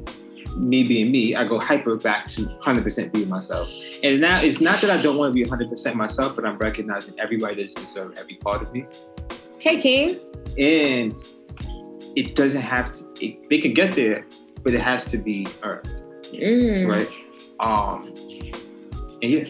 me 0.57 0.85
being 0.85 1.11
me, 1.11 1.35
I 1.35 1.45
go 1.45 1.59
hyper 1.59 1.97
back 1.97 2.27
to 2.29 2.43
100% 2.47 3.13
being 3.13 3.29
myself. 3.29 3.69
And 4.03 4.21
now 4.21 4.41
it's 4.43 4.61
not 4.61 4.81
that 4.83 4.91
I 4.91 5.01
don't 5.03 5.17
want 5.17 5.31
to 5.31 5.35
be 5.35 5.45
100% 5.45 5.95
myself, 5.95 6.37
but 6.37 6.45
I'm 6.47 6.59
recognizing 6.59 7.19
everybody 7.19 7.63
doesn't 7.63 7.81
deserve 7.87 8.15
every 8.19 8.35
part 8.37 8.63
of 8.63 8.73
me, 8.73 8.87
Okay, 9.57 9.81
King. 9.81 10.19
and 10.59 11.15
it 12.17 12.35
doesn't 12.35 12.61
have 12.61 12.91
to. 12.93 13.05
It, 13.21 13.49
they 13.49 13.59
can 13.59 13.73
get 13.73 13.95
there, 13.95 14.27
but 14.63 14.75
it 14.75 14.81
has 14.81 15.05
to 15.07 15.19
be 15.19 15.47
earned, 15.63 15.89
Mm. 16.33 16.89
right? 16.89 17.09
Um, 17.61 18.13
and 19.23 19.33
yeah. 19.33 19.45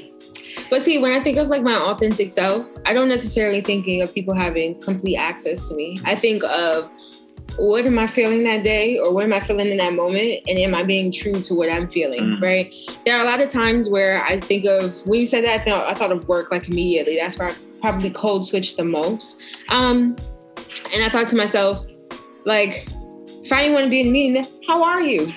But 0.71 0.83
see, 0.83 0.99
when 0.99 1.13
I 1.13 1.23
think 1.23 1.39
of 1.39 1.49
like 1.49 1.63
my 1.63 1.75
authentic 1.75 2.31
self, 2.31 2.67
I 2.87 2.93
don't 2.93 3.09
necessarily 3.09 3.61
thinking 3.63 4.03
of 4.03 4.13
people 4.15 4.35
having 4.35 4.81
complete 4.81 5.17
access 5.17 5.69
to 5.69 5.75
me. 5.75 5.99
I 6.05 6.15
think 6.15 6.43
of 6.45 6.91
what 7.57 7.85
am 7.87 7.99
I 7.99 8.07
feeling 8.07 8.45
that 8.45 8.65
day 8.65 8.99
or 8.99 9.13
what 9.13 9.25
am 9.25 9.33
I 9.33 9.41
feeling 9.41 9.69
in 9.69 9.77
that 9.79 9.95
moment? 9.95 10.41
And 10.47 10.59
am 10.59 10.75
I 10.75 10.83
being 10.83 11.13
true 11.13 11.41
to 11.41 11.55
what 11.55 11.71
I'm 11.71 11.89
feeling? 11.89 12.21
Mm. 12.21 12.43
Right. 12.43 12.75
There 13.05 13.17
are 13.17 13.23
a 13.23 13.27
lot 13.27 13.41
of 13.41 13.49
times 13.49 13.89
where 13.89 14.25
I 14.25 14.41
think 14.41 14.65
of 14.67 15.07
when 15.07 15.21
you 15.21 15.27
said 15.27 15.45
that, 15.45 15.61
I 15.61 15.65
thought, 15.65 15.87
I 15.87 15.95
thought 15.95 16.13
of 16.13 16.27
work 16.29 16.51
like 16.51 16.69
immediately. 16.69 17.17
That's 17.17 17.39
where 17.39 17.51
I 17.51 17.55
probably 17.81 18.11
code 18.11 18.45
switched 18.45 18.77
the 18.77 18.85
most. 18.85 19.41
Um, 19.69 20.17
and 20.93 21.03
I 21.03 21.09
thought 21.11 21.29
to 21.29 21.37
myself, 21.37 21.87
like, 22.45 22.89
if 23.45 23.53
I 23.53 23.63
didn't 23.63 23.75
want 23.75 23.85
to 23.85 23.91
be 23.91 24.01
in 24.01 24.09
a 24.09 24.11
meeting, 24.11 24.47
how 24.67 24.83
are 24.83 25.01
you? 25.01 25.33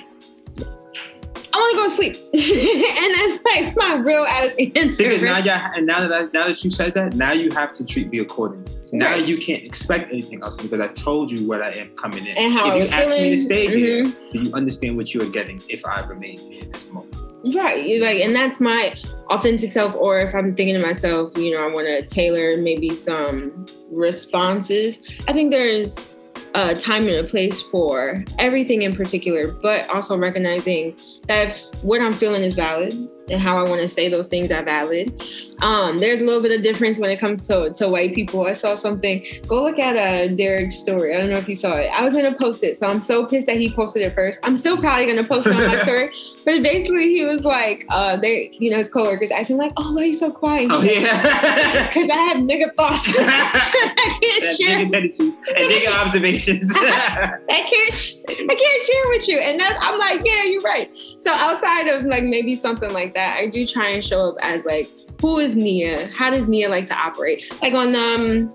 I 1.53 1.57
want 1.57 1.71
to 1.71 1.77
go 1.77 1.89
to 1.89 1.95
sleep. 1.95 2.15
and 2.33 3.15
that's 3.15 3.39
like 3.45 3.77
my 3.77 3.95
real 3.95 4.25
ass 4.25 4.53
answer. 4.75 5.03
Because 5.03 5.21
now, 5.21 5.33
right? 5.33 5.45
you 5.45 5.51
and 5.51 5.85
now 5.85 6.01
that 6.01 6.11
I, 6.11 6.23
now 6.33 6.47
that 6.47 6.63
you 6.63 6.69
said 6.69 6.93
that, 6.95 7.15
now 7.15 7.31
you 7.31 7.49
have 7.51 7.71
to 7.73 7.85
treat 7.85 8.09
me 8.09 8.19
accordingly. 8.19 8.73
Now 8.97 9.11
Right. 9.11 9.25
you 9.27 9.37
can't 9.37 9.63
expect 9.63 10.11
anything 10.11 10.41
else 10.41 10.55
because 10.55 10.79
I 10.79 10.87
told 10.87 11.29
you 11.31 11.45
what 11.47 11.61
I 11.61 11.71
am 11.71 11.89
coming 12.01 12.25
in. 12.25 12.37
And 12.37 12.53
how 12.53 12.67
if 12.67 12.93
I 12.93 13.03
you 13.03 13.09
ask 13.09 13.17
me 13.21 13.29
to 13.29 13.37
stay 13.37 13.67
here, 13.67 14.05
Mhm. 14.05 14.15
then 14.33 14.45
you 14.45 14.53
understand 14.53 14.95
what 14.97 15.13
you 15.13 15.21
are 15.21 15.25
getting 15.29 15.61
if 15.69 15.85
I 15.85 16.05
remain 16.07 16.37
here 16.37 16.61
in 16.61 16.71
this 16.71 16.85
moment. 16.91 17.13
Right. 17.53 18.01
Like, 18.01 18.21
and 18.21 18.33
that's 18.33 18.59
my 18.59 18.95
authentic 19.29 19.71
self. 19.71 19.95
Or 19.95 20.19
if 20.19 20.33
I'm 20.33 20.55
thinking 20.55 20.75
to 20.75 20.81
myself, 20.81 21.37
you 21.37 21.51
know, 21.53 21.61
I 21.63 21.67
want 21.67 21.87
to 21.87 22.01
tailor 22.03 22.57
maybe 22.57 22.89
some 22.91 23.65
responses. 23.91 24.99
I 25.27 25.33
think 25.33 25.51
there's 25.51 26.15
a 26.55 26.73
time 26.73 27.07
and 27.07 27.17
a 27.17 27.23
place 27.23 27.61
for 27.61 28.23
everything 28.39 28.81
in 28.83 28.95
particular, 28.95 29.51
but 29.51 29.87
also 29.89 30.17
recognizing 30.17 30.95
that 31.27 31.49
if 31.49 31.83
what 31.83 32.01
I'm 32.01 32.13
feeling 32.13 32.43
is 32.43 32.53
valid 32.53 32.93
and 33.29 33.41
how 33.41 33.57
I 33.57 33.67
want 33.67 33.81
to 33.81 33.87
say 33.87 34.09
those 34.09 34.27
things 34.27 34.51
are 34.51 34.63
valid. 34.63 35.21
Um, 35.61 35.99
there's 35.99 36.21
a 36.21 36.25
little 36.25 36.41
bit 36.41 36.51
of 36.57 36.61
difference 36.61 36.99
when 36.99 37.09
it 37.09 37.19
comes 37.19 37.47
to, 37.47 37.71
to 37.75 37.87
white 37.87 38.13
people. 38.13 38.45
I 38.45 38.51
saw 38.53 38.75
something. 38.75 39.23
Go 39.47 39.63
look 39.63 39.79
at 39.79 39.95
uh, 39.95 40.27
Derek's 40.35 40.77
story. 40.77 41.15
I 41.15 41.21
don't 41.21 41.29
know 41.31 41.37
if 41.37 41.47
you 41.49 41.55
saw 41.55 41.73
it. 41.73 41.87
I 41.87 42.03
was 42.03 42.13
gonna 42.13 42.35
post 42.37 42.63
it, 42.63 42.77
so 42.77 42.87
I'm 42.87 42.99
so 42.99 43.25
pissed 43.25 43.47
that 43.47 43.57
he 43.57 43.69
posted 43.69 44.03
it 44.03 44.13
first. 44.13 44.39
I'm 44.43 44.57
still 44.57 44.77
probably 44.77 45.05
gonna 45.07 45.23
post 45.23 45.47
it 45.47 45.55
on 45.55 45.65
my 45.67 45.77
story. 45.83 46.09
But 46.45 46.61
basically, 46.61 47.09
he 47.13 47.25
was 47.25 47.45
like, 47.45 47.85
uh, 47.89 48.17
they, 48.17 48.51
you 48.53 48.69
know, 48.71 48.77
his 48.77 48.89
coworkers 48.89 49.31
asked 49.31 49.49
him 49.49 49.57
like, 49.57 49.73
"Oh, 49.77 49.93
why 49.93 50.03
are 50.03 50.05
you 50.05 50.13
so 50.13 50.31
quiet?" 50.31 50.69
Oh 50.71 50.81
yeah. 50.81 51.85
Because 51.95 52.09
I 52.11 52.15
have 52.15 52.37
nigga 52.37 52.73
thoughts. 52.75 53.07
I 53.19 54.19
can't 54.21 54.57
share. 54.57 54.79
nigga 54.79 54.89
tendency 54.91 55.23
and 55.27 55.71
nigga 55.71 56.05
observations. 56.05 56.71
I 56.75 57.37
can't. 57.49 57.93
sh- 57.93 58.15
I 58.29 58.55
can't 58.55 58.85
share 58.85 59.03
with 59.09 59.27
you. 59.27 59.39
And 59.39 59.59
that's, 59.59 59.75
I'm 59.81 59.97
like, 59.99 60.21
yeah, 60.25 60.43
you're 60.43 60.61
right. 60.61 60.95
So 61.19 61.31
outside 61.31 61.87
of 61.87 62.05
like 62.05 62.23
maybe 62.23 62.55
something 62.55 62.91
like 62.91 63.13
that, 63.15 63.37
I 63.39 63.47
do 63.47 63.65
try 63.65 63.89
and 63.89 64.05
show 64.05 64.29
up 64.29 64.35
as 64.41 64.65
like, 64.65 64.87
who 65.19 65.39
is 65.39 65.55
Nia? 65.55 66.07
How 66.07 66.29
does 66.29 66.47
Nia 66.47 66.69
like 66.69 66.85
to 66.87 66.95
operate? 66.95 67.43
Like 67.61 67.73
on 67.73 67.95
um 67.95 68.53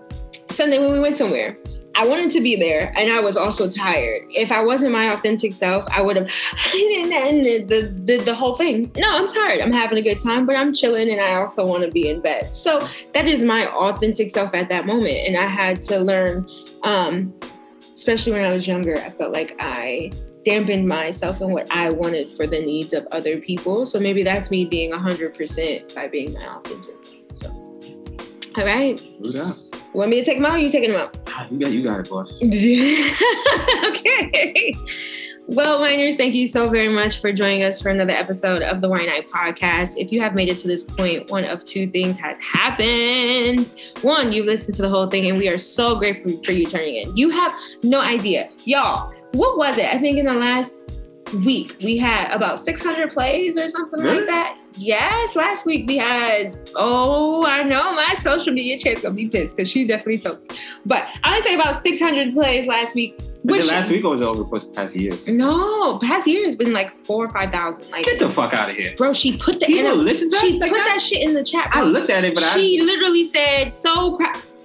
Sunday 0.50 0.78
when 0.78 0.92
we 0.92 1.00
went 1.00 1.16
somewhere. 1.16 1.56
I 1.96 2.06
wanted 2.06 2.30
to 2.30 2.40
be 2.40 2.56
there 2.56 2.94
and 2.96 3.12
I 3.12 3.20
was 3.20 3.36
also 3.36 3.68
tired. 3.68 4.22
If 4.30 4.52
I 4.52 4.62
wasn't 4.62 4.92
my 4.92 5.12
authentic 5.12 5.52
self, 5.52 5.84
I 5.90 6.00
would 6.00 6.16
have 6.16 6.26
the, 6.26 7.64
the, 7.66 7.94
the, 8.04 8.16
the 8.24 8.34
whole 8.34 8.54
thing. 8.54 8.92
No, 8.96 9.10
I'm 9.10 9.26
tired. 9.26 9.60
I'm 9.60 9.72
having 9.72 9.98
a 9.98 10.02
good 10.02 10.20
time, 10.20 10.46
but 10.46 10.54
I'm 10.54 10.72
chilling 10.72 11.10
and 11.10 11.20
I 11.20 11.34
also 11.34 11.66
want 11.66 11.84
to 11.84 11.90
be 11.90 12.08
in 12.08 12.20
bed. 12.20 12.54
So 12.54 12.86
that 13.12 13.26
is 13.26 13.42
my 13.42 13.66
authentic 13.66 14.30
self 14.30 14.54
at 14.54 14.68
that 14.68 14.86
moment. 14.86 15.26
And 15.26 15.36
I 15.36 15.50
had 15.50 15.80
to 15.82 15.98
learn, 15.98 16.48
um, 16.84 17.34
especially 17.92 18.32
when 18.32 18.44
I 18.44 18.52
was 18.52 18.66
younger, 18.66 18.96
I 18.96 19.10
felt 19.10 19.32
like 19.32 19.56
I 19.58 20.12
dampened 20.44 20.86
myself 20.88 21.40
and 21.40 21.52
what 21.52 21.70
I 21.70 21.90
wanted 21.90 22.32
for 22.32 22.46
the 22.46 22.60
needs 22.60 22.92
of 22.92 23.06
other 23.12 23.38
people. 23.40 23.86
So 23.86 23.98
maybe 23.98 24.22
that's 24.22 24.50
me 24.50 24.64
being 24.64 24.90
100% 24.92 25.94
by 25.94 26.08
being 26.08 26.32
my 26.32 26.46
authentic 26.56 27.00
self. 27.00 27.14
So, 27.34 27.50
all 28.56 28.64
right. 28.64 29.00
Want 29.92 30.10
me 30.10 30.18
to 30.20 30.24
take 30.24 30.38
them 30.38 30.46
out 30.46 30.54
or 30.54 30.58
you 30.58 30.70
taking 30.70 30.90
them 30.92 31.00
out? 31.00 31.18
Ah, 31.28 31.46
You 31.50 31.58
got, 31.58 31.72
you 31.72 31.82
got 31.82 32.00
it, 32.00 32.08
boss. 32.08 32.34
okay. 33.86 34.74
Well, 35.46 35.80
Winers, 35.80 36.16
thank 36.16 36.32
you 36.34 36.46
so 36.46 36.68
very 36.68 36.88
much 36.88 37.20
for 37.20 37.32
joining 37.32 37.64
us 37.64 37.80
for 37.80 37.88
another 37.88 38.12
episode 38.12 38.62
of 38.62 38.80
the 38.80 38.88
Wine 38.88 39.06
Night 39.06 39.26
Podcast. 39.26 39.96
If 39.96 40.12
you 40.12 40.20
have 40.20 40.34
made 40.34 40.48
it 40.48 40.58
to 40.58 40.68
this 40.68 40.84
point, 40.84 41.28
one 41.28 41.44
of 41.44 41.64
two 41.64 41.90
things 41.90 42.16
has 42.18 42.38
happened. 42.38 43.72
One, 44.02 44.32
you've 44.32 44.46
listened 44.46 44.76
to 44.76 44.82
the 44.82 44.88
whole 44.88 45.08
thing, 45.08 45.28
and 45.28 45.36
we 45.38 45.48
are 45.48 45.58
so 45.58 45.96
grateful 45.96 46.40
for 46.44 46.52
you 46.52 46.66
turning 46.66 46.94
in. 46.96 47.16
You 47.16 47.30
have 47.30 47.52
no 47.82 47.98
idea. 48.00 48.48
Y'all, 48.64 49.12
what 49.32 49.56
was 49.58 49.78
it? 49.78 49.86
I 49.86 49.98
think 49.98 50.18
in 50.18 50.26
the 50.26 50.34
last 50.34 50.90
week, 51.44 51.76
we 51.82 51.96
had 51.96 52.30
about 52.32 52.58
600 52.60 53.12
plays 53.12 53.56
or 53.56 53.68
something 53.68 54.00
Really? 54.00 54.18
like 54.18 54.26
that. 54.26 54.58
Yes, 54.76 55.36
last 55.36 55.64
week 55.64 55.86
we 55.86 55.96
had, 55.96 56.58
oh, 56.76 57.44
I 57.46 57.62
know 57.62 57.92
my 57.92 58.14
social 58.18 58.52
media 58.52 58.78
chick's 58.78 59.02
gonna 59.02 59.14
be 59.14 59.28
pissed 59.28 59.56
because 59.56 59.70
she 59.70 59.86
definitely 59.86 60.18
told 60.18 60.40
me. 60.42 60.56
But 60.86 61.06
I 61.22 61.34
would 61.36 61.44
say 61.44 61.54
about 61.54 61.82
600 61.82 62.32
plays 62.32 62.66
last 62.66 62.94
week. 62.94 63.20
Which, 63.42 63.64
last 63.66 63.90
week 63.90 64.04
or 64.04 64.10
was 64.10 64.20
it 64.20 64.24
over 64.24 64.40
the 64.40 64.44
course 64.44 64.64
of 64.66 64.74
the 64.74 64.76
past 64.82 64.94
years? 64.96 65.26
No, 65.26 65.98
past 66.00 66.26
year 66.26 66.44
has 66.44 66.56
been 66.56 66.72
like 66.74 66.98
four 67.06 67.24
or 67.26 67.32
5,000. 67.32 67.90
Like, 67.90 68.04
Get 68.04 68.18
the 68.18 68.28
fuck 68.28 68.52
out 68.52 68.70
of 68.70 68.76
here. 68.76 68.94
bro, 68.96 69.12
she 69.14 69.36
put 69.38 69.60
the, 69.60 69.66
People 69.66 69.94
listen 69.96 70.28
to 70.30 70.36
she 70.38 70.52
put 70.52 70.60
like 70.62 70.72
that? 70.72 70.84
that? 70.86 71.00
shit 71.02 71.22
in 71.22 71.32
the 71.32 71.42
chat. 71.42 71.68
I 71.72 71.82
looked 71.84 72.10
at 72.10 72.24
it, 72.24 72.34
but 72.34 72.42
she 72.52 72.82
literally 72.82 73.24
said 73.24 73.74
so. 73.74 74.18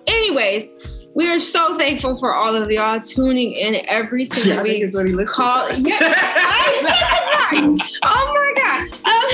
Anyways, 0.07 0.73
we 1.15 1.27
are 1.31 1.39
so 1.39 1.75
thankful 1.77 2.17
for 2.17 2.35
all 2.35 2.55
of 2.55 2.69
y'all 2.69 2.99
tuning 2.99 3.53
in 3.53 3.81
every 3.87 4.25
single 4.25 4.53
yeah, 4.53 4.59
I 4.59 4.63
week. 4.63 4.71
think 4.73 4.83
it's 4.85 4.93
what 5.17 5.27
Call- 5.27 5.71
Yeah, 5.71 5.97
I'm. 7.51 7.77
Oh 8.03 8.33
my 8.33 8.53
god! 8.61 8.81
Um, 9.05 9.27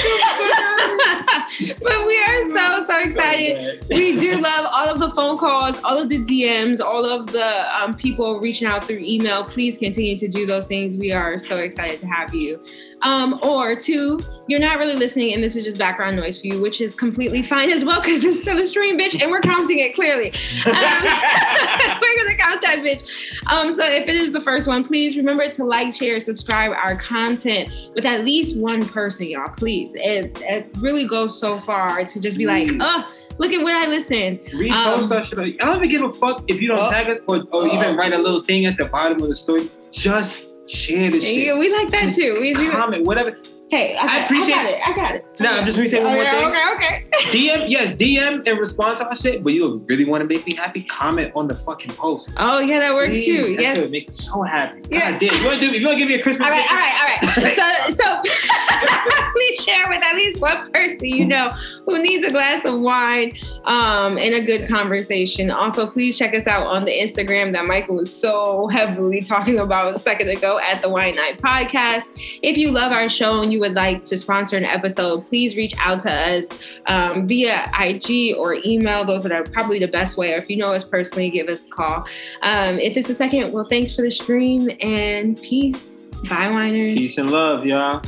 but 1.82 2.06
we 2.06 2.22
are 2.22 2.42
so 2.54 2.86
so 2.86 3.00
excited. 3.00 3.84
We 3.90 4.18
do 4.20 4.38
love 4.40 4.68
all 4.72 4.88
of 4.90 5.00
the 5.00 5.10
phone 5.10 5.38
calls, 5.38 5.82
all 5.84 5.98
of 5.98 6.10
the 6.10 6.20
DMs, 6.20 6.80
all 6.82 7.06
of 7.06 7.32
the 7.32 7.66
um, 7.76 7.96
people 7.96 8.40
reaching 8.40 8.68
out 8.68 8.84
through 8.84 9.00
email. 9.00 9.44
Please 9.44 9.78
continue 9.78 10.18
to 10.18 10.28
do 10.28 10.46
those 10.46 10.68
things. 10.68 10.98
We 10.98 11.12
are 11.12 11.38
so 11.38 11.58
excited 11.58 12.00
to 12.02 12.08
have 12.08 12.34
you. 12.36 12.60
Um, 13.04 13.40
or 13.42 13.76
two, 13.76 14.20
you're 14.48 14.60
not 14.60 14.78
really 14.78 14.96
listening 14.96 15.34
and 15.34 15.44
this 15.44 15.56
is 15.56 15.64
just 15.66 15.78
background 15.78 16.18
noise 16.18 16.40
for 16.40 16.48
you, 16.48 16.62
which 16.62 16.82
is 16.82 16.94
completely 16.94 17.42
fine 17.42 17.72
as 17.72 17.84
well 17.84 18.00
because 18.02 18.24
it's 18.24 18.42
still 18.42 18.60
a 18.60 18.66
stream, 18.66 19.00
bitch, 19.00 19.20
and 19.22 19.32
we're 19.32 19.42
counting 19.42 19.80
it 19.80 19.96
clearly. 19.96 20.32
Um, 20.66 20.74
we're 22.02 22.24
gonna 22.24 22.38
count 22.38 22.62
that 22.62 22.78
bitch. 22.84 23.10
Um, 23.52 23.74
so 23.74 23.84
if 23.86 24.08
it 24.08 24.16
is 24.16 24.32
the 24.32 24.42
first 24.42 24.68
one, 24.68 24.84
please 24.84 25.18
remember 25.18 25.48
to 25.50 25.64
like, 25.64 25.94
share, 25.94 26.20
subscribe 26.20 26.72
our 26.72 26.96
content 26.96 27.90
with 27.96 28.06
at 28.06 28.24
least 28.26 28.56
one 28.56 28.86
person, 28.86 29.28
y'all. 29.28 29.50
Please, 29.50 29.92
it, 29.96 30.40
it 30.42 30.70
really 30.78 31.06
goes 31.06 31.40
so 31.40 31.56
far 31.56 32.04
to 32.04 32.20
just 32.22 32.38
be 32.38 32.46
like, 32.46 32.70
oh, 32.80 33.14
look 33.38 33.52
at 33.54 33.64
what 33.64 33.76
I 33.76 33.88
listened. 33.88 34.42
Repost 34.52 35.04
Um, 35.04 35.10
that 35.10 35.26
shit. 35.26 35.40
I 35.40 35.52
don't 35.66 35.78
even 35.78 35.90
give 35.90 36.04
a 36.04 36.12
fuck 36.12 36.44
if 36.50 36.62
you 36.62 36.68
don't 36.68 36.80
Oh. 36.86 36.90
tag 36.92 37.10
us 37.10 37.22
or, 37.28 37.38
or 37.38 37.46
Oh. 37.52 37.74
even 37.74 37.96
write 37.98 38.14
a 38.14 38.18
little 38.18 38.44
thing 38.44 38.66
at 38.66 38.78
the 38.78 38.86
bottom 38.86 39.22
of 39.22 39.28
the 39.30 39.36
story. 39.36 39.70
Just 39.92 40.46
share 40.68 41.10
the 41.12 41.22
shit. 41.22 41.46
Yeah, 41.48 41.58
we 41.58 41.72
like 41.72 41.90
that 41.92 42.02
Just 42.04 42.16
too. 42.18 42.38
We 42.40 42.54
do. 42.54 42.72
comment, 42.72 43.06
whatever. 43.06 43.38
Hey, 43.72 43.96
I, 43.96 44.06
I 44.06 44.20
I 44.20 44.26
appreciate- 44.26 44.54
got 44.56 44.66
it. 44.66 44.80
I 44.86 44.94
got 44.94 45.16
it. 45.16 45.26
No, 45.40 45.50
I'm 45.50 45.66
just 45.66 45.78
gonna 45.78 45.88
say 45.88 46.04
one 46.04 46.12
more 46.14 46.22
okay, 46.22 46.32
thing. 46.32 46.48
Okay, 46.50 46.74
okay. 46.76 47.06
DM, 47.32 47.70
yes, 47.70 47.92
DM 47.94 48.46
and 48.46 48.60
respond 48.60 48.98
to 48.98 49.08
our 49.08 49.16
shit, 49.16 49.44
but 49.46 49.54
you 49.54 49.82
really 49.88 50.04
want 50.04 50.22
to 50.22 50.28
make 50.28 50.46
me 50.46 50.54
happy? 50.54 50.84
Comment 50.84 51.32
on 51.36 51.48
the 51.48 51.56
fucking 51.56 51.92
post. 51.92 52.34
Oh 52.36 52.60
yeah, 52.60 52.80
that 52.80 52.94
works 52.94 53.12
Please, 53.12 53.26
too. 53.26 53.56
That 53.56 53.62
Yes. 53.62 53.78
should 53.78 53.92
make 53.92 54.08
me 54.10 54.14
so 54.14 54.42
happy. 54.44 54.84
Yeah. 54.90 55.12
God 55.12 55.20
damn. 55.22 55.40
You 55.42 55.46
want 55.48 55.60
to 55.62 55.72
do? 55.72 55.80
You 55.80 55.86
want 55.86 55.96
to 55.98 56.00
give 56.00 56.10
me 56.10 56.16
a 56.16 56.22
Christmas 56.22 56.46
All 56.46 56.52
right, 56.52 56.62
gift, 56.62 56.74
all 56.74 56.78
right, 56.78 56.90
all 56.92 57.44
right. 57.44 57.88
So, 57.92 57.94
so 57.96 58.22
please 59.34 59.64
share 59.64 59.88
with 59.88 60.04
at 60.04 60.16
least 60.16 60.42
one 60.42 60.70
person 60.72 61.00
you 61.06 61.26
know 61.26 61.50
who 61.86 62.02
needs 62.02 62.26
a 62.26 62.30
glass 62.30 62.66
of 62.66 62.80
wine 62.80 63.34
um, 63.66 64.18
and 64.18 64.34
a 64.36 64.42
good 64.42 64.68
conversation. 64.68 65.50
Also, 65.50 65.88
please 65.88 66.18
check 66.18 66.36
us 66.36 66.46
out 66.46 66.68
on 66.68 66.84
the 66.84 66.92
Instagram 66.92 67.54
that 67.54 67.66
Michael 67.66 67.96
was 67.96 68.14
so 68.14 68.68
heavily 68.68 69.22
talking 69.22 69.60
about 69.60 69.96
a 69.96 70.00
second 70.00 70.30
ago 70.30 70.60
at 70.60 70.82
the 70.82 70.90
Wine 70.90 71.16
Night 71.16 71.38
Podcast. 71.40 72.10
If 72.44 72.58
you 72.58 72.72
love 72.72 72.92
our 72.92 73.10
show 73.10 73.42
and 73.42 73.52
you 73.52 73.61
would 73.62 73.76
like 73.76 74.04
to 74.06 74.18
sponsor 74.18 74.58
an 74.58 74.66
episode, 74.66 75.24
please 75.24 75.56
reach 75.56 75.74
out 75.80 76.02
to 76.02 76.12
us 76.12 76.50
um, 76.88 77.28
via 77.28 77.72
IG 77.80 78.36
or 78.36 78.56
email. 78.66 79.06
Those 79.06 79.26
are 79.26 79.44
probably 79.44 79.80
the 79.80 79.88
best 79.88 80.18
way. 80.18 80.34
Or 80.34 80.38
if 80.38 80.50
you 80.50 80.58
know 80.58 80.74
us 80.74 80.84
personally, 80.84 81.30
give 81.30 81.48
us 81.48 81.64
a 81.66 81.70
call. 81.70 82.06
Um, 82.42 82.78
if 82.80 82.98
it's 82.98 83.10
a 83.10 83.16
second, 83.16 83.54
well, 83.54 83.68
thanks 83.70 83.96
for 83.96 84.02
the 84.02 84.12
stream 84.12 84.70
and 84.82 85.42
peace. 85.42 86.08
Bye, 86.28 86.50
Winers. 86.52 86.96
Peace 86.96 87.18
and 87.18 87.30
love, 87.32 87.66
y'all. 87.66 88.02